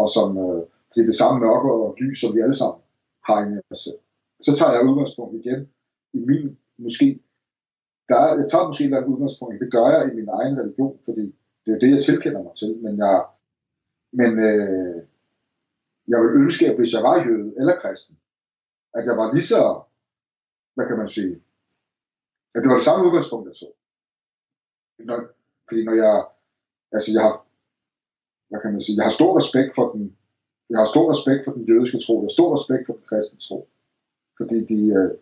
og 0.00 0.06
som, 0.16 0.28
øh, 0.44 0.62
det 0.92 1.00
er 1.00 1.08
det 1.10 1.20
samme 1.22 1.40
mørke 1.44 1.68
og 1.72 1.96
lys, 2.00 2.18
som 2.20 2.34
vi 2.34 2.40
alle 2.40 2.58
sammen 2.62 2.80
har 3.28 3.38
i 3.42 3.60
os 3.72 3.80
selv. 3.86 4.00
Så 4.46 4.50
tager 4.58 4.72
jeg 4.72 4.88
udgangspunkt 4.90 5.34
igen 5.40 5.60
i 6.18 6.20
min, 6.30 6.58
måske, 6.84 7.20
der 8.08 8.16
er, 8.24 8.30
jeg 8.40 8.48
tager 8.50 8.66
måske 8.66 8.84
et 8.84 9.10
udgangspunkt, 9.12 9.60
det 9.62 9.72
gør 9.76 9.86
jeg 9.94 10.02
i 10.10 10.16
min 10.18 10.28
egen 10.38 10.54
religion, 10.60 10.98
fordi 11.04 11.24
det 11.62 11.68
er 11.68 11.74
jo 11.76 11.82
det, 11.84 11.90
jeg 11.94 12.02
tilkender 12.04 12.42
mig 12.42 12.54
til, 12.60 12.70
men 12.84 12.94
jeg, 12.98 13.16
men 14.12 14.30
øh, 14.48 15.02
jeg 16.08 16.18
vil 16.22 16.30
ønske, 16.42 16.68
at 16.68 16.76
hvis 16.76 16.92
jeg 16.92 17.02
var 17.02 17.24
jøde 17.26 17.52
eller 17.60 17.80
kristen, 17.82 18.16
at 18.94 19.04
jeg 19.06 19.16
var 19.16 19.32
lige 19.34 19.50
så, 19.54 19.80
hvad 20.74 20.86
kan 20.86 20.98
man 20.98 21.08
sige, 21.08 21.42
Ja, 22.52 22.56
det 22.60 22.68
var 22.68 22.78
det 22.80 22.88
samme 22.88 23.06
udgangspunkt, 23.06 23.48
jeg 23.48 23.56
tog. 23.56 23.74
Når, 25.08 25.18
fordi 25.68 25.80
når 25.88 25.96
jeg, 26.04 26.14
altså 26.94 27.08
jeg 27.14 27.22
har, 27.26 27.34
hvad 28.48 28.60
kan 28.60 28.72
man 28.72 28.82
sige, 28.82 28.96
jeg 28.96 29.06
har 29.08 29.18
stor 29.18 29.30
respekt 29.40 29.70
for 29.78 29.86
den, 29.92 30.04
jeg 30.70 30.78
har 30.82 30.88
stor 30.94 31.06
respekt 31.14 31.40
for 31.44 31.52
den 31.56 31.64
jødiske 31.70 31.98
tro, 32.04 32.14
jeg 32.18 32.28
har 32.28 32.38
stor 32.38 32.48
respekt 32.56 32.82
for 32.86 32.94
den 32.98 33.04
kristne 33.08 33.38
tro, 33.46 33.58
fordi 34.38 34.56
de, 34.70 34.80
øh, 34.98 35.12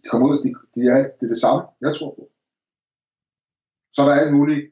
de 0.00 0.06
kommer 0.10 0.26
ud, 0.30 0.36
de, 0.44 0.48
de 0.74 0.80
er, 0.94 1.00
det 1.16 1.24
er 1.26 1.32
det 1.34 1.44
samme, 1.46 1.62
jeg 1.84 1.92
tror 1.94 2.12
på. 2.18 2.24
Så 3.94 3.98
er 4.02 4.06
der 4.08 4.20
alle 4.20 4.34
mulige, 4.38 4.64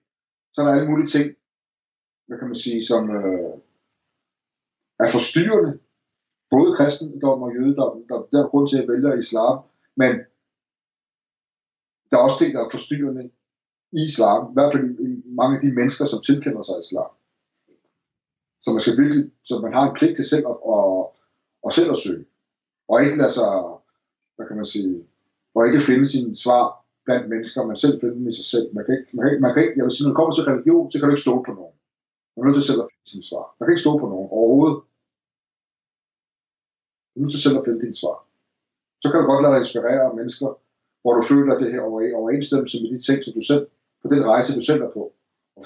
så 0.52 0.56
er 0.60 0.64
der 0.66 0.74
alle 0.74 0.90
mulige 0.90 1.12
ting, 1.16 1.26
hvad 2.26 2.38
kan 2.38 2.48
man 2.52 2.62
sige, 2.64 2.80
som 2.90 3.02
øh, 3.16 3.54
er 5.02 5.08
forstyrrende 5.16 5.72
både 6.54 6.76
kristendom 6.76 7.42
og 7.42 7.54
jødedom. 7.56 7.92
Der, 8.08 8.16
der 8.30 8.38
er 8.40 8.50
grund 8.50 8.68
til 8.68 8.82
at 8.82 8.88
vælge 8.88 9.18
islam, 9.18 9.56
men 10.00 10.12
der 12.10 12.16
er 12.16 12.22
også 12.26 12.38
ting, 12.38 12.54
der 12.54 12.60
er 12.64 12.74
forstyrrende 12.76 13.30
i 13.92 14.00
islam, 14.10 14.40
i 14.50 14.54
hvert 14.56 14.72
fald 14.72 14.84
i 15.08 15.10
mange 15.40 15.56
af 15.56 15.62
de 15.62 15.72
mennesker, 15.78 16.04
som 16.04 16.20
tilkender 16.22 16.62
sig 16.62 16.76
islam. 16.80 17.10
Så 18.62 18.68
man 18.72 18.80
skal 18.80 18.98
virkelig, 19.02 19.24
så 19.48 19.54
man 19.64 19.72
har 19.72 19.84
en 19.88 19.96
pligt 19.98 20.16
til 20.16 20.28
selv 20.32 20.46
at, 20.52 20.56
at, 20.74 21.06
at 21.66 21.72
selv 21.78 21.90
at 21.90 22.02
søge. 22.04 22.24
Og 22.88 22.96
ikke 23.04 23.16
lade 23.22 23.32
sig, 23.38 23.50
hvad 24.36 24.46
kan 24.46 24.56
man 24.56 24.70
sige, 24.74 25.04
og 25.54 25.66
ikke 25.66 25.80
finde 25.80 26.06
sine 26.06 26.36
svar 26.44 26.64
blandt 27.04 27.28
mennesker, 27.32 27.66
man 27.70 27.82
selv 27.84 28.00
finder 28.00 28.14
dem 28.14 28.28
i 28.28 28.32
sig 28.40 28.48
selv. 28.54 28.66
Man 28.76 28.84
kan 28.84 28.92
ikke, 28.98 29.08
man 29.16 29.22
kan 29.22 29.30
ikke, 29.32 29.42
man 29.46 29.52
kan 29.54 29.62
ikke 29.62 29.76
jeg 29.78 29.84
vil 29.84 29.94
sige, 29.94 30.04
når 30.04 30.12
det 30.12 30.18
kommer 30.20 30.32
til 30.34 30.48
religion, 30.50 30.90
så 30.90 30.96
kan 30.96 31.06
du 31.06 31.12
ikke 31.14 31.26
stole 31.26 31.42
på 31.46 31.52
nogen. 31.58 31.76
Man 32.32 32.40
er 32.40 32.46
nødt 32.46 32.58
til 32.58 32.68
selv 32.70 32.82
at 32.84 32.88
finde 32.92 33.10
sine 33.12 33.26
svar. 33.30 33.44
Man 33.56 33.64
kan 33.64 33.72
ikke 33.74 33.86
stole 33.86 34.00
på 34.02 34.08
nogen 34.14 34.28
overhovedet. 34.38 34.78
Du 37.10 37.14
er 37.18 37.22
nødt 37.22 37.34
til 37.34 37.44
selv 37.44 37.58
at 37.58 37.64
finde 37.66 37.80
dit 37.84 38.00
svar. 38.02 38.16
Så 39.02 39.06
kan 39.08 39.18
du 39.20 39.26
godt 39.30 39.42
lade 39.42 39.52
dig 39.54 39.60
inspirere 39.64 40.02
af 40.08 40.16
mennesker, 40.20 40.48
hvor 41.06 41.14
du 41.18 41.22
føler 41.32 41.54
det 41.62 41.72
her 41.72 41.82
overensstemmelse 42.20 42.76
med 42.82 42.90
de 42.94 43.00
ting, 43.06 43.18
som 43.24 43.32
du 43.38 43.42
selv, 43.50 43.64
på 44.02 44.06
den 44.12 44.22
rejse, 44.32 44.58
du 44.58 44.64
selv 44.70 44.82
er 44.88 44.92
på. 44.98 45.02
Og 45.56 45.62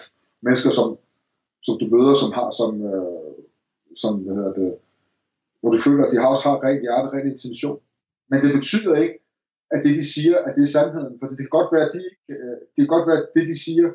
mennesker, 0.46 0.70
som, 0.78 0.88
som 1.66 1.74
du 1.80 1.86
møder, 1.94 2.14
som 2.22 2.30
har, 2.38 2.48
som, 2.60 2.70
øh, 2.90 3.32
som 4.02 4.12
hvad 4.24 4.34
hedder 4.38 4.54
det, 4.60 4.70
hvor 5.60 5.70
du 5.74 5.78
føler, 5.86 6.02
at 6.04 6.12
de 6.12 6.20
har 6.22 6.28
også 6.34 6.46
har 6.48 6.64
rent 6.66 6.82
hjerte, 6.84 7.08
rent 7.14 7.28
intention. 7.34 7.78
Men 8.30 8.38
det 8.44 8.50
betyder 8.58 8.94
ikke, 9.04 9.16
at 9.74 9.78
det, 9.84 9.92
de 10.00 10.04
siger, 10.14 10.36
at 10.46 10.52
det 10.56 10.62
er 10.64 10.72
sandheden. 10.76 11.14
For 11.18 11.26
det 11.26 11.44
kan 11.44 11.56
godt 11.58 11.70
være, 11.74 11.86
at 11.88 11.92
de, 11.96 12.02
øh, 12.32 12.56
det 12.72 12.80
kan 12.82 12.92
godt 12.96 13.06
være, 13.08 13.20
at 13.22 13.28
det, 13.36 13.44
de 13.52 13.56
siger, 13.66 13.88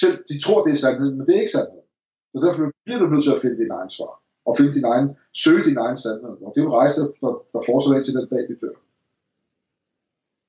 selv 0.00 0.16
de 0.30 0.36
tror, 0.44 0.58
det 0.64 0.72
er 0.72 0.80
sandheden, 0.84 1.14
men 1.16 1.24
det 1.26 1.32
er 1.34 1.42
ikke 1.44 1.56
sandheden. 1.58 1.88
Så 2.32 2.36
derfor 2.44 2.60
bliver 2.84 3.00
du 3.00 3.06
nødt 3.12 3.24
til 3.26 3.36
at 3.36 3.42
finde 3.44 3.58
din 3.62 3.72
egen 3.78 3.92
svar 3.96 4.14
og 4.48 4.52
finde 4.58 4.72
din 4.78 4.86
egen, 4.92 5.08
søge 5.44 5.62
din 5.68 5.78
egen 5.84 5.98
sandhed. 6.04 6.34
Og 6.44 6.48
det 6.50 6.58
er 6.58 6.64
jo 6.64 6.70
en 6.72 6.80
rejse, 6.82 7.00
der, 7.22 7.32
der 7.52 7.60
fortsætter 7.70 8.02
til 8.02 8.16
den 8.18 8.28
dag, 8.34 8.42
vi 8.50 8.54
dør. 8.62 8.76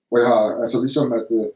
Hvor 0.10 0.18
jeg 0.18 0.28
har, 0.28 0.44
altså 0.64 0.78
ligesom 0.82 1.14
at, 1.14 1.28
øh, 1.32 1.48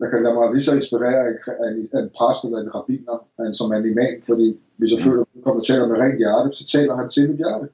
jeg 0.00 0.08
kan 0.10 0.22
lade 0.22 0.34
mig 0.34 0.50
lige 0.52 0.66
så 0.68 0.74
inspirere 0.74 1.20
af 1.26 1.68
en, 1.70 1.76
en, 1.76 1.98
en 1.98 2.10
præst 2.16 2.44
eller 2.44 2.58
en 2.58 2.74
rabbiner, 2.74 3.16
en, 3.40 3.54
som 3.54 3.72
er 3.72 3.76
en 3.76 3.90
imam, 3.92 4.14
fordi 4.30 4.48
hvis 4.76 4.92
jeg 4.92 5.00
føler, 5.00 5.20
at 5.22 5.28
du 5.34 5.40
kommer 5.40 5.60
og 5.60 5.66
taler 5.66 5.86
med 5.86 5.96
rent 5.96 6.18
hjerte, 6.18 6.48
så 6.52 6.64
taler 6.66 6.96
han 6.96 7.08
til 7.08 7.30
mit 7.30 7.36
hjerte. 7.36 7.68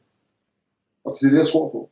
Og 1.04 1.10
er 1.10 1.30
det, 1.30 1.38
jeg 1.38 1.46
tror 1.46 1.68
på. 1.68 1.90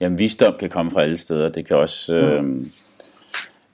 Jamen, 0.00 0.18
visdom 0.18 0.54
kan 0.60 0.70
komme 0.70 0.90
fra 0.90 1.02
alle 1.02 1.16
steder. 1.16 1.48
Det 1.48 1.66
kan 1.66 1.76
også, 1.76 2.14
øh, 2.14 2.44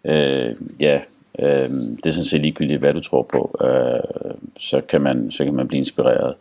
øh, 0.05 0.55
ja, 0.81 1.01
Øh, 1.43 1.71
det 1.71 2.07
er 2.07 2.11
sådan 2.11 2.25
set 2.25 2.41
ligegyldigt, 2.41 2.81
hvad 2.81 2.95
du 2.95 3.01
tror 3.01 3.23
på. 3.23 3.59
Øh, 3.67 4.35
så, 4.61 4.81
kan 4.81 5.01
man, 5.01 5.31
så 5.31 5.45
kan 5.45 5.57
man 5.57 5.69
blive 5.69 5.79
inspireret. 5.79 6.35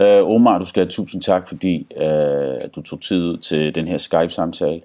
Øh, 0.00 0.34
Omar, 0.34 0.58
du 0.58 0.64
skal 0.64 0.84
have 0.84 0.90
tusind 0.90 1.22
tak, 1.22 1.48
fordi 1.48 1.86
øh, 1.96 2.68
du 2.74 2.82
tog 2.82 3.00
tid 3.00 3.38
til 3.38 3.74
den 3.74 3.88
her 3.88 3.98
Skype-samtale. 3.98 4.80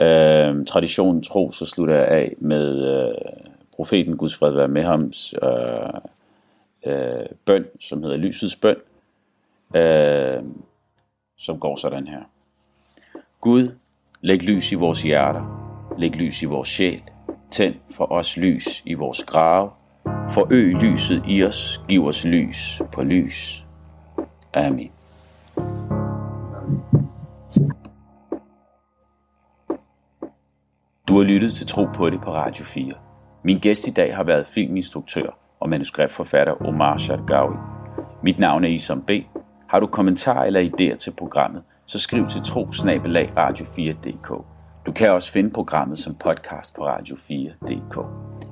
Øh, 0.00 0.66
traditionen 0.66 1.22
tro, 1.22 1.52
så 1.52 1.66
slutter 1.66 1.94
jeg 1.94 2.08
af 2.08 2.34
med 2.38 2.98
øh, 2.98 3.14
profeten 3.76 4.16
Guds 4.16 4.36
fred 4.36 4.52
være 4.52 4.68
med 4.68 4.82
hams 4.82 5.34
øh, 5.42 6.00
øh, 6.86 7.26
bøn, 7.44 7.64
som 7.80 8.02
hedder 8.02 8.16
Lysets 8.16 8.56
bøn, 8.56 8.76
øh, 9.76 10.42
som 11.38 11.58
går 11.58 11.76
sådan 11.76 12.06
her. 12.06 12.20
Gud, 13.40 13.68
læg 14.20 14.42
lys 14.42 14.72
i 14.72 14.74
vores 14.74 15.02
hjerter, 15.02 15.70
læg 15.98 16.16
lys 16.16 16.42
i 16.42 16.46
vores 16.46 16.68
sjæl, 16.68 17.02
Tænd 17.54 17.74
for 17.90 18.12
os 18.12 18.36
lys 18.36 18.82
i 18.86 18.94
vores 18.94 19.24
grave. 19.24 19.70
Forøg 20.30 20.74
lyset 20.82 21.22
i 21.28 21.44
os. 21.44 21.80
Giv 21.88 22.06
os 22.06 22.24
lys 22.24 22.82
på 22.92 23.02
lys. 23.02 23.64
Amen. 24.54 24.90
Du 31.08 31.16
har 31.16 31.24
lyttet 31.24 31.52
til 31.52 31.66
Tro 31.66 31.84
på 31.94 32.10
det 32.10 32.20
på 32.20 32.32
Radio 32.32 32.64
4. 32.64 32.90
Min 33.42 33.58
gæst 33.58 33.88
i 33.88 33.90
dag 33.90 34.16
har 34.16 34.24
været 34.24 34.46
filminstruktør 34.46 35.38
og 35.60 35.68
manuskriptforfatter 35.68 36.66
Omar 36.66 36.96
Shargawi. 36.96 37.56
Mit 38.22 38.38
navn 38.38 38.64
er 38.64 38.68
Isam 38.68 39.02
B. 39.02 39.10
Har 39.68 39.80
du 39.80 39.86
kommentarer 39.86 40.44
eller 40.44 40.60
idéer 40.60 40.96
til 40.96 41.10
programmet, 41.10 41.62
så 41.86 41.98
skriv 41.98 42.26
til 42.26 42.40
trosnabelag 42.40 43.32
radio4.dk. 43.36 44.44
Du 44.86 44.92
kan 44.92 45.12
også 45.12 45.32
finde 45.32 45.50
programmet 45.50 45.98
som 45.98 46.14
podcast 46.14 46.74
på 46.74 46.88
radio4.dk. 46.88 47.98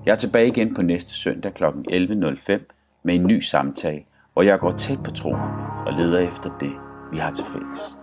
Jeg 0.07 0.13
er 0.13 0.17
tilbage 0.17 0.49
igen 0.49 0.75
på 0.75 0.83
næste 0.83 1.15
søndag 1.15 1.55
kl. 1.55 1.65
11.05 1.65 3.01
med 3.05 3.15
en 3.15 3.27
ny 3.27 3.41
samtale, 3.41 4.03
hvor 4.33 4.43
jeg 4.43 4.59
går 4.59 4.71
tæt 4.71 5.03
på 5.03 5.11
troen 5.11 5.51
og 5.87 5.93
leder 5.93 6.19
efter 6.19 6.51
det, 6.61 6.73
vi 7.13 7.19
har 7.19 7.31
til 7.31 7.45
fælles. 7.45 8.02